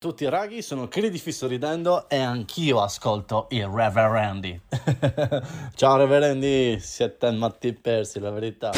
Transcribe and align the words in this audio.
Tutti 0.00 0.28
raghi, 0.28 0.62
sono 0.62 0.86
Credi 0.86 1.18
Fisso 1.18 1.48
Ridendo 1.48 2.08
e 2.08 2.20
anch'io 2.20 2.80
ascolto 2.80 3.48
i 3.50 3.66
Reverendi. 3.68 4.60
Ciao 5.74 5.96
Reverendi, 5.96 6.78
siete 6.78 7.32
matti 7.32 7.72
persi, 7.72 8.20
la 8.20 8.30
verità. 8.30 8.70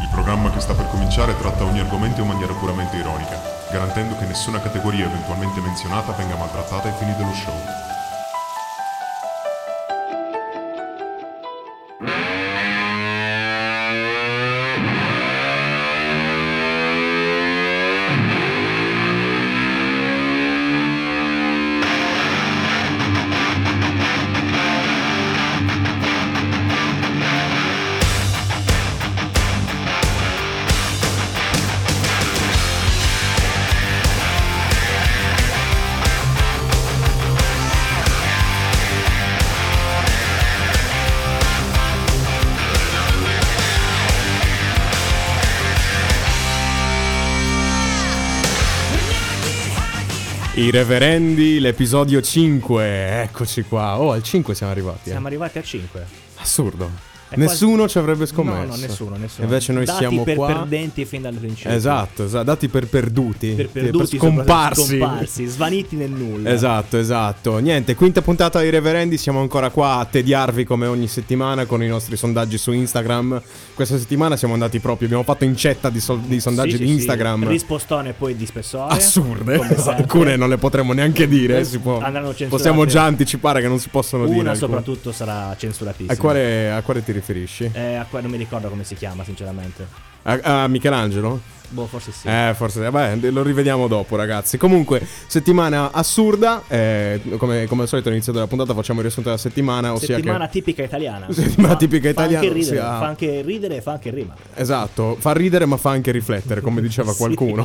Il 0.00 0.08
programma 0.10 0.50
che 0.50 0.60
sta 0.60 0.72
per 0.72 0.88
cominciare 0.88 1.36
tratta 1.36 1.64
ogni 1.64 1.80
argomento 1.80 2.22
in 2.22 2.28
maniera 2.28 2.54
puramente 2.54 2.96
ironica, 2.96 3.38
garantendo 3.70 4.16
che 4.16 4.24
nessuna 4.24 4.58
categoria 4.58 5.04
eventualmente 5.04 5.60
menzionata 5.60 6.12
venga 6.12 6.36
maltrattata 6.36 6.88
ai 6.88 6.94
fini 6.94 7.14
dello 7.14 7.34
show. 7.34 7.97
I 50.58 50.70
reverendi, 50.72 51.60
l'episodio 51.60 52.20
5, 52.20 53.20
eccoci 53.22 53.62
qua. 53.62 54.00
Oh, 54.00 54.10
al 54.10 54.24
5 54.24 54.56
siamo 54.56 54.72
arrivati. 54.72 55.08
eh. 55.08 55.12
Siamo 55.12 55.28
arrivati 55.28 55.58
a 55.58 55.62
5. 55.62 56.06
Assurdo. 56.38 56.90
Nessuno 57.36 57.74
quasi- 57.76 57.92
ci 57.92 57.98
avrebbe 57.98 58.26
scommesso. 58.26 58.58
No, 58.58 58.64
no, 58.66 58.76
nessuno, 58.76 59.16
nessuno. 59.16 59.46
Invece 59.46 59.72
noi 59.72 59.84
Dati 59.84 59.98
siamo 59.98 60.22
per 60.24 60.34
qua. 60.36 60.46
perdenti 60.46 61.04
fin 61.04 61.22
dal 61.22 61.34
principio. 61.34 61.70
Esatto, 61.72 62.24
esatto, 62.24 62.44
dati 62.44 62.68
per 62.68 62.86
perduti. 62.86 63.48
Per 63.52 63.68
perduti, 63.68 64.16
scomparsi. 64.16 64.80
soprattutto, 64.82 65.06
scomparsi, 65.06 65.44
svaniti 65.46 65.96
nel 65.96 66.10
nulla. 66.10 66.50
Esatto, 66.50 66.96
esatto. 66.98 67.58
Niente, 67.58 67.94
quinta 67.94 68.22
puntata 68.22 68.58
ai 68.60 68.70
reverendi, 68.70 69.16
siamo 69.18 69.40
ancora 69.40 69.70
qua 69.70 69.96
a 69.98 70.04
tediarvi 70.04 70.64
come 70.64 70.86
ogni 70.86 71.06
settimana 71.08 71.66
con 71.66 71.82
i 71.82 71.88
nostri 71.88 72.16
sondaggi 72.16 72.56
su 72.58 72.72
Instagram. 72.72 73.40
Questa 73.74 73.98
settimana 73.98 74.36
siamo 74.36 74.54
andati 74.54 74.78
proprio, 74.80 75.06
abbiamo 75.06 75.24
fatto 75.24 75.44
incetta 75.44 75.90
di, 75.90 76.00
sol- 76.00 76.20
di 76.20 76.40
sondaggi 76.40 76.70
Sì, 76.72 76.76
sì, 76.76 76.82
di 76.82 76.88
sì. 76.88 76.94
Instagram. 76.94 77.48
Rispostone 77.48 78.12
poi 78.12 78.36
di 78.36 78.46
spessore. 78.46 78.94
Assurde, 78.94 79.56
alcune 79.86 80.36
non 80.36 80.48
le 80.48 80.56
potremmo 80.56 80.92
neanche 80.92 81.28
dire. 81.28 81.64
si 81.64 81.78
può- 81.78 81.98
Andranno 82.00 82.28
censurate. 82.28 82.48
possiamo 82.48 82.84
già 82.86 83.04
anticipare 83.04 83.60
che 83.60 83.68
non 83.68 83.78
si 83.78 83.88
possono 83.88 84.24
dire. 84.26 84.38
Una 84.38 84.50
alcune. 84.52 84.66
soprattutto 84.68 85.12
sarà 85.12 85.54
censuratissima. 85.58 86.12
A 86.12 86.16
quale, 86.16 86.70
a 86.70 86.82
quale 86.82 87.04
ti 87.04 87.12
riferisci? 87.18 87.70
Eh, 87.72 87.94
a 87.94 88.06
qua 88.08 88.20
non 88.20 88.30
mi 88.30 88.36
ricordo 88.36 88.68
come 88.68 88.84
si 88.84 88.94
chiama, 88.94 89.24
sinceramente. 89.24 89.86
A, 90.22 90.62
a 90.62 90.68
Michelangelo? 90.68 91.40
Boh, 91.70 91.86
forse 91.86 92.12
sì. 92.12 92.26
Eh, 92.28 92.52
forse, 92.56 92.80
vabbè, 92.88 93.30
lo 93.30 93.42
rivediamo 93.42 93.88
dopo, 93.88 94.16
ragazzi. 94.16 94.56
Comunque, 94.56 95.06
settimana 95.26 95.92
assurda. 95.92 96.62
eh, 96.68 97.20
come, 97.36 97.66
come 97.66 97.82
al 97.82 97.88
solito, 97.88 98.08
all'inizio 98.08 98.32
della 98.32 98.46
puntata 98.46 98.72
facciamo 98.74 98.98
il 98.98 99.04
riassunto 99.04 99.28
della 99.28 99.40
settimana. 99.40 99.92
Ossia 99.92 100.16
Settimana 100.16 100.46
che. 100.46 100.52
tipica 100.52 100.82
italiana. 100.82 101.26
Settimana 101.32 101.72
Fa- 101.74 101.78
tipica 101.78 102.04
fa 102.04 102.10
italiana, 102.10 102.46
Anche 102.46 102.52
ridere, 102.54 102.78
ossia- 102.78 102.98
Fa 102.98 103.06
anche 103.06 103.42
ridere 103.42 103.76
e 103.76 103.80
fa 103.82 103.92
anche 103.92 104.10
rima. 104.10 104.34
Esatto, 104.54 105.16
fa 105.18 105.32
ridere 105.32 105.66
ma 105.66 105.76
fa 105.76 105.90
anche 105.90 106.10
riflettere, 106.10 106.60
come 106.60 106.80
diceva 106.80 107.12
Sì. 107.12 107.18
qualcuno. 107.18 107.64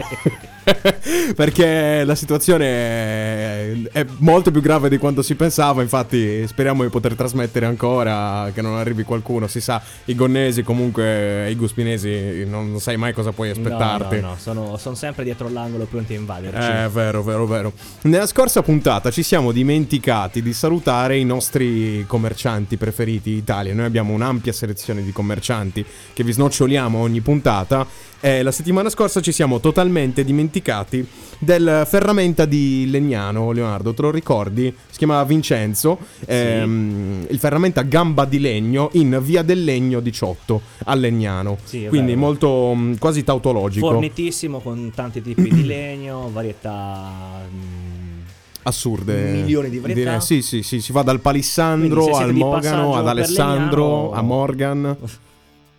Perché 1.36 2.04
la 2.06 2.16
situazione 2.16 2.66
è, 2.66 3.72
è 3.92 4.06
molto 4.18 4.52
più 4.52 4.62
grave 4.62 4.90
di 4.90 4.98
quanto 4.98 5.22
si 5.22 5.36
pensava, 5.36 5.82
infatti 5.82 6.46
speriamo 6.48 6.84
di 6.84 6.90
poter 6.90 7.16
trasmettere 7.16 7.66
ancora, 7.66 8.50
che 8.54 8.62
non 8.62 8.78
arrivi 8.78 9.04
qualcuno, 9.04 9.48
si 9.48 9.62
sa, 9.62 9.82
i 10.06 10.16
gonnesi 10.16 10.64
comunque, 10.64 11.50
i 11.50 11.56
guspinesi, 11.56 12.46
non, 12.46 12.80
sai 12.80 12.98
mai 12.98 13.14
cosa 13.14 13.32
puoi 13.32 13.50
aspettarti. 13.50 13.84
No, 13.84 13.93
no, 13.98 14.20
no, 14.20 14.36
sono, 14.38 14.78
sono 14.78 14.96
sempre 14.96 15.24
dietro 15.24 15.50
l'angolo 15.50 15.86
pronti 15.86 16.14
a 16.14 16.18
invaderci. 16.18 16.70
Eh, 16.70 16.90
vero, 16.90 17.24
vero, 17.24 17.46
vero. 17.46 17.74
Nella 18.04 18.28
scorsa 18.28 18.62
puntata 18.62 19.12
ci 19.12 19.24
siamo 19.24 19.52
dimenticati 19.52 20.42
di 20.42 20.54
salutare 20.54 21.18
i 21.18 21.26
nostri 21.26 22.06
commercianti 22.08 22.78
preferiti 22.78 23.34
d'Italia. 23.34 23.74
Noi 23.74 23.86
abbiamo 23.86 24.14
un'ampia 24.14 24.54
selezione 24.54 25.04
di 25.04 25.12
commercianti 25.12 25.86
che 26.14 26.24
vi 26.24 26.32
snoccioliamo 26.32 26.98
ogni 26.98 27.22
puntata. 27.22 27.86
E 28.26 28.42
la 28.42 28.52
settimana 28.54 28.90
scorsa 28.90 29.20
ci 29.20 29.34
siamo 29.34 29.60
totalmente 29.60 30.24
dimenticati 30.24 31.06
del 31.40 31.84
ferramenta 31.86 32.46
di 32.46 32.90
Legnano, 32.90 33.52
Leonardo, 33.52 33.94
te 33.94 34.02
lo 34.02 34.12
ricordi? 34.12 34.74
Si 34.90 34.98
chiamava 34.98 35.26
Vincenzo. 35.26 35.98
ehm, 36.26 37.26
il 37.30 37.38
ferramenta 37.38 37.82
gamba 37.82 38.24
di 38.24 38.40
legno 38.40 38.90
in 38.94 39.20
via 39.22 39.42
del 39.42 39.66
Legno 39.66 40.00
18 40.00 40.62
a 40.86 40.96
Legnano. 40.96 41.58
Sì, 41.66 41.86
Quindi 41.90 42.12
vero. 42.14 42.20
molto 42.26 42.74
mh, 42.74 42.98
quasi 42.98 43.26
tautologico. 43.26 43.90
Fornitissimo 43.90 44.60
con 44.62 44.94
tanti 44.96 45.22
tipi 45.22 45.50
di 45.50 45.66
legno, 45.66 46.30
varietà. 46.32 47.42
mm, 47.54 48.20
assurde. 48.64 49.32
Milioni 49.34 49.70
di 49.70 49.80
varietà. 49.80 50.00
Direi- 50.02 50.22
Sì, 50.22 50.42
sì, 50.42 50.64
sì, 50.64 50.80
si 50.80 50.94
va 50.94 51.02
dal 51.02 51.20
palissandro 51.20 52.16
al 52.16 52.32
Mogano 52.34 52.96
ad 52.96 53.06
Alessandro 53.06 53.86
Legnano- 53.86 54.12
a 54.14 54.22
Morgan. 54.22 54.98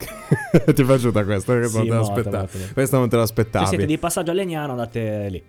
Ti 0.75 0.83
è 0.83 0.85
piaciuta 0.85 1.25
questa? 1.25 1.53
Sì, 1.67 1.77
non, 1.77 1.87
te 1.87 1.95
molto, 1.95 2.13
l'aspettavi. 2.15 2.73
questa 2.73 2.99
non 2.99 3.09
te 3.09 3.15
Se 3.15 3.21
l'aspettavi. 3.21 3.67
siete 3.67 3.87
di 3.87 3.99
passaggio 3.99 4.31
a 4.31 4.35
Legnano, 4.35 4.73
andate 4.73 5.29
lì. 5.31 5.43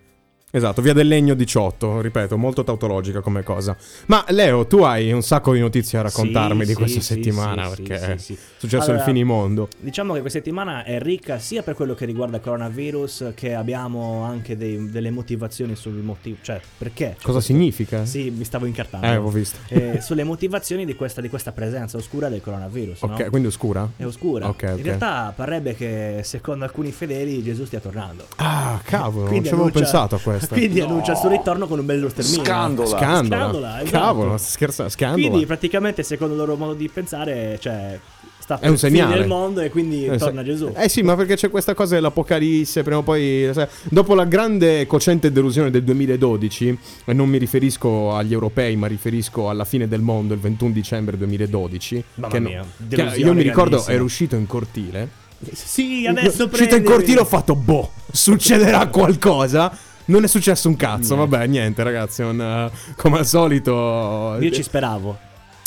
Esatto, 0.55 0.81
via 0.81 0.93
del 0.93 1.09
Legno 1.09 1.33
18, 1.33 1.99
ripeto, 1.99 2.37
molto 2.37 2.63
tautologica 2.63 3.19
come 3.19 3.43
cosa. 3.43 3.75
Ma 4.05 4.23
Leo, 4.29 4.65
tu 4.65 4.83
hai 4.83 5.11
un 5.11 5.21
sacco 5.21 5.51
di 5.51 5.59
notizie 5.59 5.97
a 5.97 6.03
raccontarmi 6.03 6.61
Sì, 6.61 6.67
di 6.67 6.73
questa 6.75 7.01
sì, 7.01 7.05
settimana 7.05 7.67
sì, 7.67 7.81
perché 7.81 8.13
è 8.13 8.17
successo 8.17 8.85
Allora, 8.85 8.99
il 8.99 9.01
finimondo. 9.01 9.67
Diciamo 9.77 10.13
che 10.13 10.21
questa 10.21 10.39
settimana 10.39 10.85
è 10.85 10.97
ricca 11.01 11.39
sia 11.39 11.61
per 11.61 11.75
quello 11.75 11.93
che 11.93 12.05
riguarda 12.05 12.37
il 12.37 12.41
coronavirus, 12.41 13.33
che 13.35 13.53
abbiamo 13.53 14.23
anche 14.23 14.55
dei- 14.55 14.89
delle 14.89 15.11
motivazioni 15.11 15.75
sul 15.75 15.95
motivo. 15.95 16.37
Cioè, 16.41 16.61
perché? 16.77 17.17
Cosa 17.21 17.41
significa? 17.41 18.05
Sì, 18.05 18.29
mi 18.29 18.45
stavo 18.45 18.65
incartando. 18.65 19.07
Eh, 19.07 19.17
ho 19.17 19.29
visto. 19.29 19.57
Eh, 19.67 19.99
sulle 19.99 20.23
motivazioni 20.23 20.85
di 20.85 20.95
questa, 20.95 21.19
di 21.19 21.27
questa 21.27 21.51
presenza 21.51 21.97
oscura 21.97 22.29
del 22.29 22.39
coronavirus. 22.39 23.01
Ok, 23.01 23.19
no? 23.19 23.29
quindi 23.29 23.49
oscura? 23.49 23.89
È 23.97 24.05
oscura. 24.05 24.47
Ok, 24.47 24.63
ok. 24.71 24.77
In 24.77 24.83
realtà 24.83 25.33
parrebbe 25.35 25.75
che 25.75 26.21
secondo 26.23 26.63
alcuni 26.63 26.93
fedeli 26.93 27.43
Gesù 27.43 27.65
stia 27.65 27.81
tornando. 27.81 28.25
Ah, 28.37 28.79
cavolo, 28.85 29.29
non 29.29 29.43
ci 29.43 29.51
avevo 29.51 29.69
pensato 29.69 30.15
a 30.15 30.19
questo. 30.19 30.44
Quindi 30.47 30.81
annuncia 30.81 31.11
il 31.13 31.17
suo 31.17 31.29
ritorno 31.29 31.67
con 31.67 31.79
un 31.79 31.85
bello 31.85 32.09
sterminio. 32.09 32.43
Scandola. 32.43 32.87
Scandola. 32.97 33.37
Scandola, 33.37 33.81
esatto. 33.81 33.97
Cavolo, 33.97 34.37
scherza, 34.37 34.89
scandola. 34.89 35.27
Quindi 35.27 35.45
praticamente 35.45 36.03
secondo 36.03 36.33
il 36.33 36.39
loro 36.39 36.55
modo 36.55 36.73
di 36.73 36.89
pensare, 36.89 37.57
cioè 37.61 37.99
sta 38.37 38.59
È 38.59 38.67
un 38.67 38.77
segnale. 38.77 39.21
il 39.21 39.27
mondo 39.27 39.59
e 39.61 39.69
quindi 39.71 40.05
Eh, 40.05 40.17
torna. 40.17 40.43
Gesù. 40.43 40.71
Eh 40.75 40.87
sì, 40.87 41.01
ma 41.01 41.15
perché 41.15 41.35
c'è 41.35 41.49
questa 41.49 41.73
cosa 41.73 41.95
dell'Apocalisse, 41.95 42.83
prima 42.83 42.97
o 42.99 43.01
poi... 43.01 43.49
sai, 43.53 43.65
Dopo 43.89 44.13
la 44.13 44.25
grande 44.25 44.85
cocente 44.85 45.31
delusione 45.31 45.71
del 45.71 45.83
2012, 45.83 46.77
e 47.05 47.13
non 47.13 47.27
mi 47.27 47.39
riferisco 47.39 48.13
agli 48.13 48.33
europei, 48.33 48.75
ma 48.75 48.85
riferisco 48.85 49.49
alla 49.49 49.65
fine 49.65 49.87
del 49.87 50.01
mondo, 50.01 50.35
il 50.35 50.39
21 50.39 50.71
dicembre 50.71 51.17
2012, 51.17 52.03
Mamma 52.15 52.31
che 52.31 52.39
no- 52.39 52.47
mia, 52.49 52.61
che 52.61 52.95
delusione 52.95 53.19
io 53.29 53.33
mi 53.33 53.41
ricordo 53.41 53.83
ero 53.87 54.03
uscito 54.03 54.35
in 54.35 54.45
cortile. 54.45 55.23
Sì, 55.51 56.05
adesso 56.07 56.45
Uscito 56.49 56.75
in 56.75 56.83
cortile 56.83 57.19
ho 57.19 57.25
fatto, 57.25 57.55
boh, 57.55 57.91
succederà 58.11 58.87
qualcosa. 58.87 59.75
Non 60.05 60.23
è 60.23 60.27
successo 60.27 60.67
un 60.67 60.75
cazzo, 60.75 61.15
Niente. 61.15 61.37
vabbè, 61.37 61.47
niente 61.47 61.83
ragazzi, 61.83 62.21
non, 62.21 62.39
eh, 62.41 62.71
come 62.95 63.19
al 63.19 63.25
solito... 63.25 64.37
Io 64.39 64.51
ci 64.51 64.63
speravo. 64.63 65.17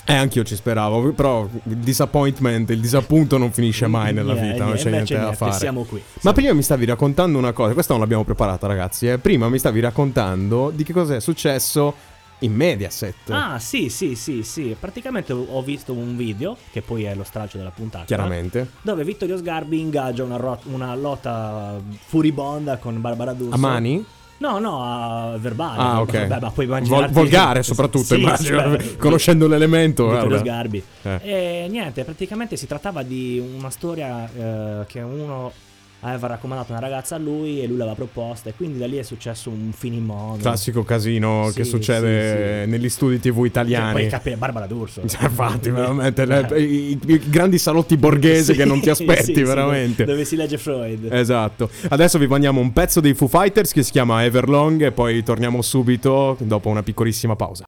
Eh, 0.05 0.15
anch'io 0.15 0.43
ci 0.43 0.57
speravo, 0.57 1.13
però 1.13 1.47
il 1.65 1.77
disappointment, 1.77 2.71
il 2.71 2.81
disappunto 2.81 3.37
non 3.37 3.53
finisce 3.53 3.87
mai 3.89 4.15
nella 4.15 4.33
Niente, 4.33 4.53
vita, 4.53 4.65
non 4.65 4.75
c'è 4.77 4.91
niente 4.91 5.13
invece 5.13 5.19
da 5.19 5.33
fare. 5.35 5.53
Siamo 5.53 5.83
qui. 5.85 6.03
Ma 6.23 6.33
prima 6.33 6.55
mi 6.55 6.63
stavi 6.63 6.87
raccontando 6.87 7.37
una 7.37 7.53
cosa, 7.53 7.75
questa 7.75 7.93
non 7.93 8.01
l'abbiamo 8.01 8.25
preparata 8.25 8.67
ragazzi, 8.67 9.07
eh. 9.07 9.19
prima 9.19 9.51
mi 9.51 9.59
stavi 9.59 9.81
raccontando 9.81 10.71
di 10.75 10.83
che 10.83 10.95
cosa 10.95 11.17
è 11.17 11.21
successo 11.21 11.95
in 12.39 12.55
Mediaset. 12.55 13.29
Ah, 13.29 13.59
sì, 13.59 13.91
sì, 13.91 14.15
sì, 14.15 14.43
sì. 14.45 14.75
Praticamente 14.79 15.33
ho 15.33 15.63
visto 15.63 15.93
un 15.93 16.17
video, 16.17 16.57
che 16.71 16.81
poi 16.81 17.05
è 17.05 17.15
lo 17.15 17.25
stralcio 17.25 17.59
della 17.59 17.69
puntata. 17.71 18.05
Chiaramente. 18.05 18.71
Dove 18.81 19.05
Vittorio 19.05 19.37
Sgarbi 19.37 19.79
ingaggia 19.79 20.23
una, 20.23 20.37
ro- 20.37 20.61
una 20.73 20.95
lotta 20.95 21.79
furibonda 22.07 22.79
con 22.79 22.99
Barbara 23.01 23.33
D'Urso. 23.33 23.55
A 23.55 23.59
mani? 23.59 24.05
No, 24.39 24.59
no, 24.59 25.37
verbale. 25.39 25.81
Ah, 25.81 26.01
ok. 26.01 26.27
Vabbè, 26.27 26.41
ma 26.41 26.51
puoi 26.51 26.67
Vol- 26.67 26.79
immaginarti... 26.79 27.13
volgare 27.15 27.63
soprattutto, 27.63 28.15
Sì, 28.15 28.21
immagino, 28.21 28.63
sì, 28.63 28.69
beh, 28.77 28.97
conoscendo 28.97 29.47
l'elemento. 29.49 30.05
Vittorio 30.05 30.29
guarda. 30.29 30.45
Sgarbi. 30.45 30.83
Eh. 31.03 31.21
E 31.23 31.67
niente, 31.69 32.05
praticamente 32.05 32.57
si 32.57 32.67
trattava 32.67 33.03
di 33.03 33.43
una 33.57 33.71
storia 33.71 34.29
eh, 34.33 34.87
che 34.87 35.01
uno 35.01 35.53
aveva 36.01 36.29
raccomandato 36.29 36.71
una 36.73 36.81
ragazza 36.81 37.17
a 37.17 37.19
lui 37.19 37.61
e 37.63 37.67
lui 37.67 37.77
l'aveva 37.77 37.97
proposta 37.97 38.49
e 38.51 38.55
quindi 38.57 38.79
da 38.79 38.87
lì 38.87 38.97
è 38.99 39.03
successo 39.03 39.51
un 39.51 39.73
finimondo. 39.77 40.43
Classico 40.43 40.85
casino 40.85 41.49
Sì, 41.51 41.57
che 41.57 41.65
succede 41.65 42.65
sì, 42.65 42.71
negli 42.71 42.89
studi 42.89 43.19
TV 43.19 43.45
italiani. 43.45 43.93
poi 43.93 44.07
capire 44.09 44.37
Barbara 44.37 44.67
D'Urso. 44.67 45.03
Cioè, 45.07 45.23
infatti, 45.25 45.71
veramente, 45.71 46.25
le- 46.25 46.61
i, 46.63 46.99
i 47.07 47.21
grandi 47.29 47.59
salotti 47.59 47.97
borghesi 47.97 48.53
Sì, 48.53 48.59
che 48.59 48.65
non 48.65 48.79
ti 48.81 48.85
sì, 48.95 49.03
aspetti, 49.03 49.35
sì, 49.35 49.43
veramente. 49.43 50.05
Dove 50.05 50.25
si 50.25 50.37
legge 50.37 50.57
Freud. 50.59 51.09
Esatto. 51.13 51.69
Adesso 51.89 52.19
vi 52.19 52.27
mandiamo 52.27 52.61
un 52.61 52.73
pezzo 52.73 53.01
dei 53.01 53.15
Foo 53.15 53.27
Fighters 53.29 53.73
che 53.73 53.83
si 53.83 53.91
chiama 53.91 54.25
Everlong 54.25 54.83
e 54.85 54.93
poi 54.93 55.23
torniamo 55.25 55.63
subito 55.63 56.37
dopo 56.41 56.69
una 56.69 56.83
piccolissima 56.83 57.35
pausa. 57.35 57.65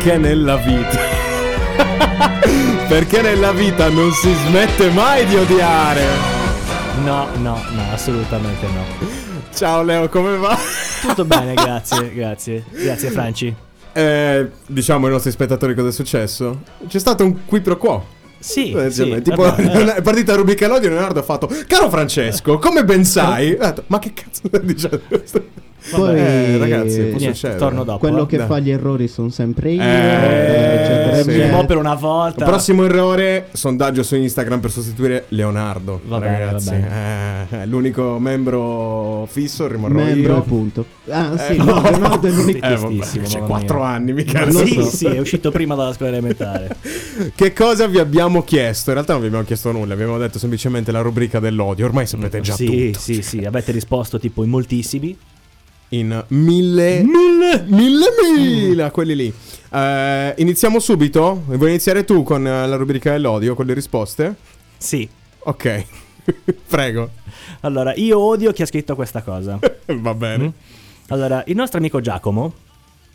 Perché 0.00 0.16
nella 0.16 0.56
vita. 0.56 0.98
Perché 2.88 3.20
nella 3.20 3.52
vita 3.52 3.90
non 3.90 4.10
si 4.12 4.32
smette 4.46 4.88
mai 4.88 5.26
di 5.26 5.36
odiare. 5.36 6.04
No, 7.04 7.28
no, 7.36 7.62
no, 7.70 7.82
assolutamente 7.92 8.66
no. 8.68 8.82
Ciao 9.52 9.82
Leo, 9.82 10.08
come 10.08 10.38
va? 10.38 10.56
Tutto 11.02 11.26
bene, 11.26 11.52
grazie, 11.62 12.14
grazie. 12.14 12.64
Grazie 12.70 13.10
Franci. 13.10 13.54
Eh, 13.92 14.50
diciamo 14.66 15.04
ai 15.04 15.12
nostri 15.12 15.32
spettatori 15.32 15.74
cosa 15.74 15.88
è 15.88 15.92
successo. 15.92 16.62
C'è 16.88 16.98
stato 16.98 17.22
un 17.22 17.44
qui 17.44 17.60
pro 17.60 17.76
quo. 17.76 18.06
Sì, 18.38 18.70
Eh, 18.72 18.90
sì, 18.90 19.20
tipo, 19.20 19.42
vabbè, 19.42 19.62
eh. 19.66 19.94
è 19.96 20.00
partita 20.00 20.32
la 20.32 20.38
rubrica 20.38 20.66
l'odio 20.66 20.88
e 20.88 20.92
Leonardo 20.92 21.20
ha 21.20 21.24
fatto 21.24 21.46
Caro 21.66 21.90
Francesco, 21.90 22.56
come 22.56 22.86
ben 22.86 23.04
sai 23.04 23.54
detto, 23.54 23.84
Ma 23.88 23.98
che 23.98 24.14
cazzo 24.14 24.40
stai 24.46 24.64
dicendo? 24.64 25.02
Poi, 25.90 26.16
Eh, 26.18 26.58
ragazzi, 26.58 27.00
può 27.00 27.18
Niente, 27.18 27.34
succedere 27.34 27.58
torno 27.58 27.84
dopo. 27.84 27.98
quello 27.98 28.22
eh. 28.24 28.26
che 28.26 28.36
Dai. 28.36 28.46
fa 28.46 28.58
gli 28.58 28.70
errori 28.70 29.08
sono 29.08 29.28
sempre 29.30 29.72
io. 29.72 29.80
Eh, 29.80 29.84
eccetera, 29.84 31.16
sì. 31.16 31.22
Sì, 31.22 31.30
eccetera. 31.30 31.56
mo 31.56 31.66
per 31.66 31.76
una 31.78 31.94
volta. 31.94 32.44
Prossimo 32.44 32.84
errore, 32.84 33.48
sondaggio 33.52 34.02
su 34.02 34.14
Instagram 34.16 34.60
per 34.60 34.70
sostituire 34.70 35.24
Leonardo. 35.28 36.00
Va 36.06 36.18
bene, 36.18 36.38
ragazzi. 36.38 36.70
va 36.70 37.62
Eh, 37.62 37.66
l'unico 37.66 38.18
membro 38.18 39.26
fisso 39.30 39.66
rimarrò 39.66 39.94
Membro, 39.94 40.32
io. 40.32 40.38
appunto. 40.38 40.84
Ah, 41.08 41.36
sì, 41.36 41.52
Eh, 41.54 41.56
no, 41.56 41.64
no. 41.64 41.80
Leonardo 41.82 42.26
è 42.26 42.30
l'unico. 42.30 42.58
Eh, 42.70 42.76
vabbè, 42.76 42.98
c'è 43.04 43.38
mamma 43.40 43.46
4 43.46 43.78
mia. 43.78 43.86
anni, 43.88 44.12
mica 44.12 44.50
Sì, 44.50 44.74
so. 44.74 44.82
sì, 44.84 45.06
è 45.06 45.18
uscito 45.18 45.50
prima 45.50 45.74
dalla 45.74 45.92
scuola 45.92 46.12
elementare. 46.12 46.76
Che 47.34 47.52
cosa 47.52 47.86
vi 47.86 47.98
abbiamo 47.98 48.42
chiesto? 48.44 48.90
In 48.90 48.94
realtà 48.94 49.12
non 49.12 49.20
vi 49.22 49.26
abbiamo 49.28 49.44
chiesto 49.46 49.72
nulla, 49.72 49.94
abbiamo 49.94 50.18
detto 50.18 50.38
semplicemente 50.38 50.92
la 50.92 51.00
rubrica 51.00 51.40
dell'odio. 51.40 51.86
Ormai 51.86 52.06
sapete 52.06 52.40
già 52.40 52.54
sì, 52.54 52.86
tutto. 52.90 52.98
sì, 52.98 53.22
sì, 53.22 53.38
avete 53.44 53.72
risposto 53.72 54.18
tipo 54.18 54.42
in 54.44 54.50
moltissimi. 54.50 55.16
In 55.92 56.24
mille, 56.28 57.02
mille, 57.02 57.64
mille, 57.66 58.06
mille, 58.36 58.90
quelli 58.92 59.16
lì. 59.16 59.32
Eh, 59.72 60.34
iniziamo 60.38 60.78
subito? 60.78 61.42
Vuoi 61.46 61.70
iniziare 61.70 62.04
tu 62.04 62.22
con 62.22 62.46
eh, 62.46 62.66
la 62.66 62.76
rubrica 62.76 63.10
dell'odio, 63.10 63.54
con 63.56 63.66
le 63.66 63.74
risposte? 63.74 64.34
Sì. 64.76 65.08
Ok, 65.40 65.84
prego. 66.68 67.10
Allora, 67.62 67.92
io 67.96 68.18
odio 68.20 68.52
chi 68.52 68.62
ha 68.62 68.66
scritto 68.66 68.94
questa 68.94 69.22
cosa. 69.22 69.58
Va 69.86 70.14
bene. 70.14 70.44
Mm? 70.44 70.48
Allora, 71.08 71.42
il 71.46 71.56
nostro 71.56 71.78
amico 71.78 72.00
Giacomo, 72.00 72.52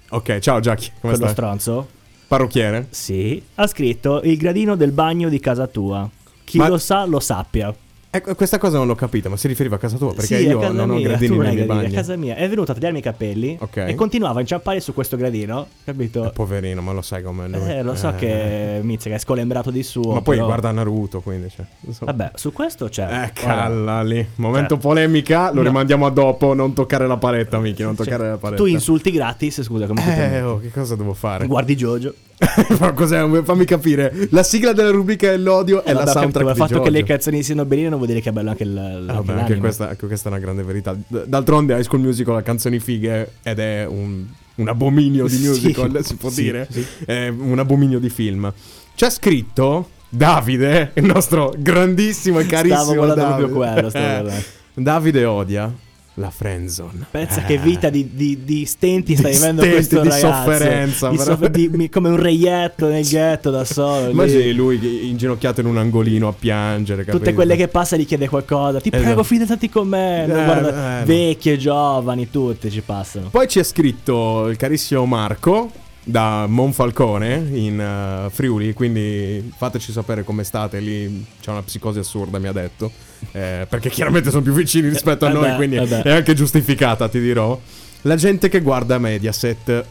Ok, 0.10 0.38
ciao 0.39 0.60
Giacchi, 0.60 0.88
come 1.00 1.13
quello 1.13 1.17
stai? 1.17 1.29
stronzo, 1.29 1.88
Parrucchiere? 2.27 2.88
sì, 2.91 3.41
ha 3.55 3.65
scritto 3.67 4.22
il 4.24 4.38
gradino 4.38 4.75
del 4.75 4.91
bagno 4.91 5.29
di 5.29 5.39
casa 5.39 5.65
tua. 5.67 6.08
Chi 6.44 6.58
Ma- 6.58 6.67
lo 6.67 6.77
sa, 6.77 7.05
lo 7.05 7.20
sappia. 7.22 7.74
Ecco, 8.15 8.34
questa 8.36 8.57
cosa 8.57 8.77
non 8.77 8.88
l'ho 8.88 8.95
capita, 8.95 9.27
ma 9.29 9.36
si 9.38 9.48
riferiva 9.48 9.75
a 9.75 9.79
casa 9.79 9.98
tua? 9.98 10.13
Perché 10.13 10.38
Sì, 10.38 10.45
io 10.48 10.60
non 10.72 10.89
ho 10.89 10.93
mia, 10.95 11.07
gradini 11.10 11.27
tu 11.27 11.36
non 11.36 11.43
nei 11.45 11.53
miei 11.55 11.65
gradini, 11.65 11.84
bagni. 11.84 11.93
A 11.95 12.00
casa 12.00 12.15
mia 12.15 12.36
è 12.36 12.48
venuto 12.48 12.72
a 12.72 12.74
tagliarmi 12.75 13.00
i 13.00 13.01
capelli 13.01 13.57
Ok. 13.60 13.77
e 13.77 13.95
continuava 13.95 14.38
a 14.38 14.41
inciampare 14.41 14.79
su 14.79 14.93
questo 14.93 15.17
gradino, 15.17 15.67
capito? 15.84 16.25
Eh, 16.25 16.29
poverino, 16.31 16.81
ma 16.81 16.93
lo 16.93 17.01
sai 17.01 17.24
com'è 17.24 17.48
lui. 17.48 17.69
Eh, 17.69 17.81
lo 17.84 17.95
so 17.95 18.10
Eh. 18.10 18.15
che 18.15 18.79
Mizia 18.84 19.10
che 19.12 19.17
è 19.17 19.19
scolembrato 19.19 19.69
di 19.72 19.84
suo. 19.84 20.13
Ma 20.13 20.22
poi 20.22 20.36
però- 20.36 20.48
guarda 20.48 20.72
Naruto, 20.72 21.19
quindi 21.22 21.50
cioè, 21.53 21.65
insomma. 21.81 22.12
Vabbè, 22.13 22.31
su 22.36 22.51
questo 22.53 22.88
c'è. 22.88 23.03
Eh, 23.03 23.15
Ora, 23.15 23.31
calla 23.34 24.01
lì. 24.03 24.25
Momento 24.36 24.75
Cioè, 24.75 24.84
polemica, 24.84 25.50
lo 25.50 25.62
no. 25.62 25.67
rimandiamo 25.67 26.05
a 26.05 26.10
dopo. 26.10 26.53
Non 26.53 26.74
toccare 26.74 27.07
la 27.07 27.17
paletta, 27.17 27.60
Miki. 27.60 27.84
Non 27.84 27.95
cioè, 27.95 28.05
toccare 28.05 28.29
la 28.29 28.38
paletta. 28.38 28.62
tu 28.63 28.67
insulti 28.69 29.12
gratis, 29.12 29.62
scusa, 29.62 29.88
come 29.88 30.03
Eh, 30.36 30.41
oh, 30.41 30.60
che 30.60 30.72
cosa 30.72 30.95
devo 30.95 31.13
fare? 31.13 31.48
Guardi 31.48 31.75
Jojo. 31.75 32.13
Ma 32.79 32.91
cos'è? 32.91 33.25
Fammi 33.43 33.63
capire. 33.63 34.27
La 34.31 34.43
sigla 34.43 34.74
della 34.74 34.89
rubrica 34.91 35.29
dell'odio 35.29 35.84
è 35.84 35.91
Eh, 35.91 35.93
la 35.93 36.01
ho 36.01 36.03
capito, 36.03 36.19
soundtrack 36.19 36.45
ma 36.45 36.51
di 36.53 36.60
il 36.62 36.67
fatto 36.67 36.81
che 36.81 36.89
le 36.89 37.03
canzoni 37.03 37.43
siano 37.43 37.63
belle 37.65 37.88
non 37.88 38.00
vuol 38.06 38.08
dire 38.08 38.22
che 38.22 38.30
è 38.30 38.32
bello 38.32 38.50
anche 38.50 38.64
il. 38.64 38.78
Ah, 38.78 38.98
anche 38.98 39.26
vabbè, 39.26 39.40
anche 39.42 39.58
questa, 39.58 39.90
anche 39.90 40.08
questa 40.08 40.30
è 40.30 40.32
una 40.32 40.42
grande 40.42 40.64
verità. 40.64 40.96
D'altronde 41.08 41.76
High 41.76 41.84
School 41.84 42.02
Musical 42.02 42.36
ha 42.38 42.42
canzoni 42.42 42.80
fighe 42.80 43.34
ed 43.44 43.60
è 43.60 43.86
un, 43.86 44.26
un 44.56 44.68
abominio 44.68 45.28
di 45.28 45.36
Sì, 45.36 45.48
musical, 45.48 46.04
si 46.04 46.16
può 46.16 46.30
sì, 46.30 46.42
dire. 46.44 46.68
sì. 46.70 46.86
È 47.06 47.28
un 47.28 47.60
abominio 47.60 48.00
di 48.00 48.10
film. 48.10 48.52
C'è 48.96 49.10
scritto 49.10 49.90
Davide, 50.10 50.92
il 50.96 51.04
nostro 51.04 51.54
grandissimo 51.58 52.40
e 52.40 52.46
carissimo 52.46 52.82
Stavo 52.84 52.96
guardando 52.96 53.22
Davide. 53.22 53.48
proprio 53.50 53.72
quello, 53.74 53.90
stavo 53.90 54.30
Eh. 54.30 54.44
Davide 54.76 55.26
odia 55.26 55.74
la 56.15 56.29
friendzone. 56.29 57.05
Pensa 57.12 57.41
Eh. 57.41 57.43
che 57.45 57.57
vita 57.57 57.89
di, 57.89 58.10
di, 58.13 58.39
di 58.43 58.65
stenti 58.65 59.15
Di 59.15 59.22
vivendo 59.22 59.62
stenti, 59.62 59.69
questo 59.69 60.01
di 60.01 60.10
ragazzo. 60.10 60.27
sofferenza, 60.50 61.10
Di 61.10 61.17
però. 61.17 61.31
soff- 61.38 61.48
di- 61.50 61.69
mi- 61.74 61.89
come 61.89 62.10
un 62.10 62.15
reietto 62.17 62.88
nel 62.88 63.05
ghetto 63.05 63.50
da 63.51 63.63
solo. 63.65 64.10
Immagini 64.10 64.53
lui 64.53 65.10
inginocchiato 65.10 65.60
in 65.62 65.67
un 65.67 65.77
angolino 65.77 66.27
a 66.29 66.34
piangere. 66.34 67.03
Tutte 67.03 67.17
capito? 67.17 67.34
quelle 67.36 67.55
che 67.55 67.67
passa 67.67 67.95
gli 67.98 68.05
chiede 68.05 68.27
qualcosa. 68.29 68.79
Ti 68.79 68.88
Esatto. 68.89 69.03
prego, 69.03 69.24
fidatati 69.24 69.69
con 69.69 69.88
me. 69.88 70.24
Eh, 70.24 70.27
guarda- 70.27 70.98
eh, 70.98 71.00
no. 71.01 71.05
vecchie, 71.05 71.57
giovani, 71.57 72.29
tutte 72.29 72.69
ci 72.69 72.81
passano. 72.81 73.29
Poi 73.29 73.48
ci 73.48 73.60
ha 73.60 73.63
scritto 73.63 74.48
il 74.48 74.55
carissimo 74.57 75.05
Marco 75.05 75.69
da 76.08 76.46
Monfalcone 76.48 77.48
in 77.54 77.80
eh, 77.80 78.30
Friuli, 78.30 78.74
quindi 78.74 79.52
fateci 79.58 79.92
sapere 79.92 80.24
come 80.24 80.44
state 80.44 80.80
lì. 80.80 81.26
C'è 81.42 81.50
una 81.52 81.64
psicosi 81.64 82.00
assurda, 82.00 82.38
mi 82.40 82.48
ha 82.48 82.52
detto. 82.54 82.92
Eh, 83.32 83.66
perché 83.68 83.90
chiaramente 83.90 84.30
sono 84.30 84.44
più 84.44 84.54
vicini 84.54 84.88
rispetto 84.88 85.26
a 85.26 85.30
Eh 85.30 85.34
noi, 85.34 85.50
beh, 85.50 85.56
quindi 85.56 85.76
eh 85.78 85.86
beh. 85.88 86.02
è 86.04 86.12
anche 86.12 86.34
giustificata, 86.36 87.08
ti 87.10 87.20
dirò. 87.20 87.60
La 88.04 88.16
gente 88.16 88.50
che 88.50 88.62
guarda 88.62 88.98
Mediaset. 89.00 89.86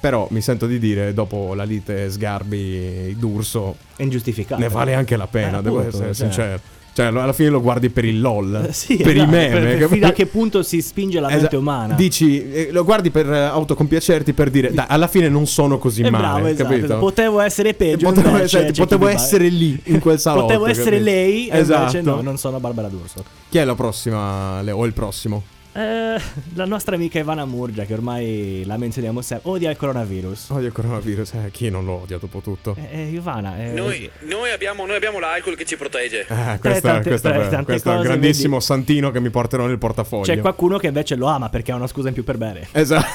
Però 0.00 0.26
mi 0.30 0.40
sento 0.40 0.66
di 0.66 0.78
dire, 0.78 1.12
dopo 1.12 1.52
la 1.54 1.62
lite 1.62 2.10
Sgarbi 2.10 3.14
d'Urso, 3.18 3.76
È 3.96 4.02
ingiustificato. 4.02 4.58
ne 4.58 4.70
vale 4.70 4.94
anche 4.94 5.14
la 5.14 5.26
pena, 5.26 5.58
Eh, 5.58 5.62
devo 5.62 5.80
appunto, 5.80 5.96
essere 5.98 6.14
cioè. 6.14 6.14
sincero. 6.14 6.60
Cioè, 6.92 7.06
alla 7.06 7.32
fine 7.32 7.50
lo 7.50 7.60
guardi 7.60 7.88
per 7.88 8.04
il 8.04 8.20
LOL, 8.20 8.66
Eh, 8.68 8.72
sì, 8.72 8.96
per 8.96 9.14
i 9.14 9.18
esatto, 9.20 9.30
meme. 9.30 9.48
per- 9.50 9.62
per- 9.62 9.78
che- 9.78 9.88
fino 9.94 10.06
a 10.08 10.10
che 10.12 10.26
punto 10.26 10.62
si 10.62 10.82
spinge 10.82 11.20
la 11.20 11.28
mente 11.28 11.42
Esatto. 11.42 11.58
umana. 11.58 11.94
Dici, 11.94 12.50
eh, 12.50 12.68
lo 12.72 12.84
guardi 12.84 13.10
per 13.10 13.30
eh, 13.32 13.38
autocompiacerti 13.44 14.32
per 14.32 14.50
dire, 14.50 14.72
dai, 14.72 14.86
alla 14.88 15.06
fine 15.06 15.28
non 15.28 15.46
sono 15.46 15.78
così 15.78 16.02
È 16.02 16.10
male, 16.10 16.22
bravo, 16.24 16.46
esatto, 16.46 16.62
capito? 16.64 16.84
esatto. 16.86 17.00
Potevo 17.00 17.40
essere 17.40 17.74
peggio. 17.74 18.08
Potevo, 18.12 18.36
essere, 18.36 18.72
chi 18.72 18.80
potevo 18.80 19.06
essere 19.06 19.48
lì, 19.48 19.80
in 19.84 20.00
quel 20.00 20.18
salotto. 20.20 20.46
Potevo 20.46 20.66
essere 20.66 20.96
capito? 20.98 21.04
lei, 21.04 21.48
e 21.48 21.58
Esatto. 21.58 21.80
invece 21.96 22.00
no, 22.02 22.20
non 22.22 22.36
sono 22.36 22.58
Barbara 22.58 22.88
D'Urso. 22.88 23.24
Chi 23.48 23.58
è 23.58 23.64
la 23.64 23.74
prossima, 23.76 24.60
Leo? 24.62 24.76
O 24.78 24.84
il 24.84 24.92
prossimo? 24.92 25.42
Eh, 25.72 26.20
la 26.54 26.64
nostra 26.64 26.96
amica 26.96 27.18
Ivana 27.20 27.44
Murgia, 27.44 27.84
che 27.84 27.92
ormai 27.92 28.64
la 28.66 28.76
menzioniamo 28.76 29.20
sempre, 29.22 29.48
odia 29.50 29.70
il 29.70 29.76
coronavirus. 29.76 30.50
Odio 30.50 30.66
il 30.66 30.72
coronavirus, 30.72 31.32
eh, 31.34 31.50
chi 31.52 31.70
non 31.70 31.84
lo 31.84 32.00
odia 32.02 32.18
dopo 32.18 32.40
tutto? 32.40 32.76
Eh, 32.76 33.02
eh, 33.02 33.08
Ivana, 33.10 33.56
eh, 33.58 33.72
Noi, 33.72 34.10
noi 34.20 34.50
abbiamo, 34.50 34.84
noi 34.84 34.96
abbiamo 34.96 35.20
l'alcol 35.20 35.54
che 35.54 35.64
ci 35.64 35.76
protegge. 35.76 36.26
Eh, 36.28 36.58
questo, 36.58 36.88
tante- 36.88 37.08
questo 37.08 37.28
vero. 37.28 37.48
tante 37.48 37.64
Questo 37.64 37.90
è 37.90 37.92
il 37.92 37.98
cose, 37.98 38.08
grandissimo 38.08 38.58
santino 38.58 39.10
che 39.12 39.20
mi 39.20 39.30
porterò 39.30 39.66
nel 39.66 39.78
portafoglio. 39.78 40.24
c'è 40.24 40.40
qualcuno 40.40 40.78
che 40.78 40.88
invece 40.88 41.14
lo 41.14 41.26
ama 41.26 41.48
perché 41.50 41.70
ha 41.70 41.76
una 41.76 41.86
scusa 41.86 42.08
in 42.08 42.14
più 42.14 42.24
per 42.24 42.36
bere. 42.36 42.66
Esatto, 42.72 43.06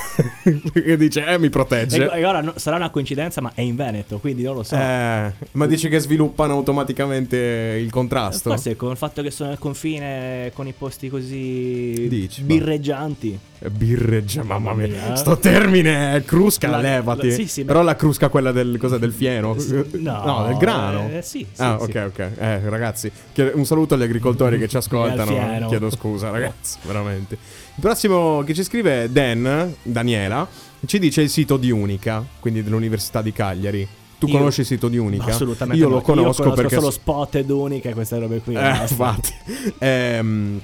che 0.73 0.95
dice, 0.95 1.25
eh, 1.25 1.37
mi 1.37 1.49
protegge. 1.49 2.09
E, 2.09 2.19
e 2.19 2.25
ora 2.25 2.39
no- 2.39 2.53
sarà 2.55 2.77
una 2.77 2.89
coincidenza, 2.89 3.41
ma 3.41 3.51
è 3.53 3.61
in 3.61 3.75
Veneto, 3.75 4.19
quindi 4.19 4.43
non 4.43 4.55
lo 4.55 4.63
so. 4.63 4.75
Eh, 4.75 5.31
ma 5.51 5.65
dici 5.65 5.89
che 5.89 5.99
sviluppano 5.99 6.53
automaticamente 6.53 7.35
il 7.81 7.91
contrasto? 7.91 8.49
Forse 8.51 8.77
con 8.77 8.91
il 8.91 8.97
fatto 8.97 9.21
che 9.21 9.31
sono 9.31 9.51
al 9.51 9.59
confine 9.59 10.51
con 10.53 10.67
i 10.67 10.73
posti 10.77 11.09
così 11.09 12.07
Dici, 12.07 12.43
birreggianti. 12.45 13.39
Eh, 13.59 13.69
Birreggia, 13.69 14.43
mamma 14.43 14.73
mia. 14.73 14.87
Mia. 14.87 15.15
Sto 15.15 15.37
termine, 15.37 16.15
eh, 16.15 16.23
crusca, 16.23 16.69
La- 16.69 16.77
levati. 16.79 17.27
la- 17.29 17.33
sì, 17.33 17.47
sì, 17.47 17.63
Però 17.65 17.81
la 17.81 17.95
crusca 17.95 18.29
quella 18.29 18.51
del, 18.51 18.77
cosa, 18.77 18.97
del 18.97 19.11
fieno? 19.11 19.55
No, 19.93 20.45
del 20.47 20.57
grano. 20.57 21.09
eh, 21.09 21.21
sì, 21.21 21.45
sì, 21.51 21.61
ah, 21.61 21.77
sì. 21.81 21.89
ok, 21.89 22.03
ok. 22.07 22.19
Eh, 22.37 22.69
ragazzi, 22.69 23.11
un 23.53 23.65
saluto 23.65 23.95
agli 23.95 24.03
agricoltori 24.03 24.57
che 24.59 24.67
ci 24.67 24.77
ascoltano. 24.77 25.67
Chiedo 25.67 25.89
scusa, 25.89 26.29
ragazzi, 26.29 26.77
veramente. 26.83 27.33
Il 27.35 27.81
prossimo 27.81 28.43
che 28.43 28.53
ci 28.53 28.63
scrive 28.63 29.03
è 29.03 29.09
Dan, 29.09 29.73
Daniela, 29.81 30.47
ci 30.85 30.99
dice 30.99 31.21
il 31.21 31.29
sito 31.29 31.57
di 31.57 31.71
Unica, 31.71 32.23
quindi 32.39 32.63
dell'Università 32.63 33.21
di 33.21 33.31
Cagliari. 33.33 33.87
Tu 34.17 34.27
Io- 34.27 34.37
conosci 34.37 34.61
il 34.61 34.65
sito 34.65 34.87
di 34.87 34.97
Unica? 34.97 35.25
Assolutamente. 35.25 35.81
Io 35.81 35.89
no. 35.89 35.95
lo 35.95 36.01
conosco, 36.01 36.27
Io 36.43 36.49
conosco 36.49 36.61
perché 36.61 36.75
solo 36.75 36.89
spotted 36.91 37.49
unica 37.49 37.89
e 37.89 37.93
queste 37.93 38.17
robe 38.17 38.39
qui. 38.39 38.55
eh, 38.55 38.69
infatti. 38.81 39.33
Ehm, 39.79 40.61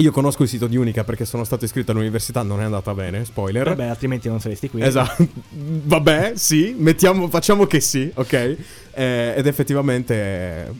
io 0.00 0.12
conosco 0.12 0.44
il 0.44 0.48
sito 0.48 0.66
di 0.68 0.76
Unica 0.76 1.02
perché 1.02 1.24
sono 1.24 1.42
stato 1.42 1.64
iscritto 1.64 1.90
all'università, 1.90 2.42
non 2.42 2.60
è 2.60 2.64
andata 2.64 2.94
bene, 2.94 3.24
spoiler. 3.24 3.64
Vabbè, 3.68 3.86
altrimenti 3.86 4.28
non 4.28 4.40
saresti 4.40 4.70
qui. 4.70 4.80
Esatto. 4.82 5.26
Vabbè, 5.50 6.32
sì, 6.36 6.74
mettiamo, 6.78 7.28
facciamo 7.28 7.66
che 7.66 7.80
sì, 7.80 8.10
ok? 8.14 8.56
Eh, 8.94 9.34
ed 9.36 9.46
effettivamente 9.46 10.72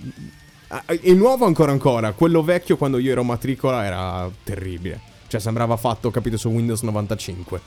eh, 0.69 1.01
il 1.03 1.17
nuovo 1.17 1.47
ancora 1.47 1.73
ancora, 1.73 2.13
quello 2.13 2.43
vecchio 2.43 2.77
quando 2.77 2.99
io 2.99 3.11
ero 3.11 3.25
matricola 3.25 3.85
era 3.85 4.31
terribile. 4.45 5.01
Cioè 5.27 5.41
sembrava 5.41 5.77
fatto, 5.77 6.11
capito, 6.11 6.37
su 6.37 6.49
Windows 6.49 6.83
95. 6.83 7.61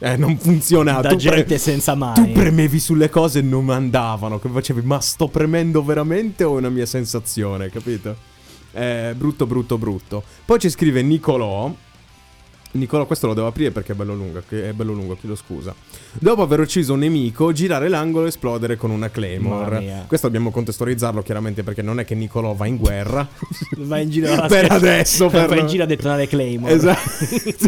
Eh, 0.00 0.16
non 0.16 0.36
funzionava. 0.36 1.00
Da 1.02 1.08
Tu 1.10 1.16
pre- 1.16 1.36
gente 1.36 1.58
senza 1.58 1.94
mani. 1.94 2.26
tu 2.26 2.32
premevi 2.32 2.78
sulle 2.78 3.08
cose 3.08 3.38
e 3.38 3.42
non 3.42 3.70
andavano. 3.70 4.38
Che 4.38 4.48
facevi, 4.48 4.82
ma 4.82 5.00
sto 5.00 5.28
premendo 5.28 5.82
veramente 5.82 6.44
o 6.44 6.56
è 6.56 6.58
una 6.58 6.68
mia 6.68 6.84
sensazione, 6.84 7.70
capito? 7.70 8.34
Eh, 8.76 9.14
brutto, 9.16 9.46
brutto, 9.46 9.78
brutto. 9.78 10.22
Poi 10.44 10.58
ci 10.58 10.68
scrive 10.68 11.00
Nicolò. 11.00 11.72
Nicola, 12.76 13.04
questo 13.04 13.26
lo 13.26 13.34
devo 13.34 13.46
aprire 13.46 13.70
perché 13.70 13.92
è 13.92 13.94
bello 13.94 14.14
lungo, 14.14 14.42
è 14.48 14.72
bello 14.72 14.92
lungo, 14.92 15.16
chiedo 15.16 15.34
scusa. 15.34 15.74
Dopo 16.12 16.42
aver 16.42 16.60
ucciso 16.60 16.92
un 16.94 17.00
nemico, 17.00 17.52
girare 17.52 17.88
l'angolo 17.88 18.24
e 18.26 18.28
esplodere 18.28 18.76
con 18.76 18.90
una 18.90 19.10
Claymore. 19.10 20.04
Questo 20.06 20.26
dobbiamo 20.26 20.50
contestualizzarlo 20.50 21.22
chiaramente 21.22 21.62
perché 21.62 21.82
non 21.82 21.98
è 22.00 22.04
che 22.04 22.14
Nicolò 22.14 22.54
va 22.54 22.66
in 22.66 22.76
guerra. 22.76 23.26
Va 23.78 23.98
in 23.98 24.10
giro 24.10 24.26
Per 24.46 24.48
scherza- 24.48 24.74
adesso, 24.74 25.28
per- 25.28 25.48
Va 25.48 25.56
in 25.56 25.66
giro 25.66 25.82
a 25.82 25.86
detonare 25.86 26.26
Claymore. 26.26 26.72
Esatto. 26.72 27.00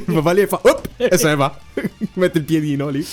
va 0.20 0.32
lì 0.32 0.40
e 0.40 0.46
fa 0.46 0.60
op, 0.62 0.88
e 0.96 1.16
se 1.18 1.26
ne 1.28 1.36
va. 1.36 1.56
Mette 2.14 2.38
il 2.38 2.44
piedino 2.44 2.88
lì. 2.88 3.04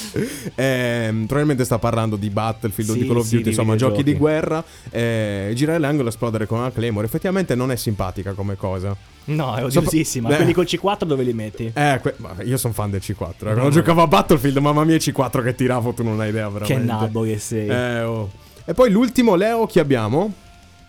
Ehm, 0.56 1.26
probabilmente 1.26 1.66
sta 1.66 1.78
parlando 1.78 2.16
di 2.16 2.30
Battlefield 2.30 2.90
o 2.90 2.94
Sì, 2.94 3.00
di 3.00 3.08
Call 3.08 3.18
of 3.18 3.26
sì, 3.26 3.32
Duty, 3.32 3.44
di 3.44 3.50
insomma, 3.50 3.76
giochi 3.76 4.04
di 4.04 4.14
guerra. 4.16 4.64
Eh, 4.90 5.52
girare 5.54 5.80
l'angolo 5.80 6.08
e 6.08 6.12
esplodere 6.12 6.46
con 6.48 6.60
una 6.60 6.72
Claymore. 6.72 7.06
Effettivamente 7.06 7.54
non 7.56 7.72
è 7.72 7.76
simpatica 7.76 8.34
come 8.34 8.56
cosa. 8.56 8.96
No, 9.26 9.56
è 9.56 9.64
odiosissima. 9.64 10.30
Beh. 10.30 10.36
Quelli 10.38 10.54
col 10.54 10.66
C4 10.66 11.04
dove 11.06 11.24
li 11.24 11.34
metti? 11.34 11.72
Eh, 11.74 12.00
que- 12.02 12.16
io 12.44 12.58
sono 12.58 12.74
fan 12.74 12.92
del 12.92 13.02
C4. 13.04 13.50
eh. 13.50 13.54
Quando 13.54 13.70
giocavo 13.70 14.02
a 14.02 14.08
Battlefield, 14.08 14.58
mamma 14.58 14.84
mia, 14.84 14.98
C4 14.98 15.42
che 15.44 15.56
tiravo, 15.56 15.94
tu 15.94 16.04
non 16.04 16.20
hai 16.20 16.30
idea 16.30 16.48
Che 16.48 16.54
veramente. 16.54 16.84
nabbo 16.92 17.22
che 17.24 17.40
sei. 17.40 17.68
Eh, 17.68 18.02
oh. 18.02 18.30
E 18.66 18.74
poi 18.74 18.90
l'ultimo, 18.92 19.36
Leo, 19.36 19.66
chi 19.66 19.80
abbiamo? 19.80 20.32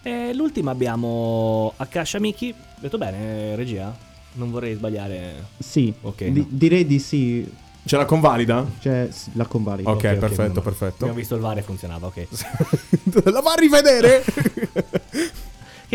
E 0.03 0.33
l'ultima 0.35 0.71
abbiamo 0.71 1.73
Akasha 1.77 2.19
Miki. 2.21 2.55
Detto 2.79 2.99
bene, 2.99 3.57
regia? 3.57 3.95
Non 4.35 4.51
vorrei 4.51 4.75
sbagliare. 4.75 5.47
Sì, 5.59 5.93
Ok, 6.03 6.25
di- 6.25 6.41
no. 6.41 6.47
direi 6.51 6.87
di 6.87 6.99
sì. 6.99 7.51
Ce 7.87 7.97
la 7.97 8.05
convalida? 8.05 8.67
Cioè, 8.81 9.09
la 9.35 9.47
convalido. 9.47 9.89
Ok, 9.91 9.97
Ok, 10.05 10.05
ok, 10.13 10.19
perfetto, 10.19 10.43
male. 10.49 10.61
perfetto. 10.63 10.95
Abbiamo 10.97 11.15
visto 11.15 11.35
il 11.37 11.41
VAR 11.41 11.59
e 11.59 11.63
funzionava, 11.63 12.07
ok. 12.09 12.27
la 13.31 13.41
va 13.41 13.53
a 13.53 13.61
rivedere? 13.61 14.25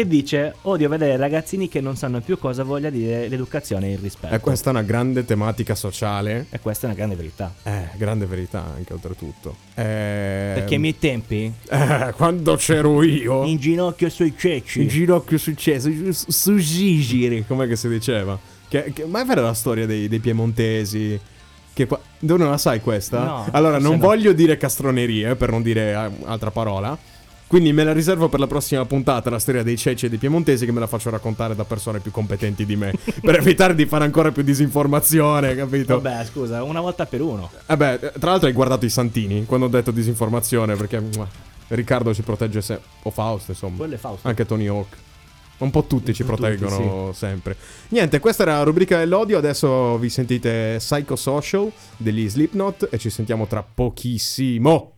che 0.01 0.07
dice: 0.07 0.55
Odio 0.63 0.89
vedere 0.89 1.17
ragazzini 1.17 1.67
che 1.67 1.81
non 1.81 1.95
sanno 1.95 2.21
più 2.21 2.37
cosa 2.37 2.63
voglia 2.63 2.89
dire 2.89 3.27
l'educazione 3.27 3.87
e 3.87 3.91
il 3.93 3.97
rispetto. 3.99 4.33
e 4.33 4.39
questa 4.39 4.69
è 4.69 4.73
una 4.73 4.83
grande 4.83 5.25
tematica 5.25 5.75
sociale. 5.75 6.47
E 6.49 6.59
questa 6.59 6.83
è 6.83 6.89
una 6.89 6.97
grande 6.97 7.15
verità. 7.15 7.53
Eh, 7.63 7.89
grande 7.97 8.25
verità 8.25 8.63
anche 8.75 8.93
oltretutto. 8.93 9.55
Eh, 9.75 10.51
Perché 10.55 10.73
ai 10.75 10.79
miei 10.79 10.97
tempi, 10.97 11.51
eh, 11.69 12.13
quando 12.15 12.55
c'ero 12.55 13.03
io, 13.03 13.43
in 13.45 13.57
ginocchio 13.57 14.09
sui 14.09 14.33
ceci. 14.37 14.81
in 14.81 14.87
ginocchio 14.87 15.37
successo, 15.37 15.89
su, 16.11 16.25
su 16.29 16.55
Gigiri, 16.57 17.45
com'è 17.45 17.67
che 17.67 17.75
si 17.75 17.87
diceva? 17.87 18.37
Che, 18.67 18.91
che- 18.93 19.05
ma 19.05 19.21
è 19.21 19.25
vera 19.25 19.41
la 19.41 19.53
storia 19.53 19.85
dei, 19.85 20.07
dei 20.07 20.19
piemontesi? 20.19 21.19
Che 21.73 21.85
qua, 21.87 21.99
tu 22.19 22.35
non 22.37 22.49
la 22.49 22.57
sai 22.57 22.81
questa? 22.81 23.23
No, 23.23 23.47
allora, 23.51 23.79
non 23.79 23.93
no. 23.93 23.97
voglio 23.99 24.33
dire 24.33 24.57
castronerie, 24.57 25.35
per 25.35 25.51
non 25.51 25.61
dire 25.61 25.91
eh, 25.91 26.11
altra 26.25 26.51
parola. 26.51 26.97
Quindi 27.51 27.73
me 27.73 27.83
la 27.83 27.91
riservo 27.91 28.29
per 28.29 28.39
la 28.39 28.47
prossima 28.47 28.85
puntata, 28.85 29.29
la 29.29 29.37
storia 29.37 29.61
dei 29.61 29.75
ceci 29.75 30.05
e 30.05 30.09
dei 30.09 30.17
piemontesi, 30.17 30.63
che 30.65 30.71
me 30.71 30.79
la 30.79 30.87
faccio 30.87 31.09
raccontare 31.09 31.53
da 31.53 31.65
persone 31.65 31.99
più 31.99 32.09
competenti 32.09 32.65
di 32.65 32.77
me. 32.77 32.93
per 33.19 33.35
evitare 33.35 33.75
di 33.75 33.85
fare 33.85 34.05
ancora 34.05 34.31
più 34.31 34.41
disinformazione, 34.41 35.53
capito? 35.53 35.99
Vabbè, 35.99 36.23
scusa, 36.23 36.63
una 36.63 36.79
volta 36.79 37.05
per 37.05 37.19
uno. 37.19 37.51
Vabbè, 37.65 38.13
tra 38.17 38.29
l'altro 38.29 38.47
hai 38.47 38.53
guardato 38.53 38.85
i 38.85 38.89
Santini 38.89 39.45
quando 39.45 39.65
ho 39.65 39.69
detto 39.69 39.91
disinformazione 39.91 40.77
perché 40.77 41.03
Riccardo 41.67 42.13
ci 42.13 42.21
protegge 42.21 42.61
sempre. 42.61 42.85
O 43.03 43.09
Fausto, 43.09 43.51
insomma. 43.51 43.75
Quello 43.75 43.95
è 43.95 43.97
Fausto. 43.97 44.25
Anche 44.29 44.45
Tony 44.45 44.67
Hawk. 44.67 44.95
Un 45.57 45.71
po' 45.71 45.83
tutti 45.83 46.13
ci 46.13 46.23
po' 46.23 46.35
tutti, 46.35 46.55
proteggono 46.55 47.11
sempre. 47.11 47.57
Niente, 47.89 48.21
questa 48.21 48.43
era 48.43 48.59
la 48.59 48.63
rubrica 48.63 48.97
dell'odio. 48.97 49.37
Adesso 49.37 49.97
vi 49.97 50.07
sentite 50.07 50.75
Psychosocial 50.77 51.69
degli 51.97 52.29
Slipknot 52.29 52.87
e 52.89 52.97
ci 52.97 53.09
sentiamo 53.09 53.45
tra 53.45 53.61
pochissimo. 53.61 54.93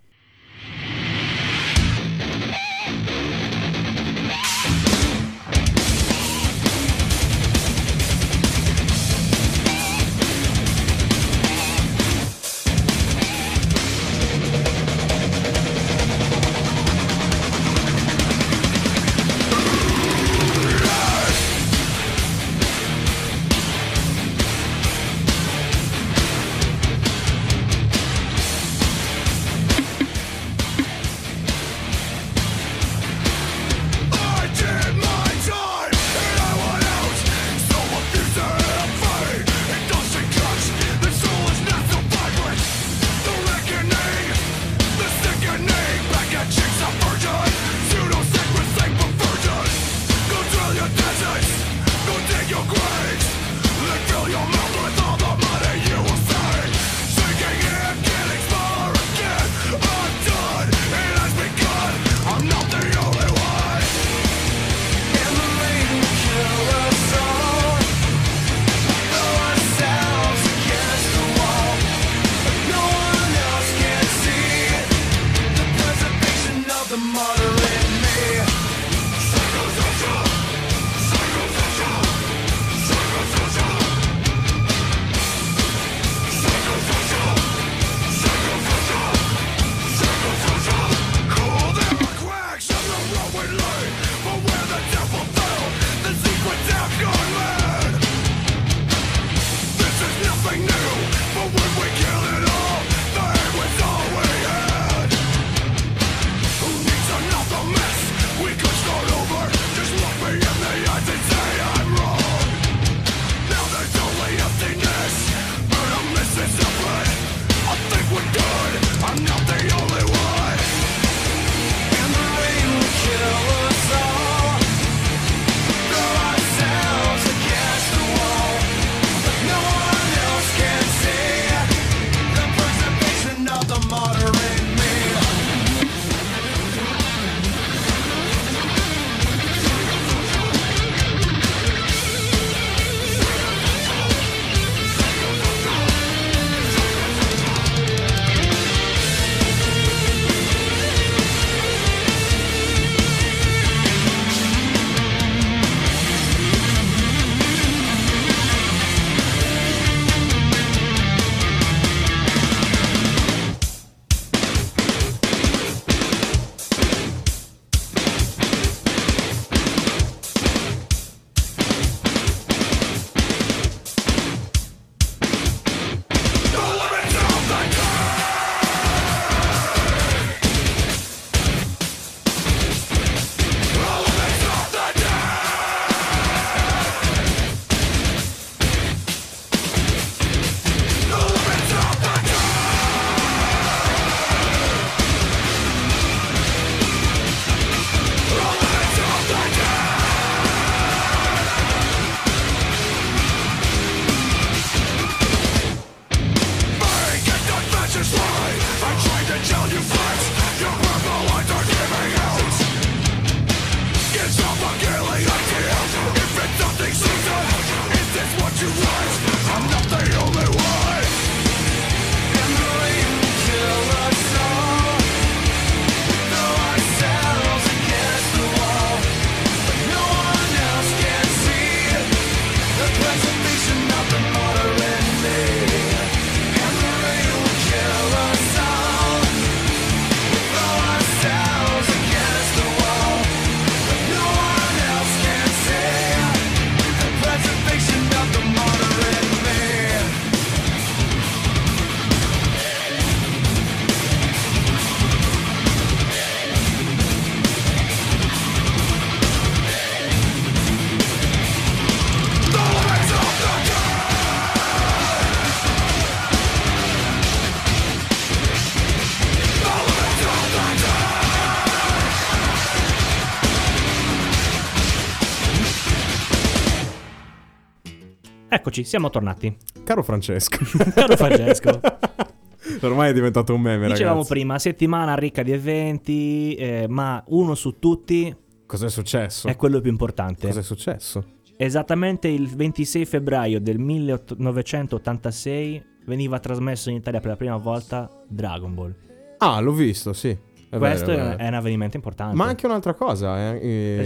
Eccoci, 278.74 278.90
siamo 278.90 279.12
tornati. 279.12 279.56
Caro 279.84 280.02
Francesco. 280.02 280.58
Caro 280.96 281.16
Francesco. 281.16 281.80
Ormai 282.82 283.12
è 283.12 283.14
diventato 283.14 283.54
un 283.54 283.62
meme, 283.62 283.86
Dicevamo 283.86 284.16
ragazzi. 284.16 284.34
prima, 284.34 284.58
settimana 284.58 285.14
ricca 285.14 285.44
di 285.44 285.52
eventi, 285.52 286.56
eh, 286.56 286.88
ma 286.90 287.24
uno 287.28 287.54
su 287.54 287.78
tutti 287.78 288.36
Cos'è 288.66 288.90
successo? 288.90 289.48
è 289.48 289.56
quello 289.56 289.80
più 289.80 289.92
importante. 289.92 290.48
Cos'è 290.48 290.64
successo? 290.64 291.24
Esattamente 291.56 292.30
il 292.30 292.48
26 292.48 293.06
febbraio 293.06 293.62
del 293.62 293.78
1986 293.78 295.84
veniva 296.06 296.40
trasmesso 296.40 296.90
in 296.90 296.96
Italia 296.96 297.20
per 297.20 297.30
la 297.30 297.38
prima 297.38 297.58
volta 297.58 298.10
Dragon 298.28 298.74
Ball. 298.74 298.96
Ah, 299.38 299.60
l'ho 299.60 299.74
visto, 299.74 300.14
sì. 300.14 300.36
È 300.74 300.78
Questo 300.80 301.06
vero, 301.08 301.22
è 301.22 301.26
vero. 301.28 301.38
è 301.38 301.48
un 301.50 301.54
avvenimento 301.54 301.96
importante. 301.98 302.36
Ma 302.36 302.46
anche 302.46 302.66
un'altra 302.66 302.94
cosa. 302.96 303.54
Eh, 303.54 303.60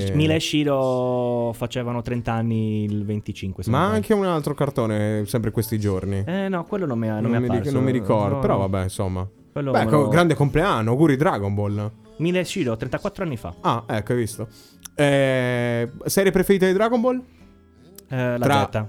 eh, 0.09 0.11
Mila 0.15 0.33
e 0.33 0.39
Shiro 0.39 1.51
facevano 1.53 2.01
30 2.01 2.31
anni 2.33 2.83
il 2.83 3.05
25. 3.05 3.63
se 3.63 3.69
Ma 3.69 3.77
sbaglio. 3.77 3.93
anche 3.95 4.13
un 4.13 4.25
altro 4.25 4.53
cartone, 4.53 5.23
sempre 5.27 5.51
questi 5.51 5.79
giorni. 5.79 6.23
Eh 6.25 6.49
no, 6.49 6.65
quello 6.65 6.85
non 6.85 6.99
mi, 6.99 7.07
non 7.07 7.21
non, 7.21 7.31
mi 7.31 7.37
è 7.37 7.39
mi, 7.39 7.45
ric- 7.45 7.55
apparso. 7.55 7.73
non 7.73 7.83
mi 7.85 7.91
ricordo, 7.91 8.35
No, 8.35 8.41
però 8.41 8.57
vabbè, 8.57 8.83
insomma. 8.83 9.25
Quello 9.53 9.71
Beh, 9.71 9.85
me 9.85 9.91
lo- 9.91 10.07
grande 10.09 10.33
compleanno, 10.35 10.91
auguri 10.91 11.15
Dragon 11.15 11.53
Ball. 11.55 11.91
Mila 12.17 12.39
e 12.39 12.43
Shiro, 12.43 12.75
34 12.75 13.23
anni 13.23 13.37
fa. 13.37 13.55
Ah, 13.61 13.83
ecco, 13.87 14.11
hai 14.11 14.17
visto. 14.17 14.47
Eh, 14.93 15.89
serie 16.05 16.31
preferita 16.31 16.65
di 16.65 16.73
Dragon 16.73 16.99
Ball? 16.99 17.23
Eh, 18.09 18.37
la 18.37 18.45
Tra- 18.45 18.69
Z. 18.71 18.83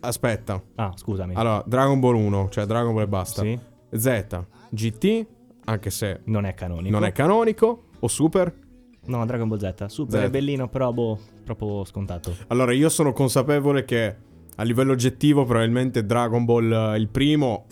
Aspetta. 0.00 0.62
Ah, 0.76 0.92
scusami. 0.94 1.34
Allora, 1.34 1.62
Dragon 1.66 1.98
Ball 1.98 2.14
1, 2.14 2.48
cioè 2.50 2.64
Dragon 2.66 2.92
Ball 2.92 3.02
e 3.02 3.08
basta. 3.08 3.42
Sì, 3.42 3.58
Z, 3.96 4.26
GT, 4.70 5.26
anche 5.64 5.90
se 5.90 6.20
non 6.24 6.44
è 6.44 6.54
canonico. 6.54 6.90
non 6.90 7.04
è 7.04 7.12
canonico, 7.12 7.84
o 7.98 8.08
Super. 8.08 8.62
No, 9.06 9.24
Dragon 9.26 9.48
Ball 9.48 9.58
Z. 9.58 9.86
Super 9.86 10.20
Z. 10.20 10.24
è 10.24 10.30
bellino, 10.30 10.68
però 10.68 10.92
boh, 10.92 11.18
troppo 11.44 11.84
scontato. 11.84 12.34
Allora, 12.48 12.72
io 12.72 12.88
sono 12.88 13.12
consapevole 13.12 13.84
che 13.84 14.16
a 14.56 14.62
livello 14.62 14.92
oggettivo, 14.92 15.44
probabilmente 15.44 16.06
Dragon 16.06 16.44
Ball 16.44 16.72
eh, 16.72 16.96
il 16.96 17.08
primo. 17.08 17.66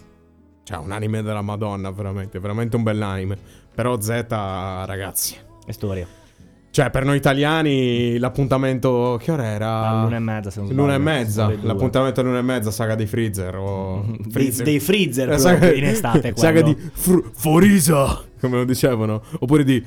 Cioè, 0.65 0.79
un 0.79 0.93
anime 0.93 1.23
della 1.23 1.43
Madonna, 1.43 1.91
veramente, 1.91 2.39
veramente 2.39 2.77
un 2.77 2.83
bell'anime. 2.83 3.37
Però 3.75 3.99
Z, 4.01 4.09
ragazzi. 4.29 5.37
È 5.65 5.73
storia. 5.73 6.07
Cioè, 6.73 6.89
per 6.89 7.05
noi 7.05 7.19
italiani, 7.19 8.17
l'appuntamento. 8.17 9.19
Che 9.23 9.31
ora 9.31 9.45
era? 9.45 9.89
All'una 9.91 10.17
e 10.17 10.21
mezza, 10.21 10.49
se 10.49 10.59
non 10.61 10.69
sbaglio. 10.69 10.81
L'una 10.83 10.95
e 10.95 10.99
mezza. 10.99 11.53
L'appuntamento 11.61 12.21
all'una 12.23 12.39
e 12.39 12.43
mezza, 12.43 12.71
saga 12.71 12.95
di 12.95 13.05
Freezer. 13.05 13.55
O 13.57 14.07
Dei, 14.27 14.51
dei 14.51 14.81
freezer 14.81 15.31
Eh, 15.33 15.37
proprio 15.37 15.73
in 15.75 15.85
estate. 15.85 16.33
Saga 16.37 16.63
quello. 16.63 16.75
di 16.79 16.91
Fr- 16.95 17.29
Forisa, 17.35 18.25
come 18.41 18.57
lo 18.57 18.65
dicevano. 18.65 19.21
Oppure 19.41 19.65
di 19.65 19.85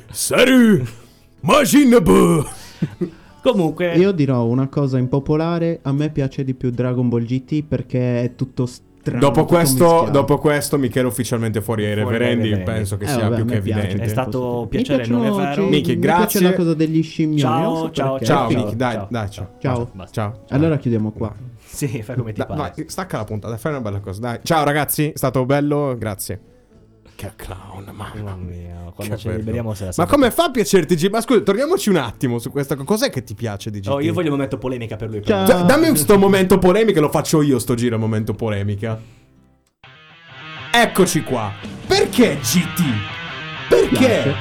Majin 1.42 1.98
Buu. 2.04 2.44
Comunque, 3.42 3.94
Io 3.96 4.12
dirò 4.12 4.44
una 4.46 4.68
cosa 4.68 4.98
impopolare, 4.98 5.80
a 5.84 5.92
me 5.92 6.10
piace 6.10 6.44
di 6.44 6.54
più 6.56 6.70
Dragon 6.72 7.08
Ball 7.10 7.24
GT 7.26 7.64
perché 7.64 8.22
è 8.24 8.36
tutto 8.36 8.66
strano. 8.68 8.85
Dopo 9.12 9.46
questo, 9.46 10.08
dopo 10.12 10.38
questo, 10.40 10.78
Michele 10.78 11.08
ufficialmente 11.08 11.62
fuori 11.62 11.86
ai 11.86 11.94
reverendi. 11.94 12.50
reverendi. 12.50 12.64
Penso 12.72 12.98
che 12.98 13.04
Eh, 13.06 13.08
sia 13.08 13.30
vabbè, 13.30 13.36
più 13.36 13.46
che 13.46 13.62
piace 13.62 13.80
evidente. 13.82 14.04
È 14.04 14.08
stato 14.08 14.60
Mi 14.64 14.68
piacere, 14.70 15.06
non 15.08 15.26
è 15.26 15.30
vero? 15.32 15.66
Michi, 15.68 15.94
mi 15.96 16.00
grazie. 16.00 16.40
piace 16.40 16.42
la 16.42 16.54
cosa 16.54 16.74
degli 16.74 17.04
scimmioni. 17.04 17.40
Ciao, 17.40 17.92
ciao. 17.92 18.20
Ciao, 18.20 18.50
Ciao, 18.50 18.64
Michi, 18.64 18.76
dai, 18.76 18.94
ciao. 18.94 19.08
dai, 19.10 19.30
ciao. 19.30 19.50
Ciao. 19.60 19.90
Basta. 19.94 20.14
Ciao. 20.14 20.44
Allora 20.50 20.78
chiudiamo 20.78 21.12
qua. 21.12 21.34
Sì, 21.64 22.02
fai 22.02 22.16
come 22.16 22.32
ti 22.32 22.40
Da- 22.40 22.46
pare. 22.46 22.60
vai, 22.76 22.86
stacca 22.88 23.18
la 23.18 23.24
puntata, 23.26 23.58
fai 23.58 23.72
una 23.74 23.82
bella 23.82 24.00
cosa. 24.00 24.20
Dai. 24.22 24.40
Ciao 24.44 24.64
ragazzi, 24.64 25.10
è 25.10 25.18
stato 25.18 25.46
bello, 25.46 25.96
grazie. 25.98 26.40
Che 27.16 27.32
clown, 27.38 27.86
mamma 27.94 28.12
Mamma 28.16 28.36
mia. 28.36 28.92
quando 28.94 29.16
ci 29.16 29.30
liberiamo 29.32 29.74
se 29.74 29.86
la 29.86 29.92
Ma 29.96 30.06
come 30.06 30.32
fa 30.32 30.46
a 30.46 30.52
piacerti 30.52 30.96
G? 30.96 31.08
Ma 31.10 31.22
scusa, 31.22 31.40
torniamoci 31.42 31.90
un 31.90 31.96
attimo 31.96 32.40
su 32.40 32.52
questa 32.52 32.76
cosa. 32.76 32.86
Cos'è 32.88 33.10
che 33.10 33.24
ti 33.24 33.36
piace 33.36 33.72
di 33.72 33.80
GT? 33.80 33.88
Oh, 33.88 34.02
io 34.02 34.12
voglio 34.12 34.28
un 34.28 34.34
momento 34.34 34.58
polemica 34.58 34.98
per 34.98 35.10
lui. 35.10 35.24
Ciao. 35.24 35.46
però. 35.46 35.60
Cioè, 35.60 35.66
dammi 35.68 35.96
sto 35.96 36.18
momento 36.18 36.58
polemica, 36.58 37.00
lo 37.00 37.10
faccio 37.10 37.42
io 37.42 37.58
sto 37.60 37.74
giro 37.74 37.98
momento 37.98 38.34
polemica. 38.34 39.00
Eccoci 40.72 41.24
qua. 41.24 41.54
Perché 41.88 42.38
GT? 42.42 42.82
Perché? 43.70 44.34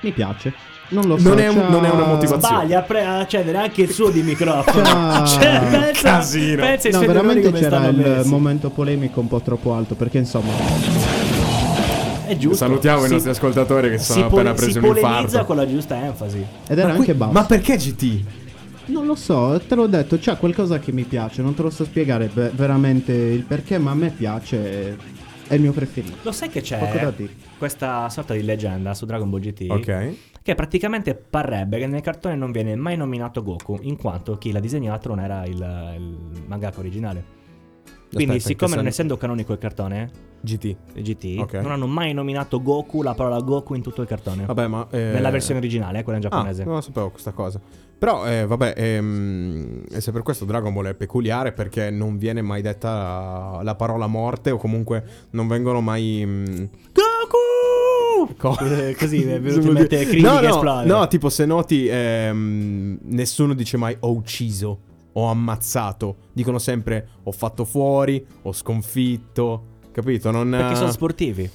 Mi 0.00 0.12
piace. 0.12 0.54
Non 0.88 1.06
lo 1.06 1.18
so. 1.18 1.28
Non 1.28 1.38
è 1.40 1.48
un- 1.48 1.66
non 1.68 1.84
è 1.84 1.90
una 1.90 2.04
motivazione. 2.06 2.40
Sbaglia 2.56 2.78
a, 2.78 2.82
pre- 2.82 3.04
a 3.04 3.18
accendere 3.18 3.58
anche 3.58 3.82
il 3.82 3.90
suo 3.90 4.08
di 4.10 4.22
microfono. 4.22 4.82
Ciao. 4.84 5.26
Cioè, 5.26 5.60
pensa, 5.70 6.08
Casino. 6.16 6.62
pensa 6.62 6.88
No, 6.90 6.98
veramente 7.00 7.52
c'era 7.52 7.86
il 7.88 7.96
messi. 7.96 8.28
momento 8.30 8.70
polemico 8.70 9.20
un 9.20 9.28
po' 9.28 9.40
troppo 9.40 9.74
alto 9.74 9.94
perché 9.94 10.18
insomma 10.18 10.52
È 12.26 12.36
giusto. 12.36 12.56
Salutiamo 12.56 13.02
i 13.04 13.06
Si- 13.06 13.12
nostri 13.12 13.30
ascoltatori 13.30 13.90
che 13.90 13.98
si 13.98 14.04
si 14.04 14.12
sono 14.12 14.28
pole- 14.28 14.40
appena 14.42 14.54
presi 14.56 14.72
si 14.72 14.78
un 14.78 14.84
polemizza 14.84 15.20
infarto. 15.20 15.44
con 15.46 15.56
la 15.56 15.66
giusta 15.68 16.04
enfasi. 16.04 16.46
ed 16.68 16.78
era 16.78 16.88
Ma, 16.88 16.92
anche 16.94 17.04
qui- 17.04 17.14
basso. 17.14 17.32
ma 17.32 17.44
perché 17.44 17.76
GT? 17.76 18.24
Non 18.86 19.06
lo 19.06 19.14
so, 19.14 19.60
te 19.66 19.74
l'ho 19.74 19.86
detto, 19.86 20.18
c'è 20.18 20.36
qualcosa 20.36 20.78
che 20.78 20.92
mi 20.92 21.04
piace, 21.04 21.40
non 21.42 21.54
te 21.54 21.62
lo 21.62 21.70
so 21.70 21.84
spiegare 21.84 22.28
be- 22.32 22.50
veramente 22.54 23.12
il 23.12 23.42
perché, 23.44 23.78
ma 23.78 23.92
a 23.92 23.94
me 23.94 24.10
piace, 24.10 24.96
è 25.46 25.54
il 25.54 25.60
mio 25.60 25.72
preferito. 25.72 26.16
Lo 26.22 26.32
sai 26.32 26.50
che 26.50 26.60
c'è 26.60 27.12
questa 27.58 28.08
sorta 28.10 28.34
di 28.34 28.42
leggenda 28.42 28.92
su 28.94 29.06
Dragon 29.06 29.30
Ball 29.30 29.40
GT? 29.40 29.66
Ok. 29.70 30.14
Che 30.42 30.54
praticamente 30.54 31.14
parrebbe 31.14 31.78
che 31.78 31.86
nel 31.86 32.02
cartone 32.02 32.34
non 32.36 32.52
viene 32.52 32.74
mai 32.76 32.98
nominato 32.98 33.42
Goku, 33.42 33.78
in 33.82 33.96
quanto 33.96 34.36
chi 34.36 34.52
l'ha 34.52 34.60
disegnato 34.60 35.08
non 35.08 35.20
era 35.20 35.46
il, 35.46 35.54
il 35.54 36.42
mangaka 36.46 36.78
originale. 36.80 37.24
Quindi, 38.14 38.36
Aspetta, 38.36 38.48
siccome 38.48 38.70
non 38.74 38.78
sen- 38.84 38.86
essendo 38.92 39.16
canonico 39.16 39.52
il 39.52 39.58
cartone, 39.58 40.10
GT. 40.40 40.76
GT, 40.94 41.36
Ok. 41.40 41.54
non 41.54 41.70
hanno 41.72 41.86
mai 41.86 42.12
nominato 42.12 42.62
Goku, 42.62 43.02
la 43.02 43.14
parola 43.14 43.38
Goku 43.40 43.74
in 43.74 43.82
tutto 43.82 44.02
il 44.02 44.06
cartone. 44.08 44.44
Vabbè, 44.46 44.66
ma. 44.66 44.86
eh, 44.90 44.98
Nella 45.12 45.30
versione 45.30 45.58
originale, 45.58 45.98
eh, 45.98 46.02
quella 46.02 46.18
in 46.18 46.24
Ah, 46.26 46.28
giapponese. 46.28 46.64
non 46.64 46.74
lo 46.74 46.80
sapevo 46.80 47.10
questa 47.10 47.32
cosa. 47.32 47.60
Però, 47.98 48.26
eh, 48.26 48.44
vabbè, 48.46 48.74
ehm, 48.76 49.84
e 49.90 50.00
se 50.00 50.12
per 50.12 50.22
questo 50.22 50.44
Dragon 50.44 50.72
Ball 50.74 50.86
è 50.88 50.94
peculiare 50.94 51.52
perché 51.52 51.90
non 51.90 52.18
viene 52.18 52.42
mai 52.42 52.60
detta 52.60 52.90
la, 52.92 53.60
la 53.62 53.74
parola 53.76 54.06
morte 54.06 54.50
o 54.50 54.56
comunque 54.58 55.04
non 55.30 55.46
vengono 55.48 55.80
mai... 55.80 56.22
mm, 56.26 56.44
Goku! 56.92 58.34
co- 58.36 58.56
Eh, 58.64 58.94
Così 58.98 59.22
è 59.22 59.40
venuto 59.40 59.66
in 59.68 59.72
mente 59.72 60.04
Krillin 60.04 60.24
no, 60.32 60.38
che 60.40 60.46
no, 60.48 60.54
esplode. 60.54 60.86
No, 60.86 61.08
tipo 61.08 61.28
se 61.30 61.46
noti, 61.46 61.86
ehm, 61.88 62.98
nessuno 63.04 63.54
dice 63.54 63.76
mai 63.76 63.96
ho 64.00 64.10
ucciso, 64.12 64.78
ho 65.14 65.26
ammazzato. 65.28 66.16
Dicono 66.32 66.58
sempre 66.58 67.08
ho 67.24 67.32
fatto 67.32 67.64
fuori, 67.64 68.24
ho 68.42 68.52
sconfitto. 68.52 69.72
Capito? 69.92 70.30
Non, 70.30 70.50
Perché 70.50 70.74
sono 70.76 70.90
sportivi. 70.90 71.48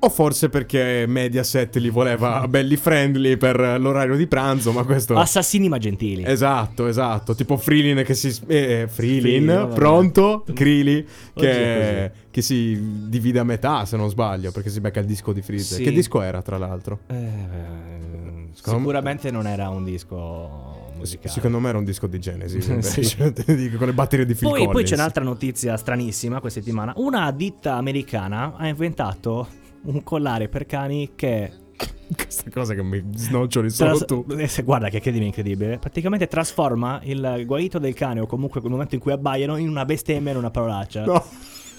o 0.00 0.08
forse 0.08 0.48
perché 0.48 1.04
Mediaset 1.06 1.74
li 1.76 1.90
voleva 1.90 2.46
belli 2.48 2.76
friendly 2.76 3.36
per 3.36 3.58
l'orario 3.78 4.16
di 4.16 4.26
pranzo, 4.26 4.72
ma 4.72 4.84
questo... 4.84 5.16
Assassini 5.16 5.68
ma 5.68 5.76
gentili. 5.76 6.24
Esatto, 6.24 6.86
esatto. 6.86 7.34
Tipo 7.34 7.56
Freelin 7.58 8.04
che 8.04 8.14
si. 8.14 8.28
Eh, 8.46 8.86
Freelin, 8.88 9.44
Freelin, 9.48 9.70
pronto? 9.74 10.44
Krili 10.54 11.06
che, 11.34 12.10
che 12.30 12.42
si 12.42 13.06
divide 13.08 13.40
a 13.40 13.44
metà, 13.44 13.84
se 13.84 13.96
non 13.98 14.08
sbaglio, 14.08 14.50
perché 14.50 14.70
si 14.70 14.80
becca 14.80 15.00
il 15.00 15.06
disco 15.06 15.32
di 15.34 15.42
Freezer. 15.42 15.78
Sì. 15.78 15.84
Che 15.84 15.90
disco 15.92 16.22
era, 16.22 16.40
tra 16.40 16.56
l'altro? 16.56 17.00
Eh, 17.08 18.48
sicuramente 18.52 19.30
non 19.30 19.46
era 19.46 19.68
un 19.68 19.84
disco 19.84 20.77
musicale. 20.98 21.28
Secondo 21.30 21.58
me 21.60 21.68
era 21.70 21.78
un 21.78 21.84
disco 21.84 22.06
di 22.06 22.18
Genesis, 22.18 22.64
Sì. 22.82 23.16
invece, 23.20 23.32
dico, 23.56 23.76
con 23.78 23.86
le 23.86 23.92
batterie 23.94 24.26
di 24.26 24.34
Phil 24.34 24.48
Poi, 24.48 24.68
poi 24.68 24.84
c'è 24.84 24.94
un'altra 24.94 25.22
notizia 25.24 25.76
stranissima 25.76 26.40
questa 26.40 26.60
settimana. 26.60 26.92
Una 26.96 27.30
ditta 27.32 27.74
americana 27.76 28.54
ha 28.56 28.66
inventato 28.68 29.48
un 29.84 30.02
collare 30.02 30.48
per 30.48 30.66
cani 30.66 31.12
che 31.14 31.50
Questa 32.16 32.50
cosa 32.50 32.74
che 32.74 32.82
mi 32.82 33.02
snoccioli 33.14 33.70
Tras- 33.70 34.04
solo 34.04 34.24
tu. 34.26 34.32
eh, 34.32 34.48
guarda 34.64 34.88
che 34.88 34.98
credimi 35.00 35.26
incredibile. 35.26 35.78
Praticamente 35.78 36.26
trasforma 36.26 37.00
il 37.04 37.42
guaito 37.46 37.78
del 37.78 37.94
cane 37.94 38.20
o 38.20 38.26
comunque 38.26 38.60
quel 38.60 38.72
momento 38.72 38.94
in 38.94 39.00
cui 39.00 39.12
abbaiano 39.12 39.56
in 39.58 39.68
una 39.68 39.84
bestemmia, 39.84 40.32
in 40.32 40.38
una 40.38 40.50
parolaccia. 40.50 41.04
No. 41.04 41.24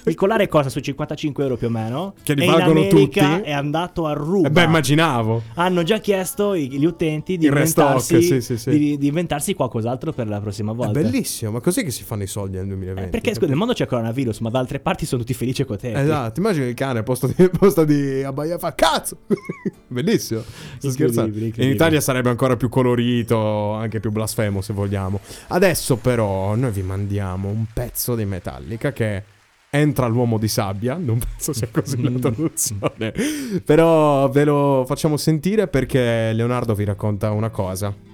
Il 0.05 0.15
collare 0.15 0.47
costa 0.47 0.69
su 0.69 0.79
55 0.79 1.43
euro 1.43 1.55
più 1.57 1.67
o 1.67 1.69
meno. 1.69 2.13
Che 2.23 2.33
li 2.33 2.45
valgono 2.45 2.87
tutti. 2.87 3.19
è 3.19 3.51
andato 3.51 4.05
a 4.07 4.13
ruba. 4.13 4.47
Eh 4.47 4.51
beh, 4.51 4.63
immaginavo. 4.63 5.43
Hanno 5.55 5.83
già 5.83 5.97
chiesto 5.99 6.53
i- 6.53 6.69
gli 6.69 6.85
utenti 6.85 7.37
di 7.37 7.49
restock, 7.49 8.09
inventarsi, 8.11 8.21
sì, 8.23 8.41
sì, 8.41 8.57
sì. 8.57 8.69
Di, 8.69 8.97
di 8.97 9.07
inventarsi 9.07 9.53
qualcos'altro 9.53 10.11
per 10.13 10.27
la 10.27 10.39
prossima 10.39 10.71
È 10.71 10.75
volta. 10.75 10.99
bellissimo, 10.99 11.51
ma 11.51 11.59
così 11.59 11.83
che 11.83 11.91
si 11.91 12.03
fanno 12.03 12.23
i 12.23 12.27
soldi 12.27 12.57
nel 12.57 12.67
2020? 12.67 13.07
Eh, 13.07 13.11
perché 13.11 13.33
scusa, 13.33 13.47
nel 13.47 13.55
mondo 13.55 13.73
c'è 13.73 13.85
coronavirus, 13.85 14.39
ma 14.39 14.49
da 14.49 14.59
altre 14.59 14.79
parti 14.79 15.05
sono 15.05 15.21
tutti 15.21 15.33
felici 15.33 15.61
e 15.61 15.65
contenti. 15.65 15.99
Esatto, 15.99 16.39
immagini 16.39 16.67
il 16.67 16.73
cane 16.75 16.99
al 16.99 17.03
posto 17.03 17.27
di, 17.27 17.49
posto 17.49 17.83
di 17.83 18.23
abbaiare 18.23 18.59
fa 18.59 18.73
cazzo. 18.73 19.17
Bellissimo. 19.87 20.41
Sto 20.77 20.91
scherzando. 20.91 21.37
In 21.37 21.69
Italia 21.69 21.99
sarebbe 22.01 22.29
ancora 22.29 22.55
più 22.55 22.69
colorito, 22.69 23.73
anche 23.73 23.99
più 23.99 24.11
blasfemo 24.11 24.61
se 24.61 24.73
vogliamo. 24.73 25.19
Adesso 25.47 25.97
però 25.97 26.55
noi 26.55 26.71
vi 26.71 26.81
mandiamo 26.81 27.49
un 27.49 27.65
pezzo 27.73 28.15
di 28.15 28.25
Metallica 28.25 28.91
che 28.91 29.23
entra 29.69 30.07
l'uomo 30.07 30.37
di 30.37 30.47
sabbia, 30.47 30.95
non 30.95 31.19
penso 31.23 31.53
sia 31.53 31.67
così 31.71 32.01
la 32.01 32.11
traduzione. 32.19 33.13
però 33.63 34.29
ve 34.29 34.43
lo 34.43 34.83
facciamo 34.87 35.17
sentire 35.17 35.67
perché 35.67 36.33
Leonardo 36.33 36.73
vi 36.73 36.83
racconta 36.83 37.31
una 37.31 37.49
cosa. 37.49 38.08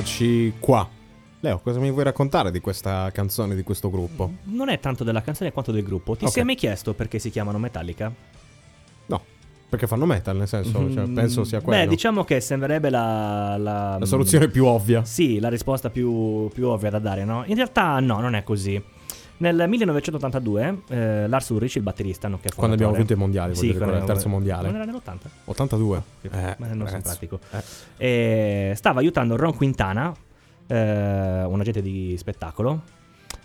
Eccoci 0.00 0.54
qua. 0.58 0.88
Leo, 1.40 1.58
cosa 1.58 1.78
mi 1.78 1.90
vuoi 1.90 2.04
raccontare 2.04 2.50
di 2.50 2.58
questa 2.60 3.10
canzone, 3.12 3.54
di 3.54 3.62
questo 3.62 3.90
gruppo? 3.90 4.32
Non 4.44 4.70
è 4.70 4.80
tanto 4.80 5.04
della 5.04 5.20
canzone 5.20 5.52
quanto 5.52 5.72
del 5.72 5.82
gruppo. 5.82 6.16
Ti 6.16 6.24
Ok. 6.24 6.30
sei 6.32 6.44
mai 6.44 6.54
chiesto 6.54 6.94
perché 6.94 7.18
si 7.18 7.28
chiamano 7.28 7.58
Metallica? 7.58 8.10
No, 9.06 9.22
perché 9.68 9.86
fanno 9.86 10.06
metal, 10.06 10.38
nel 10.38 10.48
senso, 10.48 10.90
cioè, 10.90 11.06
Mm, 11.06 11.14
penso 11.14 11.44
sia 11.44 11.60
quello. 11.60 11.82
Beh, 11.82 11.86
diciamo 11.86 12.24
che 12.24 12.40
sembrerebbe 12.40 12.88
la, 12.88 13.58
la, 13.58 13.98
La 13.98 14.06
soluzione 14.06 14.48
più 14.48 14.64
ovvia. 14.64 15.04
Sì, 15.04 15.38
la 15.38 15.50
risposta 15.50 15.90
più, 15.90 16.48
più 16.48 16.66
ovvia 16.68 16.88
da 16.88 16.98
dare, 16.98 17.24
no? 17.26 17.42
In 17.44 17.56
realtà 17.56 18.00
no, 18.00 18.20
non 18.20 18.34
è 18.34 18.42
così. 18.42 18.82
Nel 19.40 19.68
1982 19.68 20.82
eh, 20.88 21.26
Lars 21.26 21.48
Ulrich, 21.48 21.76
il 21.76 21.82
batterista, 21.82 22.28
nonché 22.28 22.50
Quando 22.54 22.74
abbiamo 22.74 22.92
vinto 22.92 23.14
i 23.14 23.16
mondiali, 23.16 23.54
Sì, 23.54 23.68
ricordare, 23.72 23.98
il 24.00 24.04
terzo 24.04 24.28
mondiale. 24.28 24.66
Non 24.70 24.76
era 24.76 24.84
nell'80? 24.84 25.16
82. 25.46 26.02
Che- 26.20 26.28
Eh, 26.30 26.54
ma 26.58 26.66
non 26.74 27.00
pratico. 27.02 27.40
Eh. 27.52 27.62
E 28.70 28.72
stava 28.76 29.00
aiutando 29.00 29.36
Ron 29.36 29.54
Quintana, 29.54 30.14
eh, 30.66 31.42
un 31.44 31.58
agente 31.58 31.80
di 31.80 32.14
spettacolo, 32.18 32.82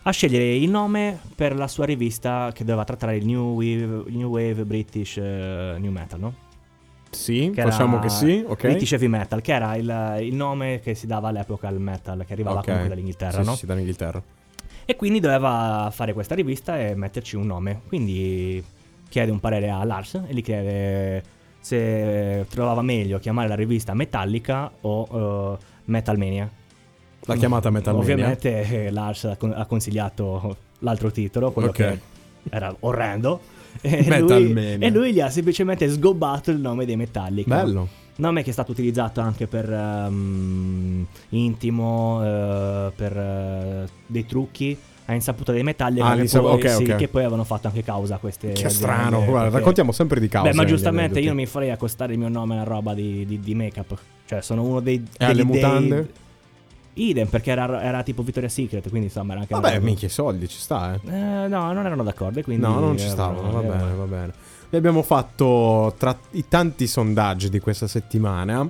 a 0.03 0.12
scegliere 0.12 0.55
il 0.55 0.69
nome 0.69 1.17
per 1.34 1.55
la 1.55 1.67
sua 1.69 1.86
rivista 1.86 2.51
che 2.53 2.65
doveva 2.65 2.84
trattare 2.84 3.15
il 3.15 3.25
New 3.25 3.53
Wave, 3.55 4.03
new 4.12 4.29
wave 4.29 4.65
British 4.65 5.15
eh, 5.15 5.77
New 5.79 5.91
Metal, 5.93 6.19
no? 6.19 6.34
Sì, 7.10 7.51
Che 7.55 7.62
facciamo 7.62 7.99
che 7.99 8.10
sì, 8.10 8.43
ok. 8.45 8.60
British 8.60 8.91
Heavy 8.91 9.08
Metal, 9.08 9.39
che 9.39 9.53
era 9.53 9.75
il, 9.77 10.17
il 10.27 10.36
nome 10.36 10.81
che 10.81 10.93
si 10.93 11.08
dava 11.08 11.29
all'epoca 11.29 11.69
al 11.69 11.79
metal, 11.79 12.25
che 12.25 12.34
arrivava 12.34 12.58
Ok. 12.60 12.65
comunque 12.65 12.89
dall'Inghilterra, 12.89 13.41
Sì, 13.41 13.47
no? 13.47 13.55
Sì, 13.55 13.65
dall'Inghilterra. 13.65 14.21
E 14.86 14.95
quindi 14.95 15.19
doveva 15.19 15.89
fare 15.91 16.13
questa 16.13 16.36
rivista 16.36 16.80
e 16.80 16.95
metterci 16.95 17.36
un 17.36 17.48
nome. 17.48 17.82
Quindi 17.88 18.63
chiede 19.10 19.32
un 19.32 19.39
parere 19.39 19.69
a 19.69 19.84
Lars 19.84 20.13
e 20.28 20.34
gli 20.34 20.43
chiede 20.43 21.24
se 21.60 22.45
trovava 22.50 22.84
meglio 22.84 23.17
chiamare 23.17 23.48
la 23.48 23.56
rivista 23.56 23.93
Metallica 23.95 24.71
o 24.82 25.58
eh, 25.60 25.65
Metalmania. 25.86 26.50
La 27.21 27.36
chiamata 27.36 27.71
Metalmania. 27.71 28.13
Ovviamente 28.13 28.62
eh, 28.86 28.91
Lars 28.91 29.24
ha 29.24 29.36
con- 29.38 29.54
ha 29.56 29.65
consigliato 29.65 30.56
l'altro 30.80 31.10
titolo, 31.10 31.52
quello 31.52 31.69
Ok. 31.69 31.76
che 31.76 32.00
era 32.52 32.76
orrendo. 32.82 33.39
E 33.82 34.19
lui, 34.21 34.54
e 34.80 34.89
lui 34.89 35.12
gli 35.12 35.19
ha 35.19 35.30
semplicemente 35.30 35.89
sgobbato 35.89 36.52
il 36.52 36.60
nome 36.60 36.86
dei 36.86 36.95
Metallica. 36.95 37.63
Bello. 37.63 37.88
Nome 38.17 38.43
che 38.43 38.49
è 38.49 38.54
stato 38.54 38.71
utilizzato 38.71 39.19
anche 39.19 39.45
per 39.47 39.69
ehm, 39.71 41.06
intimo, 41.30 42.21
eh, 42.23 42.91
per 42.95 43.17
eh, 43.17 43.88
dei 44.06 44.25
trucchi 44.25 44.78
a 45.08 45.13
insaputa 45.13 45.51
dei 45.51 45.62
metalli 45.63 45.99
Ah, 45.99 46.15
che, 46.15 46.25
poi, 46.39 46.54
ok, 46.54 46.69
sì, 46.69 46.84
ok. 46.84 46.95
che 46.95 47.08
poi 47.10 47.21
avevano 47.21 47.43
fatto 47.43 47.67
anche 47.67 47.84
causa 47.84 48.15
a 48.15 48.17
queste 48.17 48.54
Che 48.54 48.69
strano, 48.69 49.17
guarda, 49.23 49.39
perché- 49.41 49.58
raccontiamo 49.58 49.91
sempre 49.91 50.19
di 50.19 50.28
cause. 50.30 50.49
Beh, 50.49 50.56
ma 50.56 50.63
negli 50.63 50.71
giustamente 50.71 51.19
io 51.19 51.28
non 51.28 51.36
mi 51.36 51.45
farei 51.45 51.69
accostare 51.71 52.13
il 52.13 52.19
mio 52.19 52.30
nome 52.30 52.54
a 52.54 52.62
una 52.62 52.63
roba 52.65 52.93
di, 52.93 53.25
di, 53.25 53.39
di 53.39 53.54
make-up. 53.54 53.95
Cioè, 54.25 54.41
sono 54.41 54.63
uno 54.63 54.80
dei. 54.80 55.06
E 55.17 55.25
alle 55.25 55.34
degli 55.36 55.45
dei- 55.45 55.62
mutande? 55.62 56.10
Idem, 56.93 57.28
perché 57.28 57.51
era, 57.51 57.84
era 57.84 58.01
tipo 58.04 58.23
Victoria's 58.23 58.54
Secret, 58.54 58.88
quindi 58.88 59.08
insomma 59.08 59.34
era 59.34 59.41
anche 59.41 59.54
Vabbè, 59.54 59.80
minchia, 59.80 60.08
i 60.08 60.12
soldi, 60.12 60.47
ci 60.47 60.58
sta, 60.58 60.93
eh. 60.95 60.99
Eh, 61.12 61.47
no, 61.49 61.71
non 61.73 61.86
erano 61.86 62.04
d'accordo. 62.04 62.41
Quindi 62.41 62.63
No, 62.65 62.80
non 62.80 62.97
ci 62.97 63.06
eh, 63.06 63.10
stavano, 63.10 63.51
va 63.51 63.62
eh, 63.62 63.65
bene, 63.65 63.93
va 63.93 64.06
bene. 64.06 64.34
Noi 64.69 64.80
abbiamo 64.80 65.04
fatto 65.04 65.93
tra 65.97 66.17
i 66.32 66.45
tanti 66.47 66.88
sondaggi 66.88 67.49
di 67.49 67.60
questa 67.60 67.88
settimana. 67.88 68.67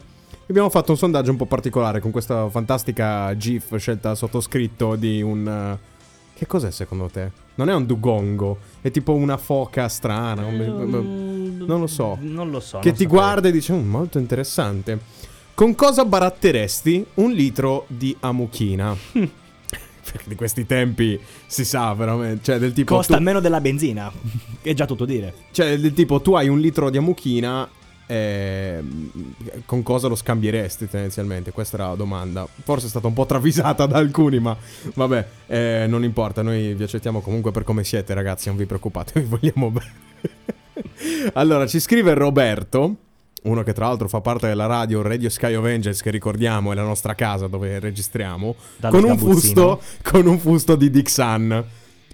Abbiamo 0.47 0.69
fatto 0.69 0.91
un 0.91 0.97
sondaggio 0.97 1.31
un 1.31 1.37
po' 1.37 1.45
particolare 1.47 1.99
con 1.99 2.11
questa 2.11 2.47
fantastica 2.49 3.35
GIF 3.35 3.75
scelta 3.77 4.13
sottoscritto 4.15 4.95
di 4.95 5.21
un. 5.21 5.47
eh, 5.47 5.93
Che 6.35 6.45
cos'è 6.45 6.69
secondo 6.69 7.07
te? 7.07 7.31
Non 7.55 7.69
è 7.69 7.73
un 7.73 7.85
dugongo, 7.85 8.57
è 8.81 8.91
tipo 8.91 9.13
una 9.13 9.37
foca 9.37 9.87
strana. 9.87 10.45
un- 10.45 10.55
Mm, 10.57 11.63
Non 11.65 11.79
lo 11.79 11.87
so. 11.87 12.17
Non 12.19 12.51
lo 12.51 12.59
so. 12.59 12.79
che 12.79 12.91
ti 12.91 13.03
saprei. 13.03 13.07
guarda 13.19 13.47
e 13.47 13.51
dice: 13.51 13.73
"Mm, 13.73 13.89
molto 13.89 14.19
interessante. 14.19 14.99
Con 15.55 15.73
cosa 15.73 16.03
baratteresti 16.05 17.05
un 17.15 17.31
litro 17.31 17.85
di 17.87 18.15
amuchina? 18.19 18.95
Di 20.23 20.35
questi 20.35 20.65
tempi 20.65 21.19
si 21.45 21.65
sa 21.65 21.93
veramente. 21.93 22.43
Cioè, 22.43 22.57
del 22.57 22.73
tipo. 22.73 22.95
Costa 22.95 23.17
tu- 23.17 23.23
meno 23.23 23.39
della 23.39 23.61
benzina. 23.61 24.11
È 24.61 24.73
già 24.73 24.85
tutto 24.85 25.05
dire. 25.05 25.33
Cioè, 25.51 25.77
del 25.77 25.93
tipo, 25.93 26.21
tu 26.21 26.33
hai 26.33 26.47
un 26.47 26.59
litro 26.59 26.89
di 26.89 26.97
amuchina. 26.97 27.67
ehm, 28.07 29.11
con 29.65 29.81
cosa 29.81 30.07
lo 30.07 30.15
scambieresti 30.15 30.87
tendenzialmente? 30.87 31.51
Questa 31.51 31.75
era 31.77 31.87
la 31.89 31.95
domanda. 31.95 32.47
Forse 32.63 32.85
è 32.85 32.89
stata 32.89 33.07
un 33.07 33.13
po' 33.13 33.25
travisata 33.25 33.85
da 33.87 33.97
alcuni, 33.97 34.39
ma 34.39 34.55
vabbè, 34.93 35.27
eh, 35.47 35.85
non 35.87 36.03
importa. 36.03 36.41
Noi 36.43 36.73
vi 36.75 36.83
accettiamo 36.83 37.21
comunque 37.21 37.51
per 37.51 37.63
come 37.63 37.83
siete, 37.83 38.13
ragazzi. 38.13 38.47
Non 38.47 38.57
vi 38.57 38.65
preoccupate, 38.65 39.19
vi 39.21 39.27
vogliamo 39.27 39.71
bene. 39.71 39.93
allora, 41.33 41.65
ci 41.67 41.79
scrive 41.79 42.13
Roberto. 42.13 42.95
Uno 43.45 43.63
che 43.63 43.73
tra 43.73 43.87
l'altro 43.87 44.07
fa 44.07 44.21
parte 44.21 44.47
della 44.47 44.65
radio 44.65 45.01
Radio 45.01 45.29
Sky 45.29 45.53
of 45.53 45.65
Angels, 45.65 46.01
che 46.01 46.09
ricordiamo 46.09 46.71
è 46.71 46.75
la 46.75 46.83
nostra 46.83 47.13
casa 47.13 47.47
dove 47.47 47.79
registriamo. 47.79 48.55
Con 48.89 49.03
un, 49.03 49.17
fusto, 49.17 49.81
con 50.01 50.25
un 50.25 50.39
fusto 50.39 50.75
di 50.75 50.89
Dixan. 50.89 51.65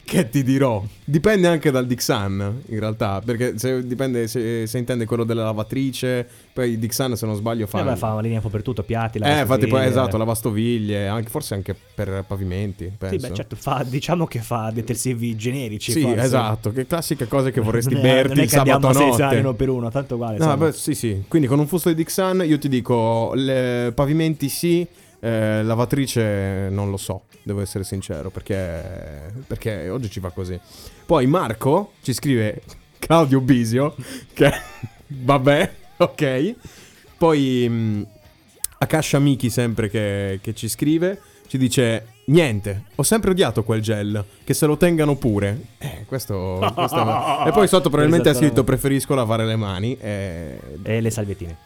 Che 0.04 0.30
ti 0.30 0.44
dirò? 0.44 0.84
Dipende 1.06 1.48
anche 1.48 1.72
dal 1.72 1.88
Dixan, 1.88 2.64
in 2.68 2.80
realtà. 2.80 3.22
Perché 3.24 3.58
se, 3.58 3.86
dipende 3.86 4.28
se, 4.28 4.68
se 4.68 4.78
intende 4.78 5.06
quello 5.06 5.24
della 5.24 5.44
lavatrice. 5.44 6.28
Poi 6.52 6.78
Dixan, 6.78 7.16
se 7.16 7.26
non 7.26 7.36
sbaglio, 7.36 7.66
fa. 7.66 7.80
Eh 7.80 7.84
beh, 7.84 7.96
fa 7.96 8.12
una 8.12 8.22
linea 8.22 8.38
un 8.38 8.44
po' 8.44 8.50
per 8.50 8.62
tutto, 8.62 8.84
piatti, 8.84 9.20
eh, 9.20 9.40
infatti, 9.40 9.68
poi 9.68 9.86
esatto, 9.86 10.18
lavastoviglie, 10.18 11.08
anche, 11.08 11.30
forse 11.30 11.54
anche 11.54 11.76
per 11.96 12.26
pavimenti. 12.28 12.92
Penso. 12.98 13.20
Sì, 13.20 13.28
beh, 13.28 13.36
certo, 13.36 13.56
fa, 13.56 13.86
diciamo 13.88 14.26
che 14.26 14.40
fa 14.40 14.70
detersivi 14.74 15.36
generici. 15.36 15.92
Sì, 15.92 16.02
forse. 16.02 16.22
esatto. 16.22 16.72
Che 16.72 16.86
classiche 16.86 17.28
cose 17.28 17.52
che 17.52 17.62
vorresti 17.62 17.94
Non 17.94 18.02
berti 18.02 18.36
non 18.36 18.44
il 18.44 18.50
sabato 18.50 18.92
notte. 18.92 19.36
uno 19.38 19.54
per 19.54 19.70
uno, 19.70 19.90
tanto 19.90 20.16
uguale. 20.16 20.38
No, 20.38 20.58
beh, 20.58 20.74
sì, 20.74 20.94
sì. 20.94 21.24
Quindi 21.28 21.48
con 21.48 21.60
un 21.60 21.68
fusto 21.68 21.88
di 21.90 21.96
Dixan 21.96 22.44
io 22.46 22.58
ti 22.58 22.68
dico, 22.68 23.32
le 23.34 23.92
pavimenti 23.96 24.50
sì, 24.50 24.86
eh, 25.22 25.62
lavatrice 25.64 26.68
non 26.72 26.90
lo 26.90 26.98
so, 26.98 27.24
devo 27.44 27.62
essere 27.62 27.84
sincero, 27.84 28.30
perché, 28.32 29.32
perché 29.46 29.88
oggi 29.90 30.10
ci 30.10 30.20
va 30.20 30.32
così. 30.32 30.60
Poi 31.06 31.28
Marco 31.28 31.94
ci 32.02 32.12
scrive 32.14 32.62
Claudio 33.00 33.40
Bisio, 33.40 33.96
che 34.34 34.52
vabbè, 35.08 35.72
ok. 35.98 36.56
Poi 37.18 37.70
mh, 37.70 38.08
Akasha 38.80 39.20
Miki 39.20 39.50
sempre 39.52 39.90
che, 39.90 40.40
che 40.42 40.54
ci 40.56 40.68
scrive, 40.68 41.22
ci 41.48 41.58
dice... 41.58 42.06
Niente, 42.24 42.84
ho 42.96 43.04
sempre 43.04 43.32
odiato 43.32 43.64
quel 43.64 43.82
gel, 43.82 44.24
che 44.44 44.54
se 44.54 44.66
lo 44.66 44.78
tengano 44.78 45.16
pure. 45.16 45.60
Eh, 45.80 46.06
questo... 46.08 46.72
questo 46.74 47.44
è- 47.44 47.48
E 47.50 47.52
poi 47.52 47.68
sotto 47.68 47.90
probabilmente 47.90 48.30
ha 48.30 48.34
scritto 48.34 48.64
preferisco 48.64 49.14
lavare 49.16 49.46
le 49.46 49.56
mani. 49.56 49.98
E... 50.00 50.58
E 50.84 51.02
le 51.02 51.10
salviettine. 51.10 51.58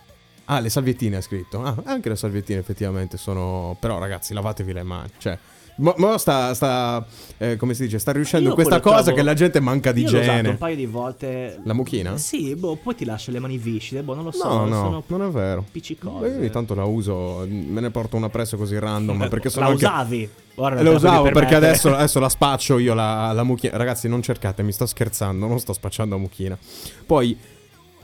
Ah, 0.46 0.60
le 0.60 0.70
salviettine 0.70 1.18
ha 1.18 1.22
scritto. 1.22 1.64
Ah, 1.64 1.76
anche 1.86 2.10
le 2.10 2.16
salviettine 2.16 2.60
effettivamente 2.60 3.18
sono... 3.18 3.76
Però 3.80 3.98
ragazzi, 3.98 4.34
lavatevi 4.34 4.74
le 4.74 4.84
mani. 4.84 5.10
Cioè... 5.18 5.38
Mo, 5.78 5.94
mo 5.98 6.18
sta, 6.18 6.54
sta 6.54 7.06
eh, 7.38 7.58
come 7.58 7.74
si 7.74 7.84
dice, 7.84 8.00
sta 8.00 8.14
riuscendo 8.14 8.48
Io 8.48 8.56
questa 8.56 8.80
cosa 8.80 9.02
trovo- 9.02 9.18
che 9.18 9.24
la 9.24 9.34
gente 9.34 9.60
manca 9.60 9.92
di 9.92 10.04
Io 10.04 10.10
l'ho 10.12 10.20
usato 10.20 10.32
un 10.32 10.38
igiene. 10.40 10.56
paio 10.58 10.76
di 10.78 10.86
volte. 10.86 11.60
La 11.66 11.74
mucchina? 11.74 12.16
Sì, 12.18 12.56
boh, 12.56 12.78
poi 12.78 12.96
ti 12.96 13.04
lascia 13.04 13.32
le 13.32 13.40
mani 13.40 13.58
viscide, 13.58 14.02
boh, 14.02 14.14
non 14.16 14.24
lo 14.24 14.32
so. 14.32 14.48
No, 14.48 14.66
no, 14.66 14.74
sono 14.74 15.04
non 15.08 15.28
è 15.28 15.30
vero. 15.32 15.66
appiccicose. 15.68 16.28
Io 16.28 16.38
ogni 16.38 16.50
tanto 16.50 16.76
la 16.76 16.86
uso, 16.86 17.46
me 17.50 17.82
ne 17.82 17.92
porto 17.92 18.16
una 18.16 18.30
presso 18.30 18.56
così 18.56 18.80
random, 18.80 19.28
perché 19.28 19.50
sono 19.50 19.66
la 19.66 19.72
anche... 19.74 19.84
usavi? 19.86 20.30
Ora 20.56 20.82
Lo 20.82 20.92
la 20.92 20.96
usavo 20.96 21.30
perché 21.32 21.56
adesso, 21.56 21.94
adesso 21.94 22.22
la 22.22 22.30
spaccio 22.30 22.78
io 22.78 22.94
la, 22.94 23.34
la 23.34 23.44
mucchina. 23.44 23.76
Ragazzi, 23.76 24.08
non 24.08 24.22
cercate, 24.22 24.64
mi 24.64 24.72
sto 24.72 24.86
scherzando, 24.86 25.46
non 25.46 25.60
sto 25.60 25.74
spacciando 25.74 26.16
a 26.16 26.18
mucchina. 26.18 26.58
Poi 27.06 27.38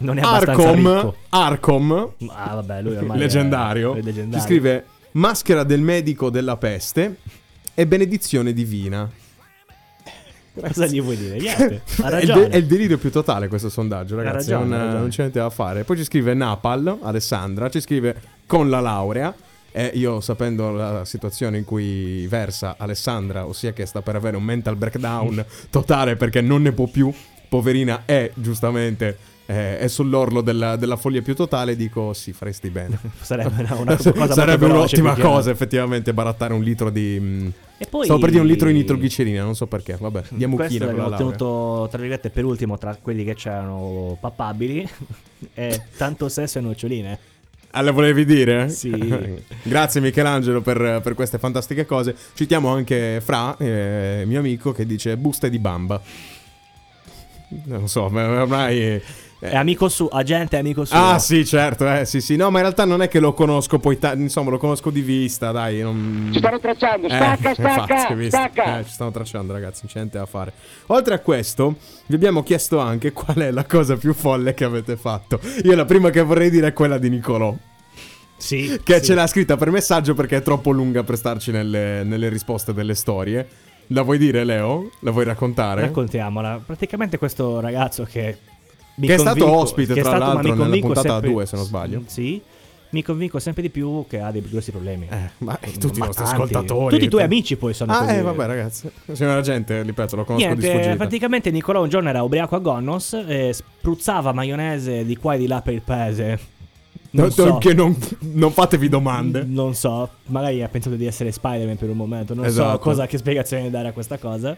non 0.01 0.17
è 0.17 0.21
abbastanza 0.21 0.69
Arcom, 0.69 0.93
ricco. 0.95 1.15
Arcom, 1.29 2.11
Ah, 2.29 2.55
vabbè, 2.55 2.81
lui 2.81 2.95
ormai 2.95 3.17
leggendario, 3.17 3.93
è, 3.95 3.99
è 3.99 4.01
leggendario. 4.01 4.39
ci 4.39 4.45
scrive 4.45 4.85
maschera 5.13 5.63
del 5.63 5.81
medico 5.81 6.29
della 6.29 6.57
peste 6.57 7.17
e 7.73 7.87
benedizione 7.87 8.53
divina. 8.53 9.09
Cosa 10.53 10.85
gli 10.85 11.01
vuoi 11.01 11.15
dire? 11.15 11.37
Niente. 11.39 11.81
È 12.03 12.17
il, 12.21 12.29
è 12.49 12.57
il 12.57 12.65
delirio 12.65 12.97
più 12.97 13.09
totale 13.09 13.47
questo 13.47 13.69
sondaggio, 13.69 14.17
ragazzi. 14.17 14.51
ragione, 14.51 14.77
non, 14.77 14.89
ha 14.89 14.93
non 14.99 15.07
c'è 15.09 15.19
niente 15.21 15.39
da 15.39 15.49
fare. 15.49 15.83
Poi 15.85 15.95
ci 15.97 16.03
scrive 16.03 16.33
Napal, 16.33 16.97
Alessandra, 17.01 17.69
ci 17.69 17.79
scrive 17.79 18.15
con 18.45 18.69
la 18.69 18.79
laurea. 18.81 19.33
E 19.73 19.91
io 19.93 20.19
sapendo 20.19 20.71
la 20.71 21.05
situazione 21.05 21.57
in 21.57 21.63
cui 21.63 22.27
versa 22.27 22.75
Alessandra, 22.77 23.45
ossia 23.45 23.71
che 23.71 23.85
sta 23.85 24.01
per 24.01 24.17
avere 24.17 24.35
un 24.35 24.43
mental 24.43 24.75
breakdown 24.75 25.43
totale 25.71 26.17
perché 26.17 26.41
non 26.41 26.61
ne 26.61 26.73
può 26.73 26.87
più, 26.87 27.09
poverina 27.47 28.01
è 28.03 28.29
giustamente 28.33 29.17
eh, 29.51 29.79
è 29.79 29.87
sull'orlo 29.87 30.41
della, 30.41 30.75
della 30.75 30.95
follia 30.95 31.21
più 31.21 31.35
totale, 31.35 31.75
dico 31.75 32.13
sì, 32.13 32.31
faresti 32.33 32.69
bene. 32.69 32.97
Sarebbe 33.21 33.61
una, 33.61 33.75
una 33.75 33.95
cosa 33.97 34.27
Sarebbe 34.33 34.65
un'ottima 34.65 35.15
cosa 35.15 35.51
effettivamente 35.51 36.13
barattare 36.13 36.53
un 36.53 36.63
litro 36.63 36.89
di... 36.89 37.17
mm, 37.19 37.47
E 37.79 37.85
poi... 37.87 38.05
Stavo 38.05 38.19
per 38.19 38.29
dire 38.29 38.41
un 38.41 38.47
litro 38.47 38.67
di 38.67 38.73
nitroglicerina, 38.73 39.43
non 39.43 39.55
so 39.55 39.67
perché, 39.67 39.97
vabbè, 39.99 40.21
di 40.21 40.27
Questo 40.27 40.45
amuchina 40.45 40.67
con 40.85 40.95
la 40.95 41.01
l'abbiamo 41.01 41.09
laurea. 41.09 41.37
tenuto, 41.37 41.87
tra 41.89 41.97
virgolette, 41.99 42.29
per 42.29 42.45
ultimo 42.45 42.77
tra 42.77 42.97
quelli 43.01 43.23
che 43.23 43.35
c'erano 43.35 44.17
papabili. 44.19 44.87
e 45.53 45.81
tanto 45.97 46.29
sesso 46.29 46.59
e 46.59 46.61
noccioline. 46.61 47.19
Ah, 47.73 47.81
le 47.81 47.91
volevi 47.91 48.25
dire? 48.25 48.67
Sì. 48.67 48.91
Grazie 49.63 50.01
Michelangelo 50.01 50.59
per, 50.61 50.99
per 51.01 51.13
queste 51.13 51.37
fantastiche 51.37 51.85
cose. 51.85 52.13
Citiamo 52.33 52.67
anche 52.67 53.21
Fra, 53.23 53.55
eh, 53.57 54.23
mio 54.25 54.39
amico, 54.39 54.73
che 54.73 54.85
dice 54.85 55.15
buste 55.15 55.49
di 55.49 55.57
bamba. 55.57 56.01
Non 57.65 57.87
so, 57.87 58.09
ma 58.09 58.41
ormai 58.41 59.01
È 59.49 59.55
amico 59.55 59.89
su, 59.89 60.07
agente 60.11 60.55
è 60.55 60.59
amico 60.59 60.85
su. 60.85 60.93
Ah, 60.95 61.17
sì, 61.17 61.43
certo, 61.47 61.91
eh, 61.91 62.05
sì, 62.05 62.21
sì. 62.21 62.35
No, 62.35 62.51
ma 62.51 62.57
in 62.57 62.65
realtà 62.65 62.85
non 62.85 63.01
è 63.01 63.07
che 63.07 63.19
lo 63.19 63.33
conosco 63.33 63.79
poi, 63.79 63.97
ta- 63.97 64.13
insomma, 64.13 64.51
lo 64.51 64.59
conosco 64.59 64.91
di 64.91 65.01
vista, 65.01 65.51
dai. 65.51 65.81
Non... 65.81 66.29
Ci 66.31 66.37
stanno 66.37 66.59
tracciando, 66.59 67.09
stacca, 67.09 67.49
Eh, 67.49 67.53
stacca, 67.55 67.81
infatti, 67.81 68.27
stacca. 68.27 68.79
Eh, 68.79 68.85
ci 68.85 68.91
stanno 68.91 69.09
tracciando, 69.09 69.51
ragazzi, 69.51 69.79
non 69.81 69.91
c'è 69.91 69.97
niente 69.97 70.19
da 70.19 70.27
fare. 70.27 70.53
Oltre 70.87 71.15
a 71.15 71.19
questo, 71.19 71.77
vi 72.05 72.13
abbiamo 72.13 72.43
chiesto 72.43 72.77
anche 72.77 73.13
qual 73.13 73.37
è 73.37 73.49
la 73.49 73.65
cosa 73.65 73.97
più 73.97 74.13
folle 74.13 74.53
che 74.53 74.63
avete 74.63 74.95
fatto. 74.95 75.39
Io 75.63 75.75
la 75.75 75.85
prima 75.85 76.11
che 76.11 76.21
vorrei 76.21 76.51
dire 76.51 76.67
è 76.67 76.73
quella 76.73 76.99
di 76.99 77.09
Nicolò. 77.09 77.51
Sì. 78.37 78.79
Che 78.83 78.99
sì. 78.99 79.05
ce 79.05 79.15
l'ha 79.15 79.25
scritta 79.25 79.57
per 79.57 79.71
messaggio 79.71 80.13
perché 80.13 80.37
è 80.37 80.41
troppo 80.43 80.69
lunga 80.69 81.01
per 81.01 81.17
starci 81.17 81.49
nelle, 81.49 82.03
nelle 82.03 82.29
risposte 82.29 82.75
delle 82.75 82.93
storie. 82.93 83.47
La 83.87 84.03
vuoi 84.03 84.19
dire, 84.19 84.43
Leo? 84.43 84.91
La 84.99 85.09
vuoi 85.09 85.25
raccontare? 85.25 85.81
Raccontiamola. 85.81 86.61
Praticamente 86.63 87.17
questo 87.17 87.59
ragazzo 87.59 88.03
che... 88.03 88.37
Che 88.99 89.13
è 89.13 89.17
stato 89.17 89.49
ospite, 89.49 89.93
che 89.93 90.01
tra 90.01 90.17
l'altro, 90.17 90.53
nella 90.53 90.79
puntata 90.79 91.09
sempre- 91.13 91.29
due, 91.29 91.45
se 91.45 91.55
non 91.55 91.65
sbaglio. 91.65 92.03
Sì. 92.07 92.41
Mi 92.93 93.03
convinco 93.03 93.39
sempre 93.39 93.61
di 93.61 93.69
più 93.69 94.05
che 94.09 94.19
ha 94.19 94.31
dei 94.31 94.41
grossi 94.41 94.69
problemi. 94.71 95.07
Eh, 95.09 95.29
ma 95.39 95.57
tutti 95.79 95.95
i 95.95 95.99
Ma 95.99 96.07
nostri 96.07 96.25
tanti. 96.25 96.41
ascoltatori. 96.41 96.93
Tutti 96.93 97.05
i 97.05 97.09
tuoi 97.09 97.23
amici 97.23 97.55
poi 97.55 97.73
sono 97.73 97.93
Ah, 97.93 97.99
così. 98.03 98.15
eh, 98.15 98.21
vabbè, 98.21 98.45
ragazzi. 98.45 98.89
Signora 99.13 99.39
gente, 99.39 99.81
ripeto, 99.83 100.17
lo 100.17 100.25
conosco 100.25 100.45
di 100.47 100.55
Niente, 100.55 100.67
sfuggita. 100.77 100.95
praticamente 100.97 101.51
Nicolò 101.51 101.83
un 101.83 101.87
giorno 101.87 102.09
era 102.09 102.21
ubriaco 102.21 102.55
a 102.57 102.59
Gonnos 102.59 103.13
e 103.25 103.53
spruzzava 103.53 104.33
maionese 104.33 105.05
di 105.05 105.15
qua 105.15 105.35
e 105.35 105.37
di 105.37 105.47
là 105.47 105.61
per 105.61 105.73
il 105.73 105.81
paese. 105.81 106.39
Non 107.13 107.25
No, 107.25 107.31
so. 107.31 107.57
Che 107.59 107.73
non, 107.73 107.93
non 108.33 108.51
fatevi 108.51 108.87
domande. 108.87 109.43
Non 109.45 109.73
so, 109.73 110.07
magari 110.27 110.61
ha 110.63 110.69
pensato 110.69 110.95
di 110.95 111.05
essere 111.05 111.31
Spider-Man 111.33 111.75
per 111.77 111.89
un 111.89 111.97
momento, 111.97 112.33
non 112.33 112.45
Esatto. 112.45 112.71
so 112.71 112.79
cosa, 112.79 113.05
che 113.07 113.17
spiegazione 113.17 113.69
dare 113.69 113.89
a 113.89 113.91
questa 113.91 114.17
cosa. 114.17 114.55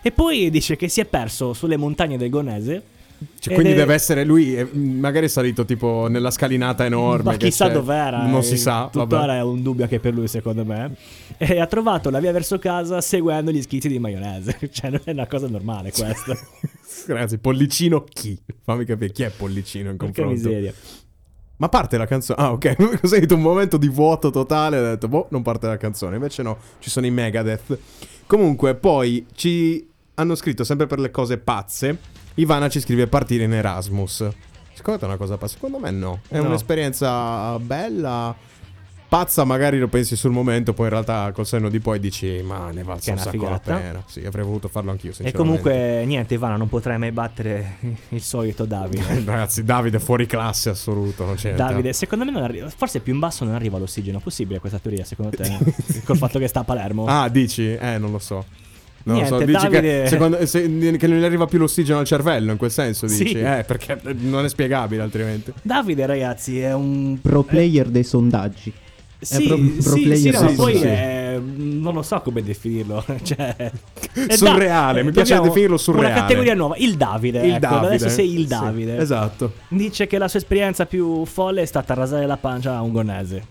E 0.00 0.12
poi 0.12 0.48
dice 0.50 0.76
che 0.76 0.86
si 0.88 1.00
è 1.00 1.04
perso 1.04 1.52
sulle 1.54 1.76
montagne 1.76 2.16
del 2.16 2.28
Gonese. 2.30 2.82
Cioè, 3.40 3.54
quindi 3.54 3.72
è- 3.72 3.76
deve 3.76 3.94
essere 3.94 4.24
lui, 4.24 4.56
eh, 4.56 4.64
magari 4.72 5.26
è 5.26 5.28
salito 5.28 5.64
tipo 5.64 6.06
nella 6.08 6.30
scalinata 6.30 6.84
enorme. 6.84 7.24
Ma 7.24 7.36
che 7.36 7.46
chissà 7.46 7.68
dov'era. 7.68 8.22
Non 8.22 8.40
eh, 8.40 8.42
si 8.42 8.56
sa. 8.56 8.88
Tuttora 8.90 9.36
è 9.36 9.42
un 9.42 9.62
dubbio 9.62 9.84
anche 9.84 9.98
per 9.98 10.14
lui, 10.14 10.28
secondo 10.28 10.64
me. 10.64 10.94
E 11.36 11.58
ha 11.58 11.66
trovato 11.66 12.10
la 12.10 12.20
via 12.20 12.32
verso 12.32 12.58
casa 12.58 13.00
seguendo 13.00 13.50
gli 13.50 13.60
schizzi 13.62 13.88
di 13.88 13.98
maionese. 13.98 14.58
cioè, 14.70 14.90
non 14.90 15.00
è 15.04 15.10
una 15.10 15.26
cosa 15.26 15.48
normale 15.48 15.90
questa. 15.90 16.36
Ragazzi, 17.06 17.38
Pollicino 17.38 18.04
chi? 18.04 18.38
Fammi 18.62 18.84
capire 18.84 19.12
chi 19.12 19.22
è 19.22 19.30
Pollicino 19.30 19.90
in 19.90 19.96
confronto. 19.96 20.32
miseria. 20.32 20.72
Ma 21.58 21.68
parte 21.68 21.96
la 21.96 22.06
canzone. 22.06 22.40
Ah, 22.40 22.52
ok. 22.52 23.00
Cos'è 23.00 23.24
un 23.30 23.40
momento 23.40 23.76
di 23.76 23.88
vuoto 23.88 24.30
totale. 24.30 24.78
Ho 24.78 24.82
detto, 24.82 25.08
boh, 25.08 25.26
non 25.30 25.42
parte 25.42 25.66
la 25.66 25.76
canzone. 25.76 26.16
Invece 26.16 26.42
no, 26.42 26.56
ci 26.78 26.88
sono 26.88 27.06
i 27.06 27.10
Megadeth. 27.10 27.78
Comunque, 28.26 28.74
poi 28.76 29.26
ci 29.34 29.86
hanno 30.14 30.34
scritto 30.34 30.64
sempre 30.64 30.86
per 30.86 30.98
le 31.00 31.10
cose 31.10 31.38
pazze. 31.38 31.98
Ivana 32.38 32.68
ci 32.68 32.80
scrive 32.80 33.06
partire 33.08 33.44
in 33.44 33.52
Erasmus. 33.52 34.28
Secondo 34.72 35.00
te 35.00 35.06
è 35.06 35.08
una 35.08 35.16
cosa 35.18 35.36
pazza? 35.36 35.54
Secondo 35.54 35.78
me 35.78 35.90
no. 35.90 36.20
È 36.28 36.36
No. 36.38 36.44
un'esperienza 36.44 37.58
bella. 37.58 38.34
Pazza, 39.08 39.44
magari 39.44 39.78
lo 39.78 39.88
pensi 39.88 40.16
sul 40.16 40.30
momento, 40.32 40.74
poi 40.74 40.84
in 40.84 40.92
realtà 40.92 41.32
col 41.32 41.46
senno 41.46 41.70
di 41.70 41.80
poi 41.80 41.98
dici, 41.98 42.42
ma 42.44 42.70
ne 42.70 42.82
valsa 42.82 43.10
un 43.12 43.18
sacco 43.18 43.48
la 43.48 43.58
pena. 43.58 44.02
Sì, 44.06 44.22
avrei 44.24 44.44
voluto 44.44 44.68
farlo 44.68 44.90
anch'io, 44.90 45.12
E 45.20 45.32
comunque, 45.32 46.04
niente, 46.04 46.34
Ivana, 46.34 46.56
non 46.56 46.68
potrai 46.68 46.98
mai 46.98 47.10
battere 47.10 47.78
il 48.10 48.20
solito 48.20 48.66
Davide. 48.66 49.02
Ragazzi, 49.24 49.64
Davide 49.64 49.98
fuori 49.98 50.26
classe 50.26 50.68
assoluto, 50.68 51.24
non 51.24 51.36
c'è 51.36 51.54
Davide, 51.54 51.92
secondo 51.94 52.24
me 52.26 52.30
non 52.30 52.42
arriva. 52.42 52.68
Forse 52.68 53.00
più 53.00 53.14
in 53.14 53.18
basso 53.18 53.44
non 53.46 53.54
arriva 53.54 53.78
l'ossigeno. 53.78 54.20
Possibile 54.20 54.60
questa 54.60 54.78
teoria, 54.78 55.04
secondo 55.04 55.34
te? 55.36 55.56
Col 56.04 56.18
fatto 56.18 56.38
che 56.38 56.46
sta 56.46 56.60
a 56.60 56.64
Palermo. 56.64 57.06
Ah, 57.06 57.28
dici? 57.30 57.74
Eh, 57.74 57.96
non 57.98 58.12
lo 58.12 58.18
so. 58.18 58.44
Non 59.08 59.20
lo 59.20 59.26
so, 59.26 59.36
Niente, 59.36 59.52
dici 59.52 59.68
Davide- 59.68 60.02
che, 60.02 60.08
secondo- 60.08 60.46
se- 60.46 60.96
che 60.96 61.06
non 61.06 61.18
gli 61.18 61.24
arriva 61.24 61.46
più 61.46 61.58
l'ossigeno 61.58 61.98
al 61.98 62.04
cervello, 62.06 62.52
in 62.52 62.58
quel 62.58 62.70
senso, 62.70 63.06
dici? 63.06 63.28
Sì. 63.28 63.38
Eh, 63.40 63.64
perché 63.66 63.98
non 64.20 64.44
è 64.44 64.48
spiegabile 64.48 65.02
altrimenti. 65.02 65.52
Davide, 65.62 66.06
ragazzi, 66.06 66.60
è 66.60 66.72
un. 66.74 67.18
Pro 67.20 67.42
player 67.42 67.86
dei 67.88 68.04
sondaggi. 68.04 68.72
Sì, 69.20 69.46
pro- 69.48 69.56
pro 69.56 69.80
sì, 69.80 69.98
sì, 69.98 70.02
player 70.02 70.34
no, 70.34 70.40
ma 70.42 70.48
sì, 70.50 70.54
poi 70.54 70.76
sì. 70.76 70.84
è- 70.84 71.40
non 71.42 71.92
lo 71.94 72.02
so 72.02 72.20
come 72.20 72.40
definirlo. 72.42 73.04
cioè, 73.22 73.70
Surreale, 74.28 75.02
mi 75.02 75.10
piace 75.12 75.40
definirlo 75.40 75.76
surreale. 75.76 76.12
Una 76.12 76.20
categoria 76.20 76.54
nuova, 76.54 76.76
il 76.78 76.94
Davide. 76.96 77.40
Il 77.44 77.50
ecco, 77.54 77.58
Davide. 77.60 77.86
Adesso 77.86 78.08
sei 78.10 78.32
il 78.34 78.40
Sì, 78.42 78.46
Davide. 78.46 78.96
esatto. 78.98 79.52
Dice 79.68 80.06
che 80.06 80.18
la 80.18 80.28
sua 80.28 80.38
esperienza 80.38 80.86
più 80.86 81.24
folle 81.24 81.62
è 81.62 81.64
stata 81.64 81.94
rasare 81.94 82.26
la 82.26 82.36
pancia 82.36 82.76
a 82.76 82.82
un 82.82 82.92
gonese. 82.92 83.42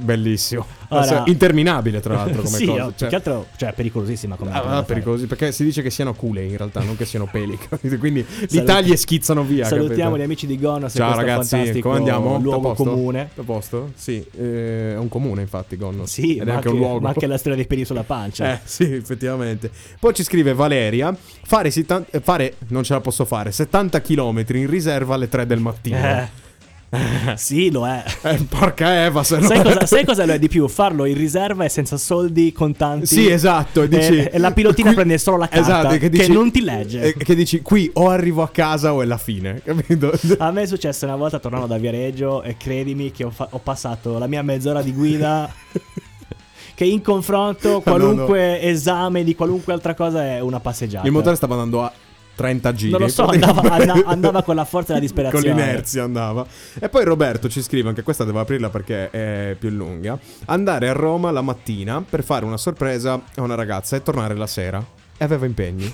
Bellissimo. 0.00 0.66
Ora- 0.88 1.02
Adesso- 1.02 1.22
interminabile, 1.26 2.00
tra 2.00 2.14
l'altro, 2.14 2.42
come 2.42 2.56
sì, 2.58 2.66
cosa. 2.66 2.78
Cioè- 2.82 2.92
più 2.96 3.06
che 3.08 3.14
altro, 3.14 3.46
cioè, 3.56 3.72
pericolosissima 3.72 4.36
come 4.36 4.50
Ah, 4.52 4.60
cosa 4.60 4.76
ah, 4.76 4.82
pericolosi, 4.82 5.26
perché 5.26 5.52
si 5.52 5.62
dice 5.64 5.82
che 5.82 5.90
siano 5.90 6.14
cule 6.14 6.44
in 6.44 6.56
realtà, 6.56 6.80
non 6.82 6.96
che 6.96 7.04
siano 7.04 7.26
peli. 7.30 7.58
Quindi 7.98 8.24
li 8.48 8.64
tagli 8.64 8.90
e 8.92 8.96
schizzano 8.96 9.42
via. 9.44 9.64
Salutiamo 9.66 9.96
capito? 10.02 10.16
gli 10.16 10.22
amici 10.22 10.46
di 10.46 10.58
Gonos. 10.58 10.92
Ciao 10.94 11.14
ragazzi, 11.14 11.78
come 11.80 11.96
andiamo? 11.96 12.38
Luogo 12.38 12.72
comune. 12.74 13.30
A 13.36 13.42
posto? 13.42 13.92
Sì, 13.94 14.24
eh, 14.36 14.92
è 14.94 14.96
un 14.98 15.08
comune 15.08 15.42
infatti 15.42 15.76
Gonno. 15.76 16.06
Sì, 16.06 16.36
Ed 16.36 16.46
ma 16.46 16.54
anche 16.54 16.68
un 16.68 16.76
luogo. 16.78 17.00
ma 17.00 17.08
anche 17.08 17.26
la 17.26 17.38
storia 17.38 17.56
dei 17.56 17.66
peli 17.66 17.84
sulla 17.84 18.02
pancia. 18.02 18.52
Eh, 18.52 18.60
sì, 18.64 18.92
effettivamente. 18.92 19.70
Poi 19.98 20.12
ci 20.14 20.22
scrive 20.24 20.54
Valeria: 20.54 21.14
fare, 21.44 21.70
sitan- 21.70 22.04
fare 22.22 22.54
non 22.68 22.82
ce 22.82 22.92
la 22.94 23.00
posso 23.00 23.24
fare, 23.24 23.52
70 23.52 24.00
km 24.00 24.44
in 24.54 24.68
riserva 24.68 25.14
alle 25.14 25.28
3 25.28 25.46
del 25.46 25.60
mattino. 25.60 25.96
Eh. 25.96 26.48
sì, 27.36 27.70
lo 27.70 27.86
è. 27.86 28.02
Eh, 28.22 28.44
porca 28.48 29.04
Eva, 29.04 29.22
se 29.22 29.38
no. 29.38 29.46
Sai 29.46 29.62
cosa, 29.62 29.86
sai 29.86 30.04
cosa 30.04 30.26
lo 30.26 30.32
è 30.32 30.38
di 30.40 30.48
più? 30.48 30.66
Farlo 30.66 31.04
in 31.04 31.16
riserva 31.16 31.64
e 31.64 31.68
senza 31.68 31.96
soldi 31.96 32.50
contanti. 32.52 33.06
Sì, 33.06 33.30
esatto. 33.30 33.82
E, 33.82 33.88
dici, 33.88 34.16
E- 34.16 34.30
e 34.32 34.38
la 34.38 34.50
pilotina 34.52 34.92
prende 34.92 35.16
solo 35.18 35.36
la 35.36 35.48
carta, 35.48 35.78
Esatto, 35.80 35.96
che 35.98 36.08
dici- 36.08 36.32
non 36.32 36.50
ti 36.50 36.62
legge. 36.62 37.14
che 37.14 37.34
dici, 37.36 37.62
qui 37.62 37.88
o 37.94 38.08
arrivo 38.08 38.42
a 38.42 38.48
casa 38.48 38.92
o 38.92 39.02
è 39.02 39.04
la 39.04 39.18
fine. 39.18 39.60
Capito? 39.64 40.12
A 40.38 40.50
me 40.50 40.62
è 40.62 40.66
successo 40.66 41.04
una 41.04 41.14
volta 41.16 41.38
tornando 41.38 41.66
da 41.66 41.78
Viareggio 41.78 42.42
e 42.42 42.56
credimi 42.56 43.12
che 43.12 43.22
ho, 43.24 43.30
fa- 43.30 43.46
ho 43.50 43.58
passato 43.58 44.18
la 44.18 44.26
mia 44.26 44.42
mezz'ora 44.42 44.82
di 44.82 44.92
guida 44.92 45.48
che 46.74 46.84
in 46.84 47.02
confronto 47.02 47.80
qualunque 47.82 48.60
esame 48.62 49.22
di 49.22 49.34
qualunque 49.36 49.72
altra 49.72 49.94
cosa 49.94 50.24
è 50.24 50.40
una 50.40 50.58
passeggiata. 50.58 51.06
Il 51.06 51.12
motore 51.12 51.36
stava 51.36 51.54
andando 51.54 51.82
a 51.84 51.92
30 52.40 52.72
giri. 52.72 52.90
Non 52.92 53.00
lo 53.02 53.08
so, 53.08 53.26
andava, 53.26 54.06
andava 54.06 54.42
con 54.42 54.54
la 54.54 54.64
forza 54.64 54.94
della 54.94 55.06
Con 55.12 55.14
disperazione. 55.22 55.62
l'inerzia 55.62 56.04
andava. 56.04 56.46
E 56.78 56.88
poi 56.88 57.04
Roberto 57.04 57.50
ci 57.50 57.60
scrive, 57.60 57.90
anche 57.90 58.02
questa 58.02 58.24
devo 58.24 58.40
aprirla 58.40 58.70
perché 58.70 59.10
è 59.10 59.56
più 59.58 59.68
lunga. 59.68 60.18
Andare 60.46 60.88
a 60.88 60.92
Roma 60.92 61.30
la 61.30 61.42
mattina 61.42 62.02
per 62.02 62.24
fare 62.24 62.46
una 62.46 62.56
sorpresa 62.56 63.20
a 63.34 63.42
una 63.42 63.56
ragazza 63.56 63.96
e 63.96 64.02
tornare 64.02 64.34
la 64.34 64.46
sera. 64.46 64.82
E 65.18 65.22
aveva 65.22 65.44
impegni. 65.44 65.92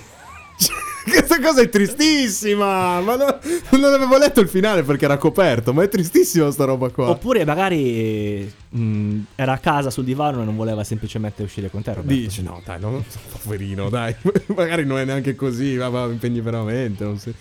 Questa 1.09 1.39
cosa 1.39 1.61
è 1.61 1.69
tristissima! 1.69 2.99
Ma 2.99 3.15
no- 3.15 3.39
non 3.71 3.93
avevo 3.93 4.17
letto 4.17 4.41
il 4.41 4.49
finale 4.49 4.83
perché 4.83 5.05
era 5.05 5.17
coperto, 5.17 5.73
ma 5.73 5.83
è 5.83 5.87
tristissima 5.87 6.51
sta 6.51 6.65
roba 6.65 6.89
qua. 6.89 7.09
Oppure 7.09 7.45
magari 7.45 8.51
mh, 8.69 9.19
era 9.35 9.53
a 9.53 9.57
casa 9.57 9.89
sul 9.89 10.03
divano 10.03 10.41
e 10.41 10.45
non 10.45 10.55
voleva 10.55 10.83
semplicemente 10.83 11.43
uscire 11.43 11.69
con 11.69 11.81
te, 11.81 11.93
Roberto. 11.93 12.13
Dici, 12.13 12.43
no, 12.43 12.61
dai, 12.65 12.79
non, 12.79 13.03
poverino, 13.41 13.89
dai. 13.89 14.13
Magari 14.55 14.85
non 14.85 14.97
è 14.99 15.05
neanche 15.05 15.35
così, 15.35 15.75
ma 15.75 15.85
aveva 15.85 16.07
impegni 16.07 16.41
veramente. 16.41 17.03
Non 17.03 17.17
si... 17.17 17.33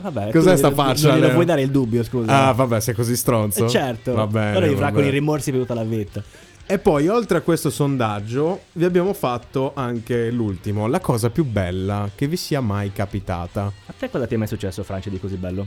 Vabbè, 0.00 0.30
Cos'è 0.30 0.56
sta 0.56 0.70
faccia, 0.70 1.08
Non 1.08 1.18
glielo 1.18 1.32
vuoi 1.34 1.44
dare 1.44 1.60
il 1.60 1.70
dubbio, 1.70 2.02
scusa. 2.02 2.48
Ah, 2.48 2.52
vabbè, 2.52 2.80
sei 2.80 2.94
così 2.94 3.14
stronzo. 3.16 3.66
Eh, 3.66 3.68
certo. 3.68 4.14
Va 4.14 4.26
bene. 4.26 4.56
Ora 4.56 4.66
vivrà 4.66 4.86
va 4.86 4.92
con 4.92 5.04
i 5.04 5.10
rimorsi 5.10 5.50
per 5.50 5.60
tutta 5.60 5.74
la 5.74 5.84
vita. 5.84 6.22
E 6.70 6.78
poi, 6.78 7.08
oltre 7.08 7.38
a 7.38 7.40
questo 7.40 7.68
sondaggio, 7.68 8.66
vi 8.74 8.84
abbiamo 8.84 9.12
fatto 9.12 9.72
anche 9.74 10.30
l'ultimo, 10.30 10.86
la 10.86 11.00
cosa 11.00 11.28
più 11.28 11.44
bella 11.44 12.08
che 12.14 12.28
vi 12.28 12.36
sia 12.36 12.60
mai 12.60 12.92
capitata. 12.92 13.72
A 13.86 13.92
te 13.98 14.08
cosa 14.08 14.24
ti 14.28 14.34
è 14.34 14.36
mai 14.36 14.46
successo, 14.46 14.84
Francia, 14.84 15.10
di 15.10 15.18
così 15.18 15.34
bello? 15.34 15.66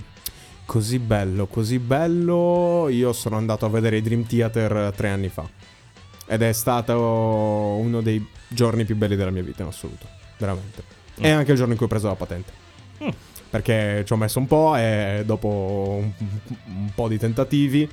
Così 0.64 1.00
bello, 1.00 1.48
così 1.48 1.78
bello. 1.80 2.88
Io 2.90 3.12
sono 3.12 3.36
andato 3.36 3.66
a 3.66 3.70
vedere 3.70 3.98
i 3.98 4.02
Dream 4.02 4.26
Theater 4.26 4.94
tre 4.96 5.10
anni 5.10 5.28
fa. 5.28 5.46
Ed 6.26 6.42
è 6.42 6.54
stato 6.54 6.98
uno 6.98 8.00
dei 8.00 8.26
giorni 8.48 8.86
più 8.86 8.96
belli 8.96 9.18
della 9.18 9.32
mia 9.32 9.44
vita 9.44 9.64
in 9.64 9.68
assoluto. 9.68 10.08
Veramente. 10.38 10.84
E 11.18 11.30
anche 11.32 11.52
il 11.52 11.58
giorno 11.58 11.74
in 11.74 11.78
cui 11.78 11.88
ho 11.88 11.90
preso 11.90 12.08
la 12.08 12.16
patente. 12.16 12.52
Mm. 13.04 13.10
Perché 13.50 14.04
ci 14.06 14.14
ho 14.14 14.16
messo 14.16 14.40
un 14.40 14.48
po' 14.48 14.78
e 14.78 15.24
dopo 15.26 15.98
un, 16.00 16.12
un 16.66 16.92
po' 16.96 17.10
di 17.10 17.18
tentativi. 17.18 17.90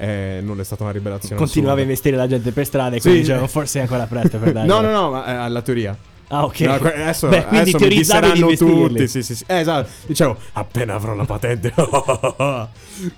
E 0.00 0.38
non 0.42 0.60
è 0.60 0.64
stata 0.64 0.84
una 0.84 0.92
rivelazione. 0.92 1.34
Continuava 1.36 1.80
a 1.80 1.82
assurda. 1.82 1.90
investire 1.92 2.16
la 2.16 2.26
gente 2.28 2.52
per 2.52 2.64
strada 2.66 2.94
e 2.94 3.00
Sì. 3.00 3.02
quindi 3.08 3.20
dicevano 3.20 3.46
forse 3.48 3.78
è 3.80 3.82
ancora 3.82 4.06
presto 4.06 4.38
per 4.38 4.52
dare. 4.54 4.66
No, 4.66 4.80
no, 4.80 4.90
no, 4.92 5.10
ma 5.10 5.24
è 5.24 5.32
alla 5.32 5.60
teoria. 5.62 5.96
Ah, 6.30 6.44
ok. 6.44 6.60
No, 6.60 6.74
adesso, 6.74 7.28
Beh, 7.28 7.46
quindi 7.46 7.70
adesso 7.70 7.78
mi 7.78 7.88
disseranno 7.88 8.54
tutti. 8.54 9.08
Sì, 9.08 9.22
sì, 9.22 9.34
sì. 9.34 9.44
Eh, 9.46 9.60
esatto. 9.60 9.88
Dicevo, 10.06 10.36
appena 10.52 10.94
avrò 10.94 11.14
la 11.14 11.24
patente. 11.24 11.72
Con 11.76 12.68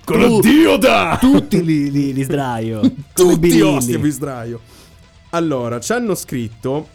Tu- 0.05 0.39
Dio 0.41 0.77
da! 0.77 1.17
Tutti 1.19 1.63
li, 1.63 1.91
li, 1.91 2.13
li 2.13 2.23
sdraio. 2.23 2.81
Tutti 3.13 3.59
ostia 3.61 3.97
vi 3.99 4.09
sdraio. 4.09 4.59
Allora, 5.31 5.79
ci 5.79 5.91
hanno 5.91 6.15
scritto 6.15 6.87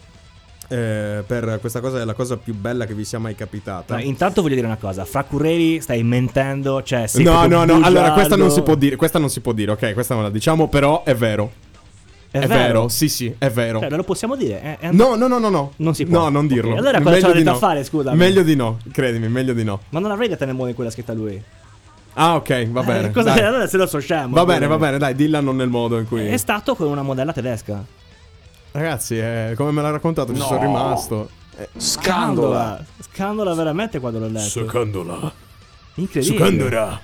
eh, 0.67 1.23
per 1.25 1.57
questa 1.59 1.79
cosa 1.79 2.01
è 2.01 2.03
la 2.03 2.13
cosa 2.13 2.37
più 2.37 2.53
bella 2.53 2.85
che 2.85 2.93
vi 2.93 3.05
sia 3.05 3.19
mai 3.19 3.35
capitata. 3.35 3.95
No, 3.95 4.01
intanto 4.01 4.41
voglio 4.41 4.55
dire 4.55 4.67
una 4.67 4.77
cosa, 4.77 5.05
fra 5.05 5.23
Curreri 5.23 5.81
stai 5.81 6.03
mentendo, 6.03 6.83
cioè 6.83 7.07
sei 7.07 7.23
no, 7.23 7.45
no, 7.47 7.63
no, 7.63 7.79
allora 7.81 8.11
questa 8.11 8.35
non 8.35 8.51
si 8.51 8.61
può 8.61 8.75
dire, 8.75 8.95
questa 8.95 9.19
non 9.19 9.29
si 9.29 9.39
può 9.39 9.53
dire, 9.53 9.71
ok, 9.71 9.93
questa 9.93 10.13
non 10.13 10.23
la 10.23 10.29
diciamo, 10.29 10.67
però 10.67 11.03
è 11.03 11.15
vero. 11.15 11.65
È, 12.29 12.39
È, 12.39 12.47
vero? 12.47 12.89
sì, 12.89 13.07
sì, 13.07 13.33
è 13.37 13.49
vero. 13.49 13.79
Cioè, 13.79 13.89
lo 13.89 14.03
possiamo 14.03 14.35
dire. 14.35 14.61
È, 14.61 14.77
è 14.79 14.91
No, 14.91 15.15
no, 15.15 15.27
no, 15.27 15.39
no, 15.39 15.47
no. 15.47 15.71
Non 15.77 15.95
si 15.95 16.05
può. 16.05 16.19
No, 16.19 16.29
non 16.29 16.45
dirlo. 16.45 16.73
Ok, 16.73 16.77
allora 16.79 17.01
cosa 17.01 17.31
di 17.31 17.37
detto 17.39 17.51
no. 17.51 17.57
fare, 17.57 17.83
scusami? 17.85 18.17
Meglio 18.17 18.43
di 18.43 18.55
no, 18.55 18.79
credimi, 18.91 19.29
meglio 19.29 19.53
di 19.53 19.63
no. 19.63 19.79
Ma 19.89 19.99
non 19.99 20.11
avrei 20.11 20.27
detto 20.27 20.45
nel 20.45 20.53
modo 20.53 20.67
in 20.67 20.75
cui 20.75 20.83
l'ha 20.83 20.91
scritta 20.91 21.13
lui. 21.13 21.41
Ah, 22.13 22.35
ok, 22.35 22.67
va 22.69 22.83
bene. 22.83 23.07
Eh, 23.07 23.11
cosa 23.11 23.31
allora 23.31 23.67
se 23.67 23.77
lo 23.77 23.87
so 23.87 23.99
scemo. 23.99 24.35
Va 24.35 24.43
bene, 24.43 24.67
va 24.67 24.77
bene, 24.77 24.97
dai, 24.97 25.15
dilla 25.15 25.39
non 25.39 25.55
nel 25.55 25.69
modo 25.69 25.97
in 25.99 26.07
cui. 26.07 26.27
È 26.27 26.37
stato 26.37 26.75
con 26.75 26.87
una 26.87 27.01
modella 27.01 27.31
tedesca. 27.31 27.83
Ragazzi, 28.77 29.17
eh, 29.17 29.53
come 29.57 29.71
me 29.71 29.81
l'ha 29.81 29.89
raccontato, 29.89 30.35
ci 30.35 30.39
sono 30.39 30.59
rimasto. 30.61 31.29
Eh, 31.57 31.67
Scandola. 31.77 32.79
Scandola 33.11 33.55
veramente 33.55 33.99
quando 33.99 34.19
l'ho 34.19 34.27
letto. 34.27 34.49
Secondola. 34.49 35.31
Incredibile. 35.95 36.99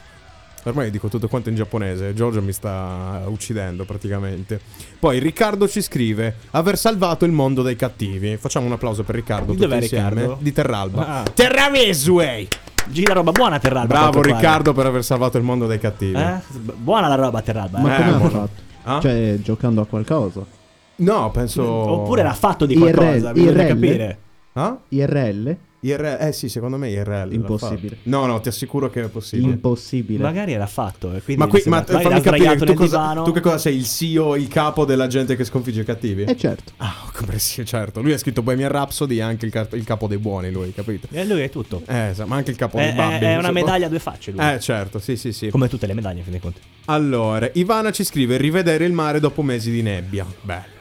Ormai 0.65 0.91
dico 0.91 1.07
tutto 1.07 1.27
quanto 1.27 1.49
in 1.49 1.55
giapponese. 1.55 2.13
Giorgio 2.13 2.43
mi 2.43 2.51
sta 2.51 3.23
uccidendo 3.25 3.85
praticamente. 3.85 4.59
Poi 4.99 5.17
Riccardo 5.17 5.67
ci 5.67 5.81
scrive: 5.81 6.35
Aver 6.51 6.77
salvato 6.77 7.25
il 7.25 7.31
mondo 7.31 7.63
dai 7.63 7.75
cattivi. 7.75 8.37
Facciamo 8.37 8.67
un 8.67 8.73
applauso 8.73 9.01
per 9.01 9.15
Riccardo. 9.15 9.53
Di 9.53 9.57
tutti 9.57 9.67
dov'è 9.67 9.81
insieme. 9.81 10.09
Riccardo? 10.09 10.37
Di 10.41 10.51
Terralba. 10.51 11.07
Ah. 11.07 11.23
Terravesway! 11.23 12.47
Gira 12.85 13.13
roba 13.13 13.31
buona 13.31 13.57
Terralba. 13.57 13.95
a 13.95 13.97
Bravo 13.97 14.11
quanto 14.11 14.29
pare. 14.29 14.41
Riccardo 14.41 14.73
per 14.73 14.85
aver 14.85 15.03
salvato 15.03 15.39
il 15.39 15.43
mondo 15.43 15.65
dai 15.65 15.79
cattivi. 15.79 16.21
Eh? 16.21 16.35
Buona 16.75 17.07
la 17.07 17.15
roba 17.15 17.41
Terralba. 17.41 17.79
Ma 17.79 17.95
eh. 17.95 17.97
come 17.97 18.09
ha 18.09 18.17
buono. 18.17 18.29
fatto? 18.29 18.61
Ah? 18.83 18.99
Cioè, 19.01 19.39
giocando 19.41 19.81
a 19.81 19.87
qualcosa. 19.87 20.61
No, 20.97 21.31
penso. 21.31 21.63
Oppure 21.63 22.21
era 22.21 22.33
fatto 22.33 22.65
di 22.65 22.73
IRL, 22.77 22.93
qualcosa, 22.93 23.31
bisogna 23.31 23.51
IRL? 23.63 23.67
capire. 23.67 24.17
Ah? 24.53 24.77
IRL? 24.89 25.57
IRL? 25.79 26.17
Eh 26.21 26.31
sì, 26.31 26.47
secondo 26.47 26.77
me 26.77 26.89
IRL. 26.89 27.27
l'ha 27.27 27.33
Impossibile. 27.33 27.97
No, 28.03 28.25
no, 28.25 28.39
ti 28.39 28.47
assicuro 28.47 28.89
che 28.89 29.03
è 29.03 29.07
possibile. 29.09 29.49
Impossibile. 29.51 30.23
Magari 30.23 30.53
era 30.53 30.65
fatto. 30.67 31.11
E 31.13 31.21
quindi 31.21 31.43
Ma, 31.43 31.49
qui, 31.49 31.61
ma 31.65 31.83
fammi 31.83 31.99
era 31.99 32.09
capire, 32.21 32.35
sdraiato 32.37 32.59
tu 32.59 32.65
nel 32.65 32.75
cosa, 32.75 32.97
divano. 32.99 33.23
tu 33.23 33.31
che 33.33 33.39
cosa 33.41 33.57
sei? 33.57 33.75
Il 33.75 33.85
CEO, 33.85 34.35
il 34.37 34.47
capo 34.47 34.85
della 34.85 35.07
gente 35.07 35.35
che 35.35 35.43
sconfigge 35.43 35.81
i 35.81 35.83
cattivi? 35.83 36.21
Eh 36.23 36.37
certo. 36.37 36.71
Ah, 36.77 36.93
come 37.13 37.37
sì, 37.39 37.65
certo. 37.65 38.01
Lui 38.01 38.13
ha 38.13 38.17
scritto 38.17 38.41
Bohemian 38.43 38.71
Rhapsody 38.71 39.17
e 39.17 39.21
anche 39.21 39.45
il, 39.45 39.51
car- 39.51 39.73
il 39.73 39.83
capo 39.83 40.07
dei 40.07 40.19
buoni, 40.19 40.51
lui, 40.51 40.71
capito? 40.73 41.07
E 41.11 41.25
lui 41.25 41.41
è 41.41 41.49
tutto. 41.49 41.81
Eh, 41.85 42.11
sa- 42.13 42.25
ma 42.25 42.35
anche 42.37 42.51
il 42.51 42.57
capo 42.57 42.77
È, 42.77 42.81
dei 42.83 42.91
è- 42.91 42.95
è 42.95 43.25
una 43.25 43.35
insomma. 43.37 43.51
medaglia 43.51 43.87
a 43.87 43.89
due 43.89 43.99
facce 43.99 44.31
lui. 44.31 44.39
Eh, 44.47 44.59
certo, 44.61 44.99
sì, 44.99 45.17
sì, 45.17 45.33
sì. 45.33 45.49
Come 45.49 45.67
tutte 45.67 45.85
le 45.87 45.95
medaglie, 45.95 46.17
in 46.19 46.23
fin 46.23 46.31
dei 46.31 46.41
conti. 46.41 46.61
Allora, 46.85 47.49
Ivana 47.53 47.91
ci 47.91 48.05
scrive 48.05 48.37
rivedere 48.37 48.85
il 48.85 48.93
mare 48.93 49.19
dopo 49.19 49.41
mesi 49.41 49.69
di 49.71 49.81
nebbia. 49.81 50.25
Bello. 50.41 50.72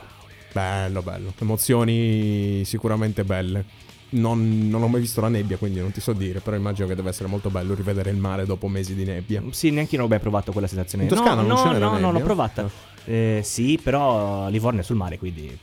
Bello, 0.52 1.02
bello. 1.02 1.32
Emozioni 1.38 2.62
sicuramente 2.64 3.24
belle. 3.24 3.64
Non, 4.10 4.68
non 4.68 4.82
ho 4.82 4.88
mai 4.88 5.00
visto 5.00 5.22
la 5.22 5.28
nebbia, 5.28 5.56
quindi 5.56 5.80
non 5.80 5.90
ti 5.90 6.00
so 6.02 6.12
dire, 6.12 6.40
però 6.40 6.54
immagino 6.54 6.86
che 6.86 6.94
deve 6.94 7.08
essere 7.08 7.28
molto 7.28 7.48
bello 7.48 7.74
rivedere 7.74 8.10
il 8.10 8.18
mare 8.18 8.44
dopo 8.44 8.68
mesi 8.68 8.94
di 8.94 9.04
nebbia. 9.04 9.42
Sì, 9.50 9.70
neanche 9.70 9.92
io 9.92 9.98
non 10.02 10.06
ho 10.06 10.10
mai 10.10 10.20
provato 10.20 10.52
quella 10.52 10.66
sensazione. 10.66 11.04
In 11.04 11.10
Toscana 11.10 11.40
no, 11.40 11.48
non 11.48 11.56
no, 11.56 11.62
c'è 11.62 11.78
la 11.78 11.86
no, 11.86 11.98
no, 11.98 12.12
l'ho 12.12 12.20
provata. 12.20 12.68
Eh, 13.04 13.40
sì, 13.42 13.80
però 13.82 14.48
Livorno 14.50 14.80
è 14.80 14.82
sul 14.82 14.96
mare, 14.96 15.18
quindi 15.18 15.58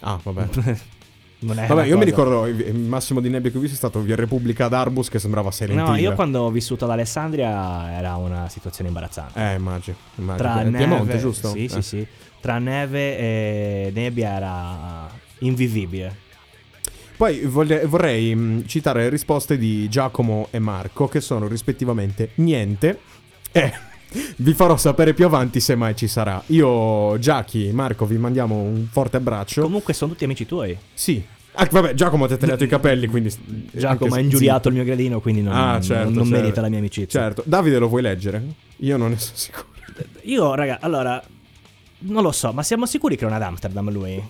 Ah, 0.00 0.18
vabbè. 0.22 0.48
non 1.40 1.58
è 1.58 1.66
Vabbè, 1.66 1.84
io 1.86 1.98
mi 1.98 2.04
ricordo 2.04 2.46
il 2.46 2.74
massimo 2.74 3.20
di 3.20 3.28
nebbia 3.28 3.50
che 3.50 3.56
ho 3.58 3.60
visto 3.60 3.74
è 3.74 3.78
stato 3.78 4.00
Via 4.00 4.16
Repubblica 4.16 4.64
ad 4.66 4.72
Arbus 4.72 5.08
che 5.08 5.18
sembrava 5.18 5.50
Silent 5.50 5.78
No, 5.78 5.96
io 5.96 6.14
quando 6.14 6.42
ho 6.42 6.50
vissuto 6.50 6.84
ad 6.84 6.90
Alessandria 6.92 7.92
era 7.98 8.16
una 8.16 8.48
situazione 8.48 8.88
imbarazzante. 8.88 9.38
Eh, 9.38 9.54
immagino. 9.56 9.96
immagino. 10.16 10.48
Tra 10.48 10.62
neve, 10.62 10.76
Piemonte, 10.78 11.18
giusto? 11.18 11.50
Sì, 11.50 11.64
Eh. 11.64 11.68
sì, 11.68 11.82
sì. 11.82 12.06
Tra 12.40 12.58
neve 12.58 13.18
e 13.18 13.90
nebbia 13.94 14.34
era 14.36 15.10
invivibile. 15.40 16.28
Poi 17.16 17.40
vorrei 17.44 18.34
mh, 18.34 18.66
citare 18.66 19.02
le 19.02 19.08
risposte 19.10 19.58
di 19.58 19.88
Giacomo 19.90 20.48
e 20.50 20.58
Marco, 20.58 21.06
che 21.06 21.20
sono 21.20 21.46
rispettivamente 21.48 22.30
niente 22.36 22.98
e 23.52 23.70
vi 24.38 24.54
farò 24.54 24.76
sapere 24.78 25.12
più 25.12 25.26
avanti 25.26 25.60
se 25.60 25.74
mai 25.74 25.94
ci 25.94 26.06
sarà. 26.08 26.42
Io, 26.46 27.18
Giachi, 27.18 27.70
Marco, 27.72 28.06
vi 28.06 28.16
mandiamo 28.16 28.56
un 28.56 28.86
forte 28.90 29.18
abbraccio. 29.18 29.60
Comunque 29.62 29.92
sono 29.92 30.12
tutti 30.12 30.24
amici 30.24 30.46
tuoi. 30.46 30.76
sì. 30.94 31.22
Ah, 31.52 31.66
vabbè, 31.68 31.94
Giacomo 31.94 32.28
ti 32.28 32.34
ha 32.34 32.36
tagliato 32.36 32.62
i 32.62 32.68
capelli, 32.68 33.08
quindi... 33.08 33.34
Giacomo 33.72 34.14
ha 34.14 34.20
ingiuriato 34.20 34.68
il 34.68 34.74
mio 34.74 34.84
gradino, 34.84 35.20
quindi 35.20 35.42
non, 35.42 35.52
Ah, 35.52 35.72
non- 35.72 35.82
certo, 35.82 36.10
non 36.10 36.24
certo. 36.24 36.40
merita 36.40 36.60
la 36.60 36.68
mia 36.68 36.78
amicizia. 36.78 37.20
Certo. 37.20 37.42
Davide 37.44 37.78
lo 37.78 37.88
vuoi 37.88 38.02
leggere? 38.02 38.40
Io 38.76 38.96
non 38.96 39.10
ne 39.10 39.18
sono 39.18 39.36
sicuro. 39.36 39.66
Io, 40.22 40.54
raga, 40.54 40.78
allora, 40.80 41.20
non 42.00 42.22
lo 42.22 42.32
so, 42.32 42.52
ma 42.52 42.62
siamo 42.62 42.86
sicuri 42.86 43.16
che 43.16 43.24
non 43.24 43.32
è 43.32 43.36
ad 43.36 43.42
Amsterdam 43.42 43.90
lui? 43.90 44.22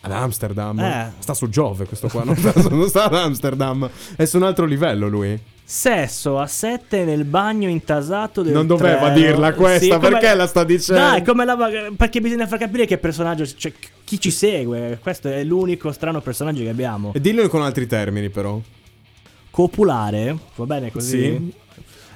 Ad 0.00 0.12
Amsterdam? 0.12 0.78
Eh. 0.78 1.12
Sta 1.18 1.34
su 1.34 1.48
Giove 1.48 1.84
questo 1.86 2.08
qua, 2.08 2.22
non 2.22 2.36
sta, 2.36 2.52
non 2.70 2.88
sta 2.88 3.04
ad 3.04 3.14
Amsterdam. 3.14 3.90
È 4.14 4.24
su 4.24 4.36
un 4.36 4.44
altro 4.44 4.64
livello 4.64 5.08
lui. 5.08 5.38
Sesso 5.68 6.38
a 6.38 6.46
7 6.46 7.04
nel 7.04 7.24
bagno 7.24 7.68
intasato 7.68 8.42
del 8.42 8.52
Non 8.52 8.68
doveva 8.68 9.10
treno. 9.10 9.14
dirla 9.14 9.52
questa, 9.52 9.96
come- 9.98 10.10
perché 10.10 10.32
la 10.36 10.46
sta 10.46 10.62
dicendo? 10.62 11.02
Dai, 11.02 11.24
come 11.24 11.44
la... 11.44 11.56
perché 11.96 12.20
bisogna 12.20 12.46
far 12.46 12.60
capire 12.60 12.86
che 12.86 12.98
personaggio... 12.98 13.44
Cioè, 13.44 13.72
chi 14.04 14.20
ci 14.20 14.30
segue. 14.30 15.00
Questo 15.02 15.26
è 15.28 15.42
l'unico 15.42 15.90
strano 15.90 16.20
personaggio 16.20 16.62
che 16.62 16.68
abbiamo. 16.68 17.12
E 17.14 17.20
dillo 17.20 17.48
con 17.48 17.62
altri 17.62 17.88
termini 17.88 18.28
però. 18.30 18.60
Copulare, 19.50 20.36
va 20.54 20.66
bene 20.66 20.92
così? 20.92 21.18
Sì. 21.18 21.52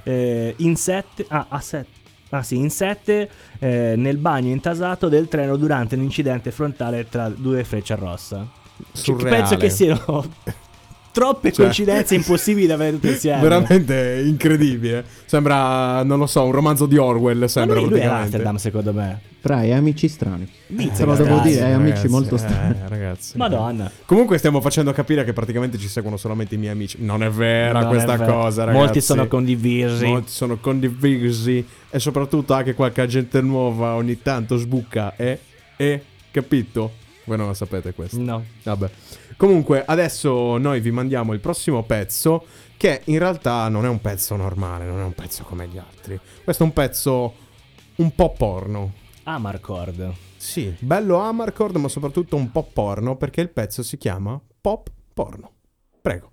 Eh, 0.04 0.54
in 0.58 0.76
7... 0.76 1.24
Ah, 1.28 1.46
a 1.48 1.60
7. 1.60 1.86
Ah 2.30 2.42
sì, 2.42 2.56
in 2.56 2.70
7 2.70 3.28
nel 3.60 4.16
bagno 4.18 4.50
intasato 4.50 5.08
del 5.08 5.28
treno 5.28 5.56
durante 5.56 5.96
l'incidente 5.96 6.50
frontale 6.50 7.08
tra 7.08 7.28
due 7.28 7.64
freccia 7.64 7.94
rossa. 7.96 8.46
Surreale. 8.92 9.36
penso 9.36 9.56
che 9.56 9.68
siano 9.68 10.24
troppe 11.12 11.50
Cioè- 11.50 11.64
coincidenze 11.64 12.14
impossibili 12.14 12.66
da 12.66 12.74
avere 12.74 12.92
tutte 12.92 13.08
insieme. 13.12 13.42
Veramente 13.42 14.22
incredibile. 14.24 15.04
Sembra, 15.26 16.02
non 16.04 16.18
lo 16.18 16.26
so, 16.26 16.44
un 16.44 16.52
romanzo 16.52 16.86
di 16.86 16.96
Orwell. 16.96 17.40
Ma 17.40 17.48
Sembra 17.48 17.80
lui, 17.80 17.90
lui 17.90 17.98
è. 18.00 18.04
Amsterdam, 18.06 18.56
secondo 18.56 18.92
me. 18.92 19.20
Fra, 19.40 19.56
hai 19.56 19.72
amici 19.72 20.06
strani. 20.06 20.46
Bizza, 20.66 20.98
Te 20.98 21.04
lo 21.06 21.14
devo 21.16 21.38
dire, 21.40 21.64
hai 21.64 21.72
amici 21.72 21.92
Ragazzi, 21.92 22.08
molto 22.08 22.34
eh, 22.34 22.38
strani. 22.38 22.74
ragazzi. 22.88 23.36
Madonna. 23.38 23.90
Comunque 24.04 24.38
stiamo 24.38 24.60
facendo 24.60 24.92
capire 24.92 25.24
che 25.24 25.32
praticamente 25.32 25.78
ci 25.78 25.88
seguono 25.88 26.16
solamente 26.16 26.54
i 26.54 26.58
miei 26.58 26.72
amici. 26.72 26.98
Non 27.00 27.22
è 27.22 27.30
vera 27.30 27.80
Non 27.80 27.88
questa 27.88 28.14
è 28.14 28.18
vero. 28.18 28.32
cosa, 28.34 28.64
ragazzi. 28.64 28.82
Molti 28.84 29.00
sono 29.00 29.26
condivisi. 29.28 30.04
Molti 30.06 30.30
sono 30.30 30.56
condivisi. 30.58 31.66
E 31.90 31.98
soprattutto 31.98 32.54
anche 32.54 32.74
qualche 32.74 33.06
gente 33.06 33.40
nuova 33.40 33.94
ogni 33.94 34.22
tanto 34.22 34.56
sbucca. 34.56 35.16
E, 35.16 35.40
e, 35.76 36.04
capito? 36.30 36.92
Voi 37.24 37.36
non 37.36 37.48
lo 37.48 37.54
sapete 37.54 37.92
questo. 37.92 38.20
No. 38.20 38.44
Vabbè. 38.62 38.90
Comunque, 39.36 39.84
adesso 39.84 40.56
noi 40.58 40.80
vi 40.80 40.90
mandiamo 40.90 41.32
il 41.32 41.40
prossimo 41.40 41.82
pezzo. 41.82 42.44
Che 42.76 43.02
in 43.04 43.18
realtà 43.18 43.68
non 43.68 43.84
è 43.84 43.88
un 43.88 44.00
pezzo 44.00 44.36
normale, 44.36 44.86
non 44.86 45.00
è 45.00 45.04
un 45.04 45.12
pezzo 45.12 45.42
come 45.42 45.68
gli 45.68 45.76
altri. 45.76 46.18
Questo 46.42 46.62
è 46.62 46.66
un 46.66 46.72
pezzo 46.72 47.34
un 47.96 48.14
po' 48.14 48.32
porno. 48.32 48.94
Amarcord. 49.24 50.14
Sì, 50.36 50.74
bello 50.78 51.18
Amarcord, 51.18 51.76
ma 51.76 51.88
soprattutto 51.88 52.36
un 52.36 52.50
po' 52.50 52.62
porno 52.62 53.16
perché 53.16 53.42
il 53.42 53.50
pezzo 53.50 53.82
si 53.82 53.98
chiama 53.98 54.40
Pop 54.60 54.90
Porno. 55.12 55.52
Prego. 56.00 56.32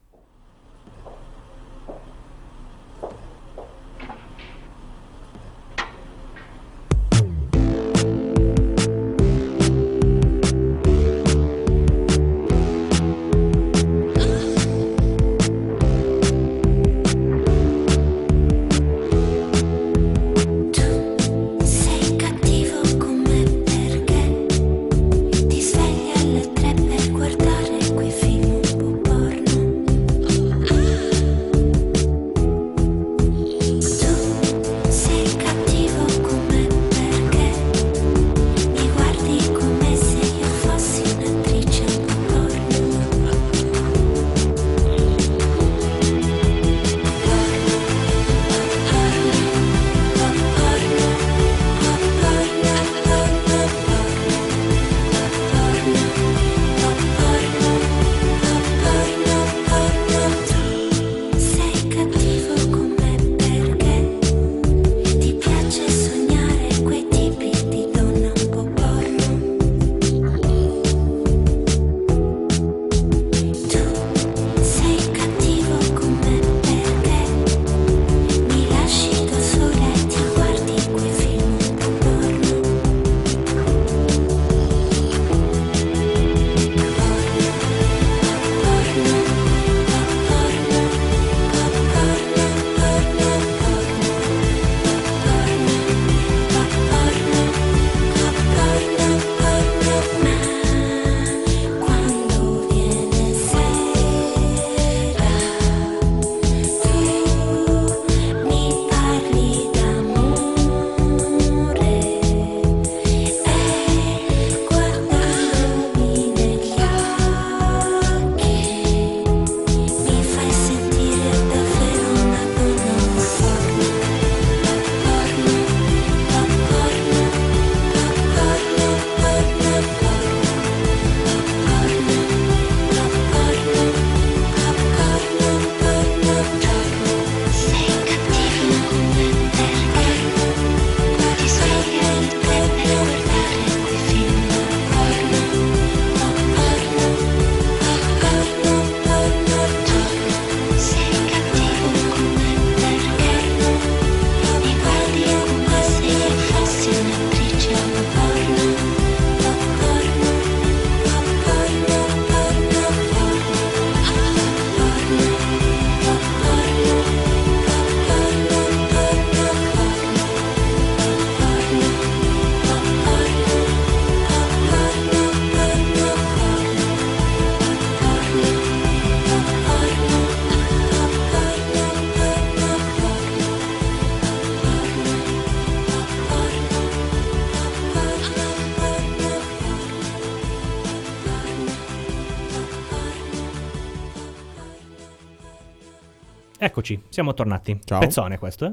Siamo 197.17 197.33
tornati. 197.33 197.79
Ciao. 197.83 197.97
Pezzone 197.97 198.37
questo, 198.37 198.65
eh? 198.67 198.71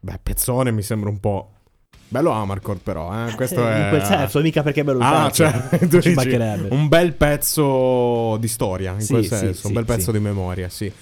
Beh, 0.00 0.18
pezzone 0.22 0.70
mi 0.70 0.82
sembra 0.82 1.08
un 1.08 1.18
po'. 1.18 1.52
Bello 2.08 2.30
Amarcord, 2.30 2.80
però, 2.82 3.10
eh. 3.26 3.32
Questo 3.34 3.66
Eh, 3.66 3.72
è. 3.72 3.82
In 3.84 3.88
quel 3.88 4.04
senso, 4.04 4.40
mica 4.42 4.62
perché 4.62 4.82
è 4.82 4.84
bello 4.84 4.98
Ah, 5.00 5.30
cioè, 5.30 5.50
tu 5.88 5.98
Ci 5.98 6.12
dici, 6.14 6.36
un 6.68 6.88
bel 6.88 7.14
pezzo 7.14 8.36
di 8.38 8.48
storia, 8.48 8.92
in 8.92 9.00
Sì, 9.00 9.12
quel 9.14 9.24
senso, 9.24 9.60
sì, 9.62 9.66
un 9.68 9.72
bel 9.72 9.86
pezzo 9.86 10.12
di 10.12 10.18
memoria, 10.18 10.68
sì. 10.68 10.92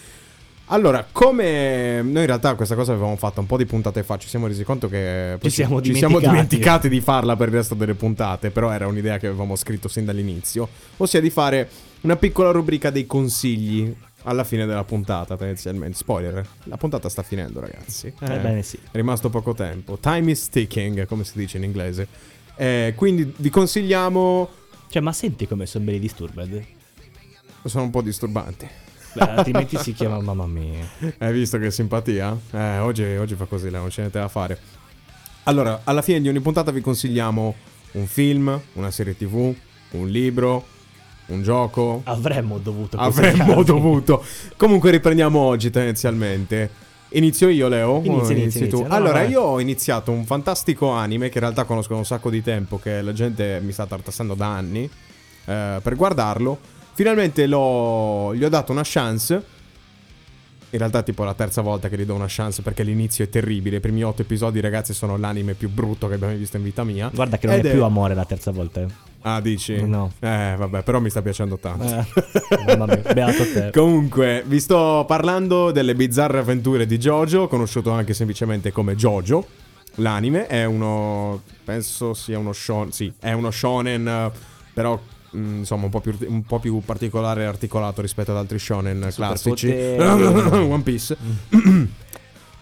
Allora, 0.67 1.05
come 1.11 2.01
noi 2.01 2.21
in 2.21 2.27
realtà 2.27 2.55
questa 2.55 2.77
cosa 2.77 2.93
avevamo 2.93 3.17
fatto 3.17 3.41
un 3.41 3.47
po' 3.47 3.57
di 3.57 3.67
puntate 3.67 4.05
fa, 4.05 4.17
ci 4.17 4.29
siamo 4.29 4.47
resi 4.47 4.63
conto 4.63 4.89
che 4.89 5.37
Ci 5.43 5.51
siamo 5.51 5.83
ci 5.83 5.95
siamo 5.95 6.21
dimenticati 6.21 6.89
di 6.89 7.01
farla 7.01 7.35
per 7.35 7.49
il 7.49 7.55
resto 7.55 7.75
delle 7.75 7.95
puntate, 7.95 8.51
però 8.51 8.71
era 8.71 8.87
un'idea 8.87 9.19
che 9.19 9.27
avevamo 9.27 9.57
scritto 9.57 9.89
sin 9.89 10.05
dall'inizio, 10.05 10.69
ossia 10.99 11.21
di 11.21 11.31
fare 11.31 11.69
una 12.03 12.15
piccola 12.15 12.53
rubrica 12.53 12.91
dei 12.91 13.05
consigli 13.07 13.93
alla 14.23 14.45
fine 14.45 14.67
della 14.67 14.85
puntata, 14.85 15.37
tendenzialmente. 15.37 15.97
Spoiler, 15.97 16.47
la 16.65 16.77
puntata 16.77 17.09
sta 17.09 17.23
finendo, 17.23 17.61
ragazzi. 17.61 18.13
Eh, 18.21 18.35
Ebbene 18.35 18.63
sì. 18.63 18.77
È 18.77 18.97
rimasto 18.97 19.31
poco 19.31 19.55
tempo. 19.55 19.99
Time 19.99 20.31
is 20.31 20.49
ticking, 20.49 21.07
come 21.07 21.25
si 21.25 21.39
dice 21.39 21.57
in 21.59 21.65
inglese. 21.65 22.07
Eh, 22.57 22.93
quindi 22.97 23.33
vi 23.37 23.51
consigliamo. 23.51 24.49
Cioè, 24.89 25.03
ma 25.03 25.13
senti 25.13 25.47
come 25.47 25.67
sono 25.67 25.85
belli 25.85 26.01
Disturbed? 26.01 26.65
Sono 27.65 27.85
un 27.85 27.91
po' 27.91 28.03
disturbanti. 28.03 28.69
Beh, 29.13 29.21
altrimenti 29.21 29.77
si 29.79 29.93
chiama 29.93 30.21
mamma 30.21 30.47
mia. 30.47 30.87
Hai 31.19 31.33
visto 31.33 31.59
che 31.59 31.71
simpatia? 31.71 32.37
Eh, 32.51 32.79
oggi, 32.79 33.03
oggi 33.03 33.35
fa 33.35 33.45
così, 33.45 33.71
là, 33.71 33.79
non 33.79 33.89
c'è 33.89 34.01
niente 34.01 34.19
da 34.19 34.29
fare. 34.29 34.59
Allora, 35.45 35.81
alla 35.85 36.03
fine 36.03 36.21
di 36.21 36.29
ogni 36.29 36.41
puntata 36.41 36.71
vi 36.71 36.81
consigliamo 36.81 37.55
un 37.93 38.07
film, 38.07 38.61
una 38.75 38.91
serie 38.91 39.17
tv, 39.17 39.55
un 39.93 40.09
libro, 40.09 40.67
un 41.29 41.43
gioco. 41.43 42.03
Avremmo 42.05 42.59
dovuto 42.59 42.97
Avremmo 42.97 43.63
dovuto. 43.65 44.25
Comunque 44.57 44.91
riprendiamo 44.91 45.39
oggi 45.39 45.71
tendenzialmente. 45.71 46.87
Inizio 47.11 47.49
io, 47.49 47.69
Leo? 47.69 48.03
Inizia, 48.05 48.35
O 48.35 48.39
inizia, 48.39 48.67
tu? 48.67 48.83
No, 48.83 48.89
allora, 48.95 49.21
vai. 49.21 49.31
io 49.31 49.41
ho 49.41 49.61
iniziato 49.61 50.11
un 50.11 50.25
fantastico 50.27 50.91
anime 50.91 51.29
che 51.29 51.39
in 51.39 51.45
realtà 51.45 51.65
conosco 51.65 51.93
da 51.95 51.99
un 51.99 52.05
sacco 52.05 52.29
di 52.29 52.43
tempo, 52.43 52.79
che 52.79 53.01
la 53.01 53.13
gente 53.13 53.61
mi 53.63 53.73
sta 53.73 53.87
tartassando 53.87 54.35
da 54.35 54.47
anni 54.47 54.85
eh, 55.47 55.79
per 55.83 55.97
guardarlo. 55.97 56.59
Finalmente 56.93 57.47
l'ho, 57.47 58.35
gli 58.35 58.45
ho 58.45 58.49
dato 58.49 58.73
una 58.73 58.83
chance. 58.85 59.57
In 60.71 60.79
realtà, 60.79 61.03
tipo 61.03 61.25
la 61.25 61.33
terza 61.33 61.63
volta 61.63 61.89
che 61.89 61.97
gli 61.97 62.05
do 62.05 62.15
una 62.15 62.27
chance 62.29 62.61
perché 62.61 62.83
l'inizio 62.83 63.25
è 63.25 63.31
terribile. 63.31 63.77
I 63.77 63.81
primi 63.81 64.05
otto 64.05 64.21
episodi, 64.21 64.61
ragazzi, 64.61 64.93
sono 64.93 65.17
l'anime 65.17 65.55
più 65.55 65.71
brutto 65.71 66.09
che 66.09 66.15
abbiamo 66.15 66.33
mai 66.33 66.41
visto 66.41 66.59
in 66.59 66.63
vita 66.63 66.85
mia. 66.85 67.11
Guarda 67.13 67.39
che 67.39 67.47
non 67.47 67.57
Ed 67.57 67.67
è 67.67 67.71
più 67.71 67.85
amore 67.85 68.15
la 68.15 68.27
terza 68.27 68.51
volta. 68.51 68.87
Eh. 69.23 69.29
Ah, 69.29 69.41
dici? 69.41 69.83
No. 69.87 70.13
Eh, 70.21 70.55
vabbè, 70.57 70.83
però 70.83 71.01
mi 71.01 71.11
sta 71.11 71.23
piacendo 71.23 71.59
tanto. 71.59 71.85
Eh, 71.85 72.77
mia, 72.77 72.87
beato 72.87 73.43
te. 73.53 73.71
Comunque, 73.79 74.43
vi 74.47 74.61
sto 74.61 75.05
parlando 75.07 75.71
delle 75.71 75.95
bizzarre 75.95 76.39
avventure 76.39 76.87
di 76.87 76.99
Jojo, 76.99 77.49
conosciuto 77.49 77.91
anche 77.91 78.15
semplicemente 78.15 78.73
come 78.73 78.95
Jojo. 78.95 79.47
L'anime 79.97 80.47
è 80.47 80.65
uno. 80.65 81.43
Penso 81.65 82.15
sia 82.15 82.39
uno 82.39 82.53
shonen. 82.53 82.93
Sì, 82.93 83.13
è 83.19 83.33
uno 83.33 83.51
shonen, 83.51 84.07
eh, 84.07 84.31
però. 84.73 84.99
mm, 85.37 85.59
Insomma, 85.59 85.85
un 85.85 85.91
po, 85.91 86.01
più, 86.01 86.17
un 86.27 86.45
po' 86.45 86.61
più 86.61 86.81
particolare 86.85 87.43
e 87.43 87.47
articolato 87.47 88.01
rispetto 88.01 88.31
ad 88.31 88.37
altri 88.37 88.59
shonen 88.59 89.09
classici. 89.15 89.67
Superpoteri. 89.69 90.63
One 90.73 90.83
Piece. 90.83 91.17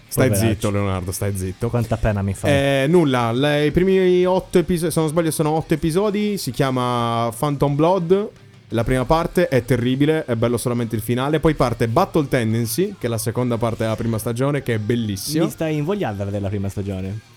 stai 0.09 0.28
Poveraccio. 0.28 0.52
zitto, 0.54 0.70
Leonardo, 0.70 1.12
stai 1.12 1.36
zitto. 1.36 1.68
Quanta 1.70 1.96
pena 1.96 2.22
mi 2.22 2.34
fa. 2.34 2.48
Eh, 2.48 2.86
nulla, 2.88 3.32
le- 3.32 3.66
i 3.66 3.70
primi 3.70 4.24
otto 4.24 4.59
episodi, 4.59 4.90
se 4.92 5.00
non 5.00 5.09
sbaglio 5.09 5.30
sono 5.30 5.50
otto 5.50 5.74
episodi, 5.74 6.38
si 6.38 6.50
chiama 6.50 7.32
Phantom 7.36 7.74
Blood. 7.74 8.28
La 8.70 8.82
prima 8.82 9.04
parte 9.04 9.46
è 9.48 9.64
terribile, 9.64 10.24
è 10.24 10.34
bello 10.34 10.57
solamente 10.57 10.96
il 10.96 11.02
finale. 11.02 11.38
Poi 11.38 11.54
parte 11.54 11.86
Battle 11.86 12.26
Tendency, 12.26 12.96
che 12.98 13.07
è 13.07 13.09
la 13.11 13.18
seconda 13.18 13.57
parte 13.59 13.84
della 13.84 13.94
prima 13.94 14.18
stagione, 14.18 14.62
che 14.62 14.74
è 14.74 14.78
bellissima. 14.78 15.44
Mi 15.44 15.50
stai 15.50 15.76
invogliando 15.76 16.22
a 16.22 16.24
vedere 16.24 16.42
la 16.42 16.48
prima 16.48 16.68
stagione. 16.68 17.34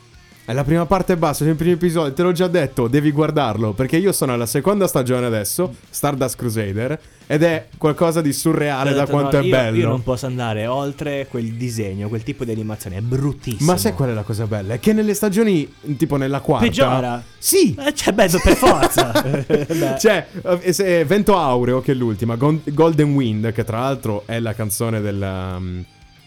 È 0.49 0.53
la 0.53 0.63
prima 0.63 0.87
parte 0.87 1.13
e 1.13 1.15
basta, 1.15 1.43
sono 1.43 1.51
i 1.51 1.53
primi 1.53 1.73
episodi, 1.73 2.11
te 2.15 2.23
l'ho 2.23 2.31
già 2.31 2.47
detto, 2.47 2.87
devi 2.87 3.11
guardarlo, 3.11 3.73
perché 3.73 3.97
io 3.97 4.11
sono 4.11 4.33
alla 4.33 4.47
seconda 4.47 4.87
stagione 4.87 5.27
adesso, 5.27 5.75
Stardust 5.91 6.35
Crusader, 6.35 6.99
ed 7.27 7.43
è 7.43 7.67
qualcosa 7.77 8.19
di 8.19 8.33
surreale 8.33 8.89
Ho 8.89 8.93
da 8.93 9.01
detto, 9.01 9.11
quanto 9.11 9.37
no, 9.37 9.43
è 9.43 9.45
io- 9.45 9.51
bello. 9.51 9.77
Io 9.77 9.87
non 9.87 10.01
posso 10.01 10.25
andare 10.25 10.65
oltre 10.65 11.27
quel 11.29 11.51
disegno, 11.51 12.07
quel 12.07 12.23
tipo 12.23 12.45
di 12.45 12.51
animazione. 12.51 12.97
È 12.97 13.01
bruttissimo. 13.01 13.71
Ma 13.71 13.77
sai 13.77 13.93
qual 13.93 14.09
è 14.09 14.13
la 14.13 14.23
cosa 14.23 14.47
bella? 14.47 14.73
È 14.73 14.79
che 14.79 14.91
nelle 14.91 15.13
stagioni, 15.13 15.71
tipo 15.97 16.15
nella 16.15 16.39
quarta... 16.39 16.65
Peggiora. 16.65 17.23
Sì! 17.37 17.75
Eh, 17.77 17.93
cioè, 17.93 18.11
beh, 18.13 18.29
per 18.41 18.55
forza. 18.55 19.11
Cioè, 19.99 20.27
eh, 20.61 20.73
se 20.73 21.05
Vento 21.05 21.37
Aureo, 21.37 21.79
che 21.81 21.91
è 21.91 21.95
l'ultima, 21.95 22.35
Golden 22.35 23.13
Wind, 23.13 23.51
che 23.51 23.63
tra 23.63 23.81
l'altro 23.81 24.23
è 24.25 24.39
la 24.39 24.55
canzone 24.55 24.99
della. 24.99 25.61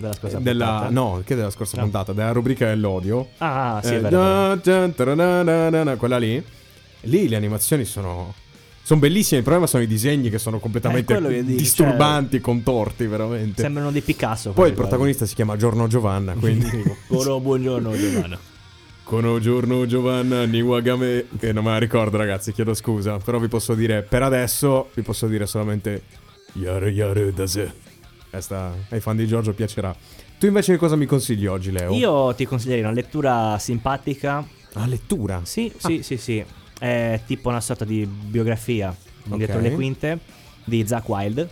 Della 0.03 0.15
scorsa 0.15 0.39
della 0.41 0.67
puntata. 0.67 0.91
no, 0.91 1.23
che 1.25 1.35
della 1.37 1.51
scorsa 1.51 1.77
No. 1.77 1.83
puntata, 1.85 2.13
della 2.13 2.33
rubrica 2.33 2.67
dell'odio. 2.67 3.29
Ah, 3.39 3.81
sì, 3.83 3.93
Eh, 3.95 3.97
è 3.99 4.01
vero. 4.01 4.19
vero. 4.63 5.15
da- 5.15 5.71
da- 5.85 5.97
quella 5.97 6.19
lì. 6.19 6.43
Lì 7.03 7.29
le 7.29 7.37
animazioni 7.37 7.85
sono. 7.85 8.35
Sono 8.85 8.99
bellissime. 8.99 9.39
Il 9.39 9.45
problema 9.45 9.69
sono 9.69 9.83
i 9.85 9.87
disegni 9.87 10.29
che 10.29 10.39
sono 10.39 10.59
completamente 10.59 11.17
Eh, 11.17 11.45
dico, 11.45 11.57
disturbanti, 11.57 12.41
contorti, 12.41 13.07
veramente. 13.07 13.63
Sembrano 13.63 13.93
dei 13.93 14.01
Picasso. 14.01 14.51
Poi 14.51 14.69
il 14.71 14.75
protagonista 14.75 15.25
si 15.25 15.35
chiama 15.37 15.57
Giorno 15.57 15.87
Giovanna. 15.87 16.33
Quindi. 16.35 16.69
Coro, 17.07 17.39
buongiorno, 17.41 17.97
Giovanna. 17.97 18.39
Kono 19.05 19.39
Giorno 19.39 19.87
Giovanna 19.87 20.45
Niwagame. 20.47 21.27
Che 21.39 21.53
non 21.53 21.63
me 21.65 21.71
la 21.71 21.79
ricordo, 21.79 22.17
ragazzi, 22.17 22.53
chiedo 22.53 22.75
scusa. 22.75 23.19
Però 23.19 23.39
vi 23.39 23.47
posso 23.49 23.75
dire, 23.75 24.03
per 24.03 24.23
adesso, 24.25 24.91
vi 24.95 25.03
posso 25.03 25.29
dire 25.29 25.47
solamente. 25.47 26.03
Yare 26.55 26.91
Yare 26.91 27.33
Dase. 27.33 27.73
Questa 28.33 28.73
ai 28.89 29.01
fan 29.01 29.15
di 29.17 29.27
Giorgio 29.27 29.53
piacerà. 29.53 29.95
Tu 30.39 30.47
invece 30.47 30.73
che 30.73 30.79
cosa 30.79 30.97
mi 30.97 31.05
consigli 31.05 31.45
oggi, 31.45 31.71
Leo? 31.71 31.93
Io 31.93 32.35
ti 32.35 32.47
consiglierei 32.47 32.83
una 32.83 32.93
lettura 32.95 33.59
simpatica. 33.59 34.43
Ah, 34.73 34.87
lettura. 34.87 35.43
Sì, 35.45 35.71
sì, 35.77 36.03
sì, 36.03 36.17
sì. 36.17 36.43
È 36.79 37.21
tipo 37.27 37.51
una 37.51 37.61
sorta 37.61 37.85
di 37.85 38.07
biografia 38.07 38.97
dietro 39.25 39.57
Ok. 39.59 39.63
le 39.63 39.73
quinte 39.73 40.19
di 40.65 40.83
Zack 40.87 41.07
Wild, 41.11 41.47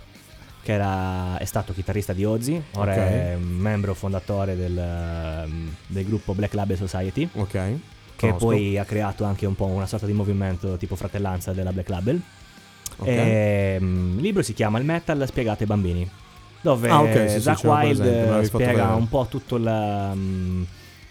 che 0.62 0.72
era, 0.72 1.36
è 1.36 1.44
stato 1.44 1.74
chitarrista 1.74 2.14
di 2.14 2.24
Ozzy, 2.24 2.60
ora 2.72 2.92
Ok. 2.92 2.98
è 2.98 3.36
membro 3.36 3.92
fondatore 3.92 4.56
del, 4.56 5.46
del 5.86 6.04
gruppo 6.06 6.32
Black 6.34 6.54
Label 6.54 6.78
Society, 6.78 7.28
Ok. 7.34 7.50
che 7.50 7.78
Conosco. 8.16 8.38
poi 8.46 8.78
ha 8.78 8.84
creato 8.86 9.24
anche 9.24 9.44
un 9.44 9.54
po' 9.54 9.66
una 9.66 9.86
sorta 9.86 10.06
di 10.06 10.14
movimento 10.14 10.78
tipo 10.78 10.96
fratellanza 10.96 11.52
della 11.52 11.74
Black 11.74 11.90
Label. 11.90 12.18
Ok. 12.96 13.06
Ehm, 13.06 14.14
il 14.16 14.22
libro 14.22 14.40
si 14.42 14.54
chiama 14.54 14.78
Il 14.78 14.86
metal 14.86 15.22
spiegato 15.26 15.60
ai 15.62 15.68
bambini. 15.68 16.10
Dove 16.62 16.88
Ah, 16.90 17.00
ok, 17.02 17.28
sì, 17.28 17.34
sì, 17.36 17.40
Zack 17.40 17.62
l'ho 17.64 17.70
Wild 17.72 18.04
eh, 18.04 18.44
spiega 18.44 18.94
un 18.94 19.08
po' 19.08 19.26
tutto 19.30 19.56
il, 19.56 20.12
mm, 20.14 20.62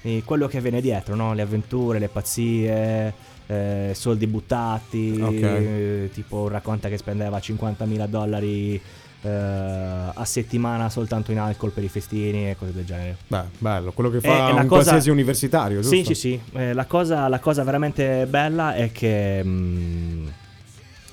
eh, 0.04 0.22
quello 0.24 0.48
che 0.48 0.62
viene 0.62 0.80
dietro, 0.82 1.16
no? 1.16 1.34
le 1.34 1.42
avventure, 1.42 1.98
le 2.00 2.08
pazzie, 2.08 3.14
eh, 3.48 3.92
soldi 3.96 4.28
buttati. 4.28 5.20
Ok. 5.20 5.42
eh, 5.42 6.10
tipo 6.14 6.48
racconta 6.48 6.88
che 6.90 6.98
spendeva 6.98 7.40
50.000 7.40 8.06
dollari 8.08 8.80
eh, 9.22 9.28
a 9.30 10.24
settimana 10.24 10.88
soltanto 10.90 11.32
in 11.32 11.40
alcol 11.40 11.72
per 11.72 11.84
i 11.84 11.90
festini 11.90 12.50
e 12.52 12.56
cose 12.56 12.72
del 12.72 12.86
genere. 12.86 13.18
Beh, 13.28 13.44
bello. 13.58 13.92
Quello 13.92 14.12
che 14.12 14.18
Eh, 14.18 14.22
fa 14.22 14.28
è 14.30 14.54
la 14.54 14.62
un 14.62 14.68
cosa- 14.68 14.68
qualsiasi 14.68 15.10
universitario, 15.10 15.82
giusto? 15.82 15.96
Sì, 15.96 16.14
sì, 16.14 16.40
sì. 16.54 16.74
La, 16.74 16.86
cosa, 16.86 17.28
la 17.28 17.40
cosa 17.40 17.64
veramente 17.64 18.28
bella 18.28 18.76
è 18.76 18.92
che 18.92 19.42
mm, 19.44 20.28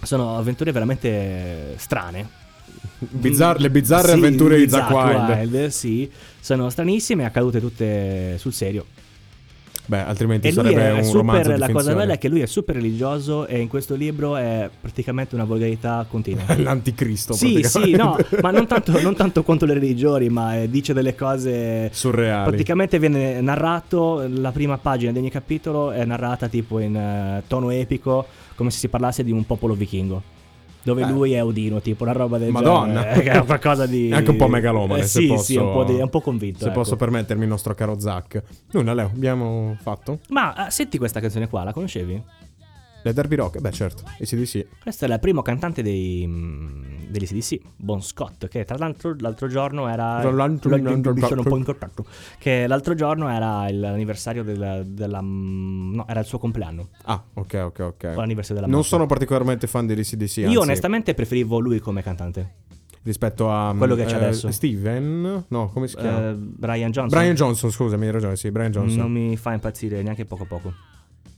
sono 0.03 0.37
avventure 0.37 0.72
veramente 0.72 1.74
strane. 1.78 2.45
Bizzar- 2.99 3.61
le 3.61 3.71
bizzarre 3.71 4.09
Sì, 4.09 4.15
avventure 4.15 4.59
di 4.59 4.69
Zack 4.69 4.91
Zack 4.91 5.39
Wild. 5.39 5.67
Sì, 5.67 6.11
sono 6.41 6.71
stranissime 6.71 7.23
e 7.23 7.27
accadute 7.27 7.61
tutte 7.61 8.37
sul 8.39 8.53
serio. 8.53 8.87
Beh, 9.89 10.01
altrimenti 10.01 10.49
E 10.49 10.53
sarebbe 10.53 10.91
un 10.91 11.13
romanzo 11.13 11.43
super, 11.43 11.55
di 11.55 11.61
la 11.61 11.71
cosa 11.71 11.95
bella 11.95 12.15
è 12.15 12.19
che 12.19 12.29
lui 12.29 12.41
è 12.41 12.47
super 12.47 12.75
religioso 12.75 13.47
e 13.47 13.61
in 13.61 13.69
questo 13.69 13.95
libro 13.95 14.37
è 14.37 14.69
praticamente 14.81 15.37
una 15.37 15.45
volgarità 15.45 16.05
continua. 16.09 16.43
L'anticristo, 16.59 17.35
Sì, 17.35 17.63
sì, 17.63 17.93
no, 17.93 18.17
ma 18.43 18.51
non 18.51 18.67
tanto, 18.67 19.01
non 19.01 19.15
tanto 19.15 19.45
contro 19.45 19.67
le 19.67 19.75
religioni, 19.75 20.29
ma 20.29 20.61
eh, 20.61 20.69
dice 20.69 20.93
delle 20.93 21.15
cose 21.15 21.89
Surreali. 21.93 22.49
Praticamente 22.49 22.99
viene 22.99 23.41
narrato, 23.41 24.27
la 24.29 24.51
prima 24.51 24.77
pagina 24.77 25.13
di 25.13 25.19
ogni 25.19 25.31
capitolo 25.31 25.93
è 25.93 26.05
narrata 26.05 26.49
tipo 26.49 26.81
in 26.81 26.97
eh, 26.97 27.43
tono 27.47 27.71
epico, 27.71 28.27
come 28.57 28.71
se 28.71 28.79
si 28.79 28.89
parlasse 28.89 29.23
di 29.23 29.31
un 29.31 29.47
popolo 29.47 29.75
vichingo. 29.75 30.35
Dove 30.87 31.03
Eh. 31.03 31.11
lui 31.11 31.32
è 31.32 31.43
Odino, 31.43 31.80
tipo 31.80 32.05
una 32.05 32.12
roba 32.12 32.39
del 32.39 32.53
Madonna. 32.53 33.03
genere. 33.03 33.22
Che 33.22 33.30
è 33.32 33.45
qualcosa 33.45 33.87
di. 33.87 34.09
È 34.11 34.14
anche 34.14 34.30
un 34.30 34.37
po' 34.37 34.47
megalomane, 34.47 35.01
Eh, 35.01 35.05
se 35.07 35.20
sì, 35.20 35.26
posso- 35.26 35.43
sì, 35.43 35.57
è 35.57 35.61
un 35.61 35.72
po', 35.72 35.82
di- 35.82 35.97
è 35.99 36.03
un 36.03 36.09
po' 36.11 36.20
convinto. 36.20 36.61
Se 36.61 36.66
ecco. 36.66 36.74
posso 36.74 36.95
permettermi 36.95 37.43
il 37.43 37.49
nostro 37.49 37.74
caro 37.74 37.99
Zack. 37.99 38.41
Nulla, 38.70 38.95
Leo, 38.95 39.07
abbiamo 39.12 39.76
fatto? 39.82 40.20
Ma 40.28 40.68
eh, 40.68 40.70
senti 40.70 40.97
questa 40.99 41.18
canzone 41.18 41.49
qua, 41.49 41.64
la 41.64 41.72
conoscevi? 41.72 42.22
Le 43.07 43.13
Derby 43.13 43.37
Rock? 43.37 43.61
Beh, 43.61 43.71
certo. 43.71 44.03
Sì. 44.21 44.67
Questa 44.83 45.07
è 45.07 45.09
la 45.09 45.21
prima 45.21 45.41
cantante 45.41 45.81
dei, 45.81 46.25
mm, 46.27 47.05
degli 47.07 47.25
CDC, 47.25 47.61
Bon 47.77 48.03
Scott, 48.03 48.49
che 48.49 48.65
tra 48.65 48.77
l'altro 48.79 49.15
l'altro 49.21 49.47
giorno 49.47 49.87
era... 49.87 50.19
Tra 50.21 50.33
l'altro- 50.33 50.77
Mi 50.77 51.21
sono 51.21 51.43
un 51.43 51.47
po' 51.47 51.57
incortato. 51.57 52.05
Che 52.37 52.67
l'altro 52.67 52.95
giorno 52.95 53.29
era 53.29 53.71
l'anniversario 53.71 54.43
della, 54.43 54.83
della... 54.83 55.23
mm, 55.23 55.95
No, 55.95 56.09
era 56.09 56.19
il 56.19 56.27
suo 56.27 56.39
compleanno. 56.39 56.89
Ah, 57.05 57.23
ok, 57.35 57.63
ok, 57.67 57.79
ok. 57.79 58.03
L'anniversario 58.17 58.55
della 58.57 58.67
Non 58.67 58.71
morte. 58.81 58.89
sono 58.89 59.07
particolarmente 59.07 59.69
fan 59.69 59.87
degli 59.87 60.03
CDC. 60.03 60.39
Io 60.49 60.61
onestamente 60.63 61.15
preferivo 61.15 61.61
lui 61.61 61.79
come 61.79 62.03
cantante. 62.03 62.55
rispetto 63.05 63.53
a 63.53 63.73
Quello 63.79 63.95
che 63.95 64.05
c'è 64.05 64.15
eh, 64.15 64.25
adesso. 64.25 64.51
Steven, 64.51 65.45
no, 65.47 65.69
come 65.69 65.87
si 65.87 65.95
chiama? 65.95 66.31
Eh, 66.31 66.35
Brian 66.35 66.91
Johnson. 66.91 67.17
Brian 67.17 67.37
Johnson, 67.37 67.71
scusami, 67.71 68.07
hai 68.07 68.11
ragione, 68.11 68.35
sì, 68.35 68.51
Brian 68.51 68.73
Johnson. 68.73 68.99
Non 68.99 69.13
mi 69.13 69.37
fa 69.37 69.53
impazzire 69.53 70.03
neanche 70.03 70.25
poco 70.25 70.45
poco. 70.45 70.73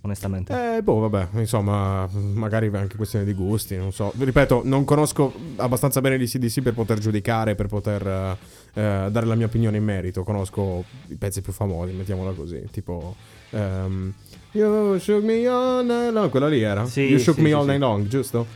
Onestamente. 0.09 0.77
Eh, 0.77 0.83
boh, 0.83 0.99
vabbè, 1.09 1.39
insomma, 1.39 2.09
magari 2.13 2.71
è 2.71 2.77
anche 2.79 2.97
questione 2.97 3.25
di 3.27 3.35
gusti, 3.35 3.77
non 3.77 3.93
so. 3.93 4.11
Ripeto, 4.17 4.63
non 4.65 4.85
conosco 4.85 5.33
abbastanza 5.57 6.01
bene 6.01 6.17
di 6.17 6.27
CDC 6.27 6.63
per 6.63 6.73
poter 6.73 6.99
giudicare, 6.99 7.55
per 7.55 7.67
poter 7.67 8.07
eh, 8.07 8.37
eh, 8.81 9.09
dare 9.11 9.27
la 9.27 9.35
mia 9.35 9.47
opinione 9.47 9.77
in 9.77 9.85
merito. 9.85 10.23
Conosco 10.25 10.85
i 11.09 11.17
pezzi 11.17 11.43
più 11.43 11.53
famosi, 11.53 11.93
mettiamola 11.93 12.33
così, 12.33 12.67
tipo... 12.71 13.15
ehm, 13.51 14.13
you 14.53 14.99
shook 14.99 15.23
me 15.23 15.47
all 15.47 15.85
night 15.85 16.13
long, 16.13 16.31
quella 16.31 16.49
lì 16.49 16.63
era? 16.63 16.87
Sì, 16.87 17.03
you 17.03 17.19
shook 17.19 17.37
sì, 17.37 17.43
me 17.43 17.49
sì, 17.51 17.55
all 17.55 17.67
night 17.67 17.81
long, 17.81 18.07
giusto? 18.07 18.47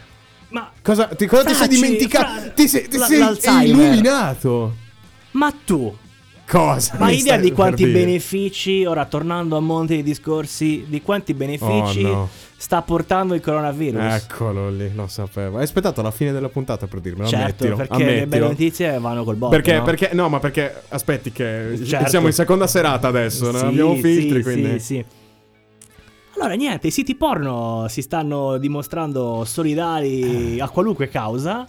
Ma, 0.48 0.70
Cosa, 0.82 1.06
ti, 1.08 1.26
cosa 1.26 1.44
ti 1.44 1.54
sei 1.54 1.68
dimenticato? 1.68 2.40
fra- 2.40 2.50
ti 2.50 2.66
sei, 2.68 2.88
ti 2.88 2.96
la- 2.96 3.34
sei 3.38 3.68
illuminato. 3.68 4.74
ma 5.32 5.52
tu, 5.64 5.94
Cosa? 6.48 6.96
ma 6.98 7.06
mi 7.06 7.12
hai 7.12 7.18
idea 7.18 7.34
stai 7.34 7.48
di 7.48 7.52
quanti 7.54 7.84
dire? 7.86 7.98
benefici, 8.00 8.84
ora 8.84 9.04
tornando 9.06 9.56
a 9.56 9.60
monte 9.60 9.96
di 9.96 10.02
discorsi, 10.02 10.84
di 10.86 11.00
quanti 11.00 11.32
benefici 11.34 12.04
Oh, 12.04 12.12
no. 12.12 12.28
sta 12.56 12.82
portando 12.82 13.34
il 13.34 13.40
coronavirus? 13.40 14.02
Eccolo 14.24 14.68
lì, 14.68 14.92
lo 14.94 15.06
sapevo. 15.06 15.56
Hai 15.58 15.62
aspettato 15.62 16.02
la 16.02 16.10
fine 16.10 16.30
della 16.32 16.48
puntata 16.50 16.86
per 16.86 17.00
dirmelo, 17.00 17.26
certo, 17.28 17.64
ammettilo, 17.64 17.76
perché 17.76 17.96
le 17.98 18.04
belle 18.04 18.22
ammettilo. 18.22 18.46
notizie 18.48 18.98
vanno 18.98 19.24
col 19.24 19.36
botto. 19.36 19.50
Perché, 19.52 19.76
no? 19.76 19.82
perché, 19.82 20.10
no, 20.12 20.28
ma 20.28 20.40
perché, 20.40 20.82
aspetti 20.88 21.32
che 21.32 21.78
Certo. 21.84 22.08
siamo 22.10 22.26
in 22.26 22.32
seconda 22.34 22.66
serata 22.66 23.08
adesso, 23.08 23.56
Sì, 23.56 23.64
abbiamo 23.64 23.94
filtri, 23.94 24.36
sì, 24.38 24.42
quindi... 24.42 24.70
Sì, 24.72 24.78
sì. 24.96 25.04
Allora, 26.36 26.54
niente, 26.54 26.88
i 26.88 26.90
siti 26.90 27.14
porno 27.14 27.86
si 27.88 28.02
stanno 28.02 28.58
dimostrando 28.58 29.44
solidari 29.44 30.58
a 30.60 30.68
qualunque 30.68 31.08
causa, 31.08 31.66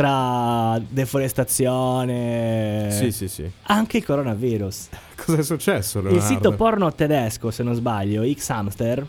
tra 0.00 0.80
deforestazione, 0.88 2.88
Sì, 2.90 3.12
sì, 3.12 3.28
sì. 3.28 3.48
anche 3.64 3.98
il 3.98 4.04
coronavirus. 4.04 4.88
Cosa 5.22 5.38
è 5.38 5.42
successo, 5.42 5.98
Il 5.98 6.04
Leonardo? 6.04 6.26
sito 6.26 6.52
porno 6.52 6.90
tedesco, 6.94 7.50
se 7.50 7.62
non 7.62 7.74
sbaglio, 7.74 8.22
X-Hamster, 8.32 9.06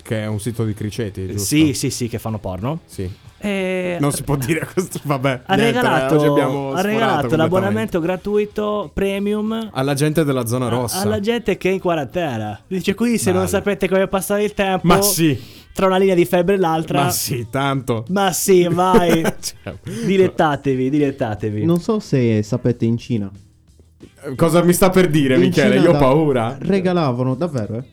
Che 0.00 0.22
è 0.22 0.26
un 0.26 0.38
sito 0.38 0.64
di 0.64 0.74
criceti, 0.74 1.26
giusto? 1.26 1.42
sì, 1.42 1.74
sì, 1.74 1.90
sì, 1.90 2.06
che 2.08 2.20
fanno 2.20 2.38
porno, 2.38 2.80
Sì. 2.86 3.10
e 3.38 3.96
Non 3.98 4.12
si 4.12 4.22
può 4.22 4.36
dire 4.36 4.64
questo, 4.72 5.00
vabbè. 5.02 5.40
ha 5.46 5.54
niente, 5.56 5.80
regalato, 5.80 6.72
ha 6.74 6.80
regalato 6.80 7.34
l'abbonamento 7.36 7.98
gratuito 7.98 8.90
premium 8.94 9.70
Alla 9.72 9.94
gente 9.94 10.22
della 10.24 10.46
zona 10.46 10.68
rossa. 10.68 11.00
alla 11.00 11.18
gente 11.18 11.56
che 11.56 11.68
è 11.68 11.72
in 11.72 11.80
quarantena. 11.80 12.60
Dice 12.68 12.94
qui 12.94 13.18
se 13.18 13.30
non 13.32 13.40
Bello. 13.44 13.50
sapete 13.50 13.88
come 13.88 14.06
passare 14.06 14.44
il 14.44 14.54
tempo, 14.54 14.86
Ma 14.86 15.02
sì, 15.02 15.36
tra 15.72 15.86
una 15.86 15.96
linea 15.98 16.14
di 16.14 16.24
febbre 16.24 16.54
e 16.54 16.58
l'altra. 16.58 17.04
ma 17.04 17.10
sì, 17.10 17.46
tanto. 17.50 18.04
Ma 18.10 18.32
sì, 18.32 18.66
vai. 18.70 19.22
Cioè, 19.40 19.74
dilettatevi, 20.04 20.90
dilettatevi. 20.90 21.64
Non 21.64 21.80
so 21.80 21.98
se 21.98 22.42
sapete 22.42 22.84
in 22.84 22.96
Cina. 22.98 23.30
Cosa 24.36 24.62
mi 24.62 24.72
sta 24.72 24.90
per 24.90 25.08
dire, 25.08 25.34
In 25.34 25.40
Michele? 25.40 25.72
Cina 25.76 25.82
Io 25.84 25.90
ho 25.90 25.92
da- 25.92 25.98
paura. 25.98 26.56
Regalavano 26.60 27.34
davvero, 27.34 27.76
eh? 27.78 27.84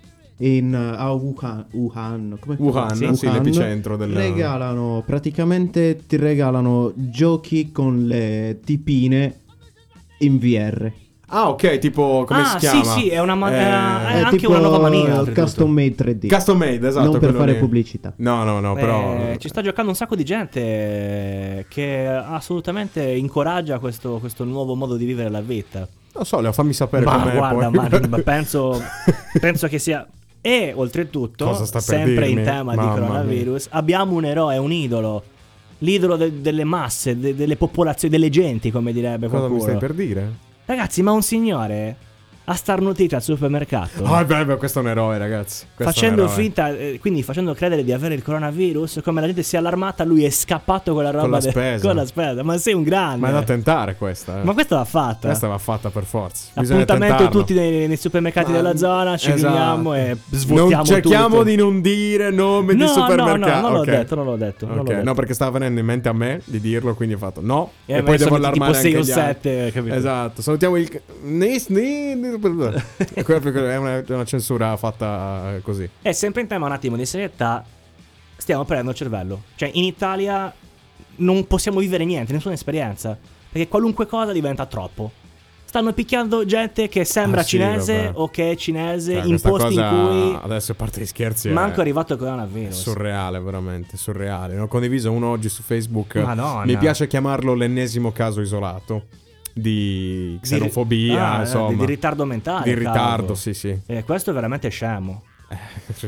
In 0.42 0.74
uh, 0.74 0.98
a 0.98 1.12
Wuhan, 1.12 1.66
Wuhan, 1.74 2.38
come 2.40 2.56
Wuhan, 2.60 3.14
sì, 3.16 3.30
l'epicentro 3.30 3.98
del- 3.98 4.14
Regalano 4.14 5.04
praticamente 5.06 6.00
ti 6.08 6.16
regalano 6.16 6.94
giochi 6.96 7.72
con 7.74 8.06
le 8.08 8.60
tipine 8.64 9.40
in 10.20 10.38
VR. 10.38 10.90
Ah, 11.32 11.50
ok, 11.50 11.78
tipo, 11.78 12.24
come 12.26 12.42
ah, 12.42 12.46
si 12.46 12.58
chiama? 12.58 12.84
sì, 12.84 13.00
sì, 13.02 13.10
è 13.10 13.20
una 13.20 13.36
ma- 13.36 13.52
Eh, 13.52 13.56
eh, 13.56 13.60
È 13.60 14.24
anche 14.24 14.38
tipo 14.38 14.50
una 14.52 14.60
nuova 14.62 14.80
mania, 14.80 15.20
oltretutto. 15.20 15.42
custom 15.42 15.72
made 15.72 15.96
3D. 15.96 16.28
Custom 16.28 16.58
made, 16.58 16.88
esatto. 16.88 17.12
non 17.12 17.20
per 17.20 17.34
fare 17.34 17.52
lì. 17.54 17.60
pubblicità. 17.60 18.14
No, 18.18 18.44
no, 18.44 18.60
no, 18.60 18.74
però... 18.74 19.16
Eh, 19.16 19.38
ci 19.38 19.48
sta 19.48 19.62
giocando 19.62 19.92
un 19.92 19.96
sacco 19.96 20.16
di 20.16 20.24
gente 20.26 21.66
che 21.70 22.08
assolutamente 22.08 23.04
incoraggia 23.04 23.78
questo, 23.80 24.18
questo 24.18 24.44
nuovo 24.44 24.74
modo 24.76 24.96
di 24.96 25.06
vivere 25.06 25.30
la 25.30 25.42
vita. 25.42 25.88
Non 26.16 26.26
so, 26.26 26.40
Leo, 26.40 26.52
fammi 26.52 26.74
sapere 26.74 27.06
Ma 27.06 27.20
com'è 27.22 27.36
guarda, 27.36 27.70
poi. 27.70 28.08
ma, 28.10 28.18
penso, 28.20 28.82
penso 29.40 29.68
che 29.68 29.78
sia. 29.80 30.06
E 30.42 30.72
oltretutto, 30.76 31.46
Cosa 31.46 31.80
sempre 31.80 32.28
in 32.30 32.36
dirmi? 32.36 32.44
tema 32.44 32.74
Mamma 32.74 32.94
di 32.94 33.00
coronavirus, 33.00 33.68
abbiamo 33.72 34.16
un 34.16 34.26
eroe, 34.26 34.58
un 34.58 34.72
idolo. 34.72 35.24
L'idolo 35.80 36.16
de- 36.16 36.42
delle 36.42 36.64
masse, 36.64 37.18
de- 37.20 37.36
delle 37.36 37.56
popolazioni, 37.56 38.14
delle 38.14 38.30
genti, 38.30 38.72
come 38.72 38.92
direbbe 38.92 39.28
Cosa 39.28 39.44
mi 39.48 39.58
qualcuno. 39.58 39.62
stai 39.62 39.78
per 39.78 39.94
dire? 39.94 40.48
Ragazzi, 40.70 41.02
ma 41.02 41.14
un 41.14 41.24
signore 41.24 41.96
ha 42.50 42.56
starnutito 42.56 43.16
al 43.16 43.22
supermercato. 43.22 44.04
Ah, 44.06 44.24
beh, 44.26 44.44
beh, 44.46 44.56
questo 44.58 44.80
è 44.80 44.82
un 44.82 44.88
eroe, 44.90 45.18
ragazzi. 45.20 45.66
Questo 45.76 45.94
Facendo 45.94 46.24
eroe. 46.24 46.34
finta, 46.34 46.70
eh, 46.76 46.98
quindi 47.00 47.22
facendo 47.22 47.54
credere 47.54 47.84
di 47.84 47.92
avere 47.94 48.16
il 48.16 48.24
coronavirus, 48.24 49.02
come 49.04 49.22
la 49.22 49.28
gente 49.28 49.44
si 49.44 49.56
è 49.56 49.60
allarmata, 49.60 50.04
lui 50.04 50.24
è 50.24 50.30
scappato 50.32 50.94
con 50.96 51.04
la 51.04 51.12
roba 51.12 51.22
Con 51.22 51.32
la 51.32 51.40
de- 51.40 51.50
spesa. 51.52 51.86
con 51.88 51.96
la 51.96 52.06
spesa. 52.08 52.42
Ma 52.44 52.58
sei 52.58 52.74
un 52.74 52.82
grande. 52.82 53.18
Ma 53.20 53.30
è 53.30 53.32
da 53.34 53.44
tentare 53.44 53.96
questa, 53.96 54.42
eh. 54.42 54.44
Ma 54.44 54.54
questa 54.54 54.78
va 54.78 54.86
fatta. 54.86 55.28
Questa 55.28 55.48
va 55.48 55.58
fatta 55.60 55.90
per 55.92 56.04
forza. 56.06 56.46
Bisogna 56.60 56.82
Appuntamento 56.82 57.16
tentarlo. 57.18 57.40
tutti 57.40 57.54
nei, 57.54 57.88
nei 57.88 57.98
supermercati 57.98 58.50
Ma- 58.52 58.58
della 58.58 58.76
zona, 58.78 59.16
ci 59.18 59.30
esatto. 59.32 59.54
riuniamo 59.54 59.94
e 59.94 60.18
svuotiamo 60.32 60.76
Non 60.76 60.86
cerchiamo 60.86 61.28
tutto. 61.30 61.44
di 61.44 61.56
non 61.56 61.82
dire 61.82 62.32
nome 62.32 62.74
No, 62.74 62.84
di 62.86 62.90
supermercato. 62.92 63.38
no, 63.38 63.46
no, 63.56 63.62
non 63.62 63.72
l'ho 63.74 63.80
Ok. 63.82 63.86
detto, 63.90 64.16
non 64.16 64.26
l'ho 64.26 64.36
detto, 64.38 64.66
non 64.66 64.76
l'ho 64.78 64.84
detto. 64.84 65.04
no, 65.04 65.14
perché 65.14 65.34
stava 65.36 65.52
venendo 65.52 65.80
in 65.80 65.86
mente 65.86 66.10
a 66.10 66.14
me 66.14 66.42
di 66.46 66.60
dirlo, 66.60 66.96
quindi 66.96 67.14
ho 67.14 67.20
fatto 67.20 67.42
no. 67.44 67.72
E 67.86 67.98
E, 67.98 68.02
poi 68.04 68.18
devo 68.18 68.36
allarmare 68.36 68.72
tipo 68.72 68.82
sei 68.82 68.96
anche 68.96 69.04
o 69.12 69.14
gli 69.16 69.20
altri. 69.20 69.50
sette, 69.52 69.72
capito? 69.72 69.94
Esatto. 69.96 70.42
Salutiamo 70.42 70.78
il. 70.78 71.02
Quella 73.24 73.72
è 73.72 73.78
una, 73.78 73.98
è 74.00 74.04
una 74.14 74.26
censura 74.26 74.76
fatta 74.78 75.60
così. 75.62 75.88
E 76.02 76.14
sempre 76.14 76.42
in 76.42 76.48
tema 76.48 76.66
un 76.66 76.72
attimo 76.72 76.96
di 76.96 77.06
serietà, 77.06 77.64
stiamo 78.38 78.66
perdendo 78.66 78.92
il 78.92 78.98
cervello. 78.98 79.42
Cioè, 79.56 79.70
in 79.74 79.84
Italia 79.84 80.52
non 81.18 81.46
possiamo 81.48 81.80
vivere 81.80 82.06
niente, 82.06 82.34
nessuna 82.34 82.54
esperienza. 82.54 83.18
Perché 83.52 83.68
qualunque 83.68 84.06
cosa 84.06 84.32
diventa 84.32 84.66
troppo. 84.66 85.12
Stanno 85.66 85.94
picchiando 85.94 86.46
gente 86.46 86.88
che 86.90 87.06
sembra 87.06 87.42
Ah, 87.42 87.44
sì, 87.44 87.50
cinese 87.50 87.96
vabbè. 88.06 88.12
o 88.18 88.28
che 88.30 88.52
è 88.52 88.56
cinese 88.56 89.14
Cioè, 89.14 89.24
in 89.26 89.40
posti 89.40 89.76
in 89.76 89.88
cui 89.88 90.40
Adesso 90.42 90.72
a 90.72 90.76
parte 90.76 91.02
gli 91.02 91.06
scherzi. 91.06 91.50
manco 91.50 91.76
è 91.76 91.78
è 91.78 91.82
arrivato 91.82 92.14
il 92.14 92.20
è 92.20 92.22
coronavirus. 92.24 92.76
surreale, 92.82 93.40
veramente. 93.40 93.96
Surreale. 93.96 94.56
Ne 94.56 94.62
ho 94.62 94.68
condiviso 94.68 95.12
uno 95.12 95.30
oggi 95.30 95.48
su 95.48 95.62
Facebook. 95.62 96.16
Madonna. 96.16 96.66
Mi 96.66 96.76
piace 96.76 97.06
chiamarlo 97.06 97.54
l'ennesimo 97.54 98.12
caso 98.12 98.42
isolato 98.42 99.04
di 99.60 100.38
xenofobia. 100.42 101.32
Ah, 101.34 101.40
insomma. 101.42 101.70
di, 101.70 101.76
di 101.78 101.86
ritardo 101.86 102.26
mentale. 102.26 102.64
Di 102.64 102.72
cavolo. 102.82 102.90
ritardo, 102.92 103.36
sì, 103.36 103.54
sì. 103.54 103.78
E 103.86 104.04
questo 104.04 104.32
è 104.32 104.34
veramente 104.34 104.70
scemo. 104.70 105.24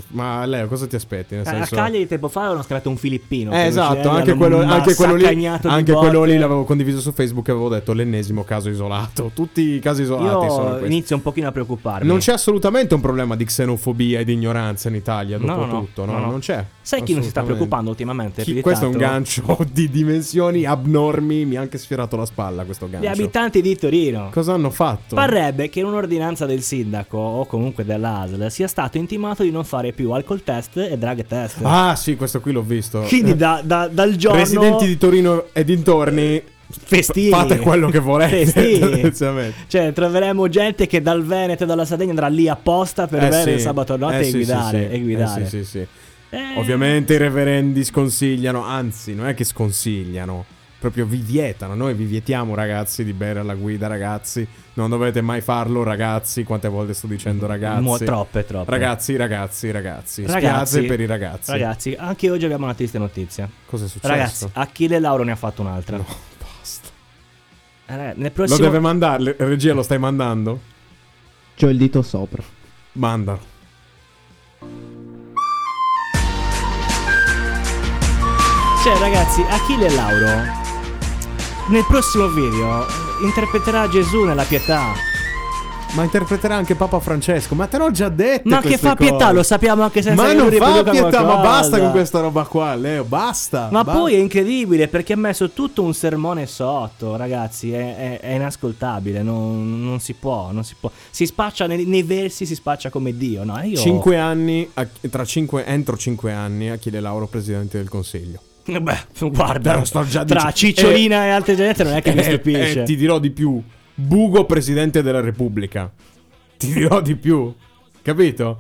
Ma 0.10 0.46
Leo, 0.46 0.68
cosa 0.68 0.86
ti 0.86 0.96
aspetti? 0.96 1.34
Nel 1.34 1.44
Eh, 1.48 1.50
senso... 1.50 1.74
A 1.74 1.78
Cagliari 1.78 2.06
tempo 2.06 2.28
fa 2.28 2.42
avevano 2.42 2.62
scritto 2.62 2.90
un 2.90 2.98
filippino. 2.98 3.52
Eh, 3.52 3.66
esatto, 3.66 4.10
anche 4.10 4.36
quello, 4.36 4.62
anche 4.62 4.94
quello 4.94 5.16
lì, 5.16 5.26
anche 5.48 5.94
quello 5.94 6.24
lì 6.26 6.38
l'avevo 6.38 6.64
condiviso 6.64 7.00
su 7.00 7.12
Facebook 7.12 7.48
e 7.48 7.52
avevo 7.52 7.68
detto 7.68 7.92
l'ennesimo 7.94 8.44
caso 8.44 8.70
isolato. 8.70 9.32
Tutti 9.34 9.62
i 9.62 9.80
casi 9.80 10.04
isolati 10.04 10.48
sono 10.48 10.64
Io 10.64 10.70
questi. 10.78 10.86
inizio 10.86 11.16
un 11.16 11.24
pochino 11.24 11.48
a 11.48 11.52
preoccuparmi. 11.52 12.08
Non 12.08 12.20
c'è 12.20 12.34
assolutamente 12.34 12.94
un 12.94 13.02
problema 13.02 13.36
di 13.36 13.44
xenofobia 13.46 14.20
e 14.20 14.26
di 14.26 14.34
ignoranza 14.34 14.90
in 14.90 14.96
Italia, 14.96 15.40
dopo 15.40 15.52
No, 15.52 15.66
no, 15.66 15.80
tutto, 15.80 16.06
no, 16.06 16.20
no. 16.20 16.30
Non 16.30 16.40
c'è. 16.40 16.64
Sai 16.84 17.04
chi 17.04 17.14
non 17.14 17.22
si 17.24 17.30
sta 17.30 17.44
preoccupando 17.44 17.90
ultimamente? 17.92 18.42
Chi- 18.44 18.60
questo 18.62 18.86
è 18.86 18.88
un 18.88 18.94
tanto? 18.98 19.08
gancio 19.08 19.58
di 19.72 19.90
dimensioni 19.90 20.66
abnormi. 20.66 21.46
Mi 21.46 21.56
ha 21.56 21.62
anche 21.62 21.78
sfiorato 21.78 22.16
la 22.18 22.26
spalla 22.26 22.64
questo 22.66 22.88
Gli 22.88 22.92
gancio. 22.92 23.10
abitanti 23.10 23.62
di 23.62 23.76
Torino. 23.78 24.30
Cosa 24.32 24.54
hanno 24.54 24.70
fatto? 24.72 25.16
Parrebbe 25.16 25.70
che 25.70 25.80
in 25.80 25.86
un'ordinanza 25.86 26.46
del 26.46 26.62
sindaco 26.62 27.18
o 27.18 27.46
comunque 27.46 27.86
dell'ASL 27.86 28.48
sia 28.50 28.68
stato 28.68 28.98
intimato 28.98 29.44
di 29.44 29.52
non 29.52 29.64
fare 29.64 29.92
più 29.92 30.12
alcol 30.12 30.44
test 30.44 30.78
e 30.78 30.98
drug 30.98 31.26
test. 31.26 31.58
Ah, 31.62 31.96
sì, 31.96 32.16
questo 32.16 32.40
qui 32.42 32.52
l'ho 32.52 32.62
visto. 32.64 33.02
Quindi 33.02 33.32
Eh, 33.32 33.36
da- 33.36 33.62
da- 33.64 33.88
dal 33.88 34.16
giorno 34.16 34.40
Residenti 34.40 34.86
di 34.88 34.98
Torino 34.98 35.46
e 35.54 35.64
dintorni, 35.64 36.42
festini. 36.68 37.30
fate 37.30 37.60
quello 37.60 37.90
che 37.90 38.00
volete. 38.00 39.14
Cioè, 39.68 39.94
troveremo 39.94 40.48
gente 40.50 40.88
che 40.88 41.02
dal 41.02 41.24
Veneto 41.24 41.64
e 41.64 41.68
dalla 41.68 41.86
Sardegna 41.86 42.10
andrà 42.12 42.28
lì 42.28 42.48
apposta 42.48 43.08
per 43.08 43.22
Eh, 43.24 43.28
avere 43.28 43.44
sì. 43.44 43.50
il 43.52 43.60
sabato 43.60 43.96
notte 43.98 44.18
Eh, 44.18 44.20
e 44.22 44.24
sì, 44.24 44.32
guidare. 44.32 44.88
sì. 44.90 44.96
E 44.96 45.00
guidare. 45.02 45.42
Eh, 45.44 45.46
sì, 45.48 45.58
sì, 45.58 45.66
sì. 45.66 45.88
Eh, 46.34 46.58
Ovviamente 46.58 47.16
i 47.16 47.18
reverendi 47.18 47.84
sconsigliano, 47.84 48.64
anzi, 48.64 49.14
non 49.14 49.28
è 49.28 49.34
che 49.34 49.44
sconsigliano, 49.44 50.46
proprio 50.80 51.06
vi 51.06 51.18
vietano. 51.18 51.76
Noi 51.76 51.94
vi 51.94 52.06
vietiamo, 52.06 52.56
ragazzi, 52.56 53.04
di 53.04 53.12
bere 53.12 53.40
alla 53.40 53.54
guida, 53.54 53.88
ragazzi. 53.88 54.48
Non 54.76 54.90
dovete 54.90 55.20
mai 55.20 55.42
farlo, 55.42 55.84
ragazzi. 55.84 56.46
Quante 56.46 56.70
volte 56.70 56.94
sto 56.94 57.08
dicendo 57.08 57.46
ragazzi? 57.48 57.84
Mo- 57.84 57.98
troppe, 57.98 58.46
troppe. 58.46 58.72
Ragazzi, 58.72 59.18
ragazzi, 59.18 59.72
ragazzi. 59.72 60.26
Ragazzi, 60.26 60.46
Spiazze 60.46 60.84
per 60.84 61.02
i 61.02 61.06
ragazzi. 61.06 61.52
Ragazzi, 61.52 61.96
anche 62.00 62.30
oggi 62.30 62.46
abbiamo 62.46 62.64
una 62.64 62.76
triste 62.76 62.98
notizia. 62.98 63.50
Cosa 63.66 63.86
è 63.86 63.88
successo? 63.90 64.08
Ragazzi, 64.14 64.48
Achille 64.54 65.00
Lauro 65.00 65.24
ne 65.24 65.32
ha 65.34 65.36
fatto 65.36 65.62
un'altra. 65.62 65.98
No, 65.98 66.06
basta. 66.40 66.88
Eh, 67.88 67.96
nel 67.96 68.16
Lo 68.18 68.32
prossimo 68.32 68.60
deve 68.60 68.80
mandare, 68.80 69.36
regia 69.38 69.74
lo 69.74 69.84
stai 69.84 70.00
mandando? 70.00 70.60
C'ho 71.58 71.68
il 71.68 71.78
dito 71.78 72.02
sopra. 72.02 72.42
Mandalo. 72.94 73.51
Cioè, 78.84 78.98
ragazzi, 78.98 79.42
Achille 79.48 79.90
Lauro 79.92 80.60
nel 81.70 81.86
prossimo 81.88 82.28
video 82.28 82.86
interpreterà 83.24 83.88
Gesù 83.88 84.24
nella 84.24 84.44
pietà. 84.44 84.92
Ma 85.94 86.04
interpreterà 86.04 86.56
anche 86.56 86.76
Papa 86.76 87.00
Francesco. 87.00 87.54
Ma 87.54 87.68
te 87.68 87.78
l'ho 87.78 87.92
già 87.92 88.10
detto. 88.10 88.50
Ma 88.50 88.60
che 88.62 88.78
fa 88.78 88.96
pietà, 88.96 89.32
lo 89.32 89.44
sappiamo 89.44 89.84
anche 89.84 90.02
senza 90.02 90.22
Ma 90.22 90.34
non 90.34 90.50
fa 90.52 90.84
pietà, 90.84 91.22
ma 91.22 91.34
qualcosa. 91.34 91.42
basta 91.42 91.80
con 91.80 91.92
questa 91.92 92.20
roba 92.22 92.44
qua, 92.46 92.74
Leo. 92.76 93.04
Basta. 93.04 93.68
Ma 93.72 93.84
ba- 93.84 93.92
poi 93.92 94.16
è 94.16 94.18
incredibile 94.18 94.88
perché 94.88 95.14
ha 95.14 95.18
messo 95.18 95.52
tutto 95.52 95.84
un 95.84 95.94
sermone 95.94 96.46
sotto, 96.46 97.16
ragazzi. 97.18 97.72
È, 97.74 97.96
è- 97.96 98.20
è 98.22 98.34
inascoltabile. 98.36 99.22
Non, 99.22 99.84
non 99.84 100.00
si 100.00 100.14
può, 100.14 100.52
non 100.52 100.64
si 100.64 100.76
può. 100.80 100.90
Si 101.10 101.26
spaccia 101.26 101.68
nei, 101.68 101.86
nei 101.86 102.04
versi, 102.04 102.46
si 102.46 102.56
spaccia 102.56 102.90
come 102.90 103.16
Dio. 103.16 103.44
No, 103.44 103.62
io. 103.62 103.78
Cinque 103.78 104.18
anni, 104.18 104.70
tra 105.10 105.26
cinque, 105.26 105.66
entro 105.66 105.96
cinque 105.98 106.32
anni, 106.34 106.70
Achille 106.70 107.00
Lauro, 107.02 107.28
presidente 107.28 107.78
del 107.78 107.90
consiglio. 107.90 108.40
Beh, 108.80 109.30
guarda, 109.30 109.78
Lo 109.78 109.86
sto 109.86 110.06
già 110.06 110.24
tra. 110.24 110.52
Cicciolina 110.52 111.26
e 111.26 111.30
altre 111.30 111.56
gente 111.56 111.84
non 111.84 111.94
è 111.94 112.02
che 112.02 112.14
mi 112.14 112.20
Eh, 112.20 112.24
stupisce. 112.24 112.82
eh, 112.82 112.84
ti 112.84 112.96
dirò 112.96 113.20
di 113.20 113.32
più. 113.32 113.62
Bugo, 113.94 114.46
presidente 114.46 115.02
della 115.02 115.20
Repubblica. 115.22 115.92
Ti 116.58 116.72
dirò 116.74 117.02
di 117.02 117.16
più. 117.16 117.54
Capito? 118.02 118.58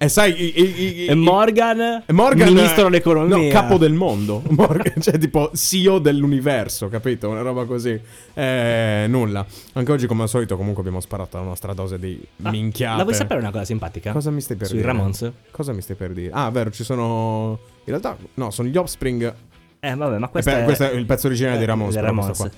E 0.00 0.08
sai, 0.08 0.30
i- 0.40 1.02
i- 1.02 1.06
E 1.06 1.14
Morgan, 1.16 2.04
Morgan 2.12 2.52
ministro 2.52 2.82
eh, 2.82 2.84
dell'economia. 2.84 3.36
No, 3.36 3.48
capo 3.48 3.78
del 3.78 3.92
mondo. 3.94 4.42
Morgan, 4.50 5.00
cioè 5.00 5.18
tipo 5.18 5.50
CEO 5.54 5.98
dell'universo, 5.98 6.88
capito? 6.88 7.28
Una 7.28 7.40
roba 7.42 7.64
così. 7.64 8.00
Eh, 8.32 9.06
nulla. 9.08 9.44
Anche 9.72 9.90
oggi, 9.90 10.06
come 10.06 10.22
al 10.22 10.28
solito, 10.28 10.56
comunque 10.56 10.82
abbiamo 10.82 11.00
sparato 11.00 11.36
la 11.38 11.42
nostra 11.42 11.72
dose 11.74 11.98
di 11.98 12.20
Ah, 12.42 12.50
minchiate. 12.50 12.96
La 12.96 13.02
vuoi 13.02 13.14
sapere 13.16 13.40
una 13.40 13.50
cosa 13.50 13.64
simpatica? 13.64 14.12
Cosa 14.12 14.30
mi 14.30 14.40
stai 14.40 14.56
per 14.56 14.68
Sui 14.68 14.76
dire? 14.76 14.88
Ramones? 14.88 15.32
Cosa 15.50 15.72
mi 15.72 15.80
stai 15.80 15.96
per 15.96 16.12
dire? 16.12 16.30
Ah, 16.32 16.48
vero, 16.50 16.70
ci 16.70 16.84
sono. 16.84 17.58
In 17.84 17.98
realtà, 17.98 18.16
no, 18.34 18.50
sono 18.52 18.68
gli 18.68 18.76
Offspring. 18.76 19.34
Eh, 19.80 19.94
vabbè, 19.96 20.18
ma 20.18 20.26
Eh, 20.26 20.30
questo, 20.30 20.50
è, 20.50 20.62
questo 20.62 20.84
è 20.90 20.92
il 20.94 21.06
pezzo 21.06 21.26
originale 21.26 21.56
eh, 21.56 21.58
di 21.58 21.64
Ramones. 21.64 21.96
Ramones. 21.96 22.36
questo 22.38 22.56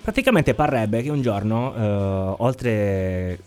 Praticamente 0.00 0.54
parrebbe 0.54 1.02
che 1.02 1.10
un 1.10 1.22
giorno, 1.22 1.74
eh, 1.74 2.34
oltre 2.38 3.38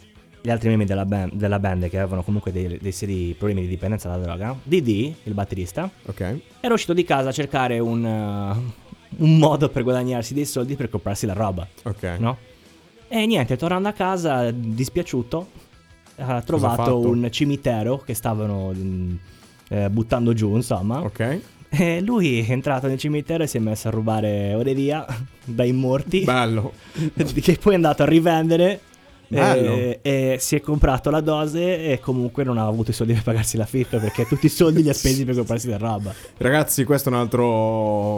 gli 0.41 0.49
altri 0.49 0.69
membri 0.69 0.87
della 0.87 1.05
band, 1.05 1.33
della 1.33 1.59
band 1.59 1.87
che 1.89 1.99
avevano 1.99 2.23
comunque 2.23 2.51
dei, 2.51 2.77
dei 2.81 2.91
seri 2.91 3.35
problemi 3.37 3.61
di 3.61 3.67
dipendenza 3.67 4.09
dalla 4.09 4.23
droga, 4.23 4.55
Didi, 4.63 5.15
il 5.23 5.33
batterista, 5.33 5.89
qua. 6.03 6.11
Ok. 6.11 6.39
era 6.59 6.73
uscito 6.73 6.93
di 6.93 7.03
casa 7.03 7.29
a 7.29 7.31
cercare 7.31 7.79
un, 7.79 8.03
eh, 8.05 8.73
un 9.17 9.37
modo 9.37 9.69
per 9.69 9.83
guadagnarsi 9.83 10.33
dei 10.33 10.45
soldi 10.45 10.75
per 10.75 10.89
comprarsi 10.89 11.25
la 11.25 11.33
roba, 11.33 11.67
Ok. 11.83 12.03
no? 12.19 12.37
E 13.07 13.25
niente, 13.25 13.57
tornando 13.57 13.89
a 13.89 13.91
casa, 13.91 14.49
dispiaciuto, 14.51 15.47
ha 16.17 16.41
trovato 16.41 16.99
un 16.99 17.27
cimitero 17.29 17.97
che 17.97 18.13
stavano 18.13 18.71
mm, 18.73 19.15
eh, 19.69 19.89
buttando 19.89 20.33
giù, 20.33 20.55
insomma. 20.55 21.01
Ok. 21.01 21.39
E 21.69 22.01
lui 22.01 22.39
è 22.39 22.51
entrato 22.51 22.87
nel 22.87 22.97
cimitero 22.97 23.43
e 23.43 23.47
si 23.47 23.57
è 23.57 23.59
messo 23.59 23.87
a 23.89 23.91
rubare 23.91 24.53
oreria 24.55 25.05
dai 25.43 25.71
morti. 25.73 26.23
Bello. 26.23 26.73
che 27.41 27.57
poi 27.61 27.73
è 27.73 27.75
andato 27.75 28.03
a 28.03 28.05
rivendere. 28.05 28.79
Bello. 29.39 29.73
E, 29.73 29.99
e 30.01 30.37
si 30.39 30.55
è 30.55 30.61
comprato 30.61 31.09
la 31.09 31.21
dose 31.21 31.91
e 31.91 31.99
comunque 31.99 32.43
non 32.43 32.57
ha 32.57 32.65
avuto 32.65 32.91
i 32.91 32.93
soldi 32.93 33.13
per 33.13 33.23
pagarsi 33.23 33.57
l'affitto 33.57 33.97
perché 33.99 34.25
tutti 34.27 34.45
i 34.47 34.49
soldi 34.49 34.83
li 34.83 34.89
ha 34.89 34.93
spesi 34.93 35.23
per 35.25 35.35
comprarsi 35.35 35.69
la 35.69 35.77
roba. 35.77 36.13
Ragazzi, 36.37 36.83
questo 36.83 37.09
è 37.09 37.13
un 37.13 37.19
altro, 37.19 37.45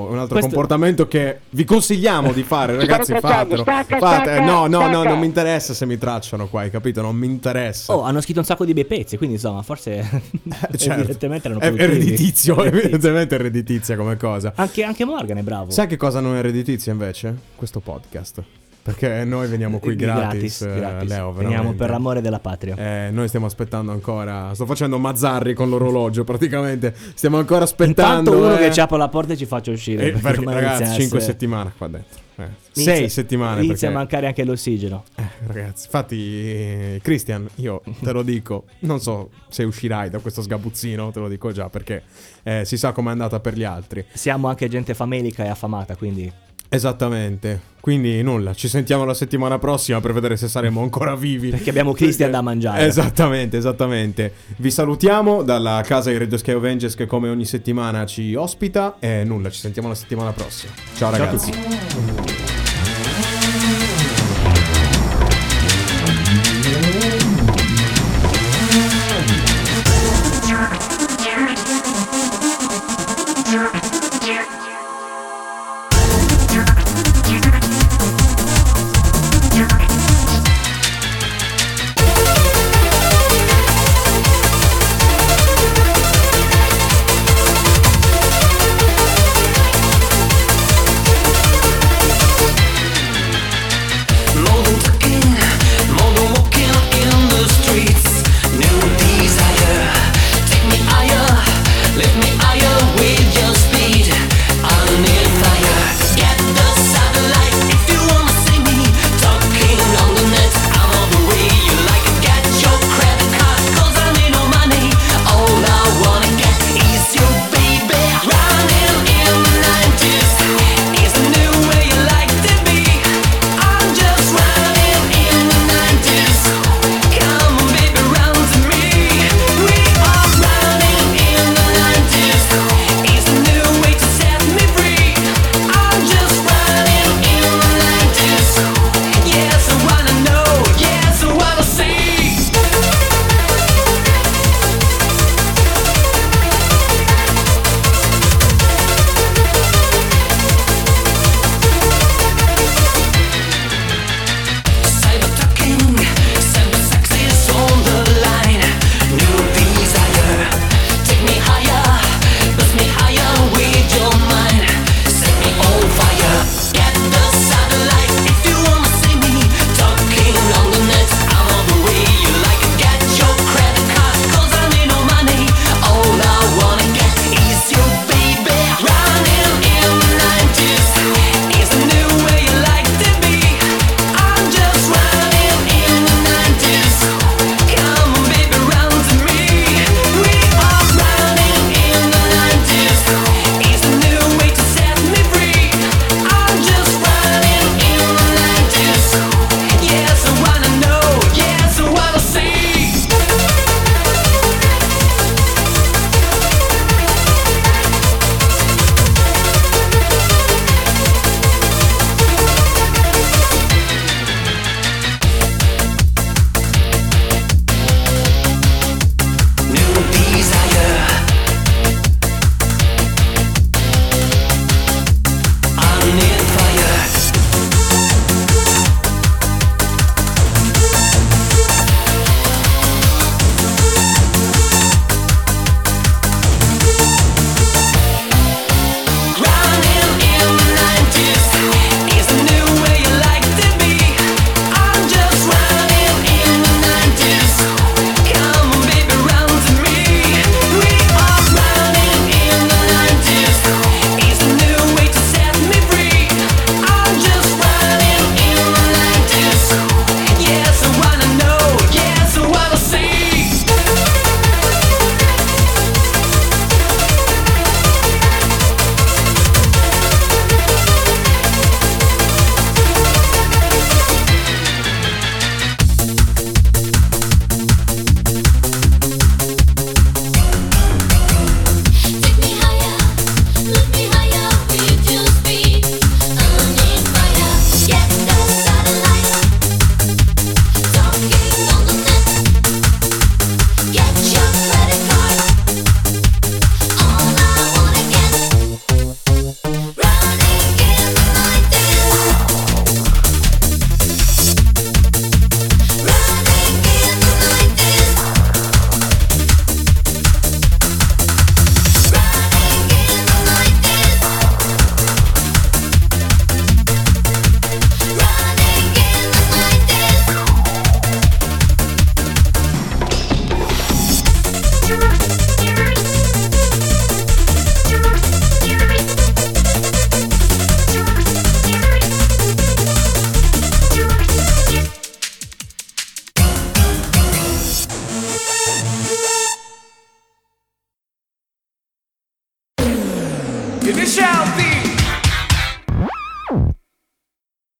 un 0.10 0.18
altro 0.18 0.38
Questo- 0.40 0.50
comportamento 0.50 1.08
che 1.08 1.40
vi 1.52 1.64
consigliamo 1.64 2.32
di 2.34 2.44
fare. 2.44 2.76
Ragazzi, 2.76 3.14
fatelo. 3.20 3.64
Fate. 3.64 4.36
eh, 4.36 4.40
No, 4.42 4.68
no, 4.68 4.88
no, 4.90 5.04
non 5.04 5.20
mi 5.20 5.26
interessa 5.26 5.74
se 5.74 5.86
mi 5.86 5.98
tracciano 5.98 6.48
qua, 6.48 6.62
hai 6.62 6.70
capito? 6.70 7.02
Non 7.02 7.16
mi 7.16 7.28
interessa. 7.28 7.94
Oh, 7.96 8.02
hanno 8.02 8.22
scritto 8.22 8.40
un 8.40 8.46
sacco 8.46 8.66
di 8.66 8.74
bei 8.74 8.86
pezzi, 8.86 9.18
quindi 9.18 9.36
insomma, 9.36 9.62
forse 9.62 10.02
Certo. 10.76 10.94
evidentemente 10.94 11.48
erano 11.48 11.62
è, 11.62 11.68
è 11.68 11.72
produttivi. 11.74 12.00
redditizio, 12.06 12.56
Redditizio. 12.56 12.80
evidentemente 12.82 13.36
è 13.36 13.38
redditizia 13.38 13.96
come 13.96 14.18
cosa. 14.18 14.52
Anche, 14.56 14.84
anche 14.84 15.06
Morgan 15.06 15.38
è 15.38 15.42
bravo. 15.44 15.72
Sai 15.72 15.88
che 15.88 15.98
cosa 15.98 16.20
non 16.20 16.36
è 16.36 16.42
redditizia 16.42 16.92
invece? 16.92 17.36
Questo 17.56 17.80
podcast. 17.80 18.42
Perché 18.84 19.24
noi 19.24 19.48
veniamo 19.48 19.80
qui 19.80 19.96
gratis, 19.96 20.62
eh, 20.62 20.76
gratis. 20.76 21.10
Leo, 21.10 21.32
Veniamo 21.32 21.72
per 21.72 21.90
l'amore 21.90 22.20
della 22.20 22.40
patria. 22.40 22.76
Eh, 22.76 23.12
noi 23.12 23.30
stiamo 23.30 23.46
aspettando 23.46 23.94
ancora. 23.94 24.54
Sto 24.54 24.66
facendo 24.66 25.00
Mazzarri 25.00 25.54
con 25.54 25.70
l'orologio, 25.70 26.26
praticamente. 26.26 26.94
Stiamo 27.14 27.38
ancora 27.38 27.64
aspettando. 27.64 28.32
Intanto 28.32 28.46
uno 28.46 28.56
eh. 28.58 28.68
che 28.68 28.74
ci 28.74 28.82
apre 28.82 28.98
la 28.98 29.08
porta 29.08 29.32
e 29.34 29.38
ci 29.38 29.46
faccia 29.46 29.72
uscire. 29.72 30.08
Eh, 30.08 30.12
perché, 30.12 30.40
ormai 30.40 30.56
ragazzi, 30.56 30.84
a 30.84 30.88
5 30.88 31.04
essere- 31.04 31.22
settimane 31.22 31.72
qua 31.78 31.88
dentro. 31.88 32.20
Eh, 32.36 32.48
inizia- 32.74 32.96
6 32.96 33.10
settimane. 33.10 33.64
Inizia 33.64 33.74
perché... 33.74 33.86
a 33.88 33.92
mancare 33.92 34.28
anche 34.28 34.44
l'ossigeno. 34.44 35.04
Eh, 35.16 35.24
ragazzi, 35.48 35.86
infatti, 35.86 37.00
Christian, 37.02 37.48
io 37.56 37.82
te 38.02 38.12
lo 38.12 38.22
dico, 38.22 38.66
non 38.80 39.00
so 39.00 39.30
se 39.48 39.64
uscirai 39.64 40.10
da 40.10 40.20
questo 40.20 40.42
sgabuzzino, 40.42 41.10
te 41.12 41.20
lo 41.22 41.30
dico 41.30 41.54
già, 41.54 41.70
perché 41.70 42.04
eh, 42.44 42.64
si 42.66 42.76
sa 42.76 42.92
com'è 42.92 43.12
andata 43.12 43.40
per 43.40 43.56
gli 43.56 43.64
altri. 43.64 44.04
Siamo 44.12 44.50
anche 44.50 44.68
gente 44.68 44.94
famelica 44.94 45.46
e 45.46 45.48
affamata, 45.48 45.96
quindi 45.96 46.30
Esattamente. 46.76 47.72
Quindi 47.80 48.22
nulla, 48.24 48.54
ci 48.54 48.68
sentiamo 48.68 49.04
la 49.04 49.14
settimana 49.14 49.60
prossima 49.60 50.00
per 50.00 50.14
vedere 50.14 50.38
se 50.38 50.48
saremo 50.48 50.82
ancora 50.82 51.16
vivi. 51.16 51.50
Perché 51.50 51.70
abbiamo 51.70 51.92
Christian 51.92 52.32
da 52.32 52.42
mangiare. 52.42 52.86
Esattamente, 52.86 53.58
esattamente. 53.58 54.34
Vi 54.56 54.72
salutiamo 54.72 55.44
dalla 55.44 55.84
casa 55.86 56.10
di 56.10 56.18
Radio 56.18 56.38
Sky 56.38 56.54
Avengers 56.54 56.96
che 56.96 57.06
come 57.06 57.30
ogni 57.30 57.46
settimana 57.46 58.06
ci 58.06 58.34
ospita 58.36 58.96
e 59.00 59.24
nulla, 59.24 59.50
ci 59.50 59.60
sentiamo 59.60 59.90
la 59.90 59.96
settimana 59.96 60.32
prossima. 60.32 60.72
Ciao 60.96 61.12
Ciao 61.14 61.26
ragazzi. 61.26 61.52
tutti. 61.52 62.33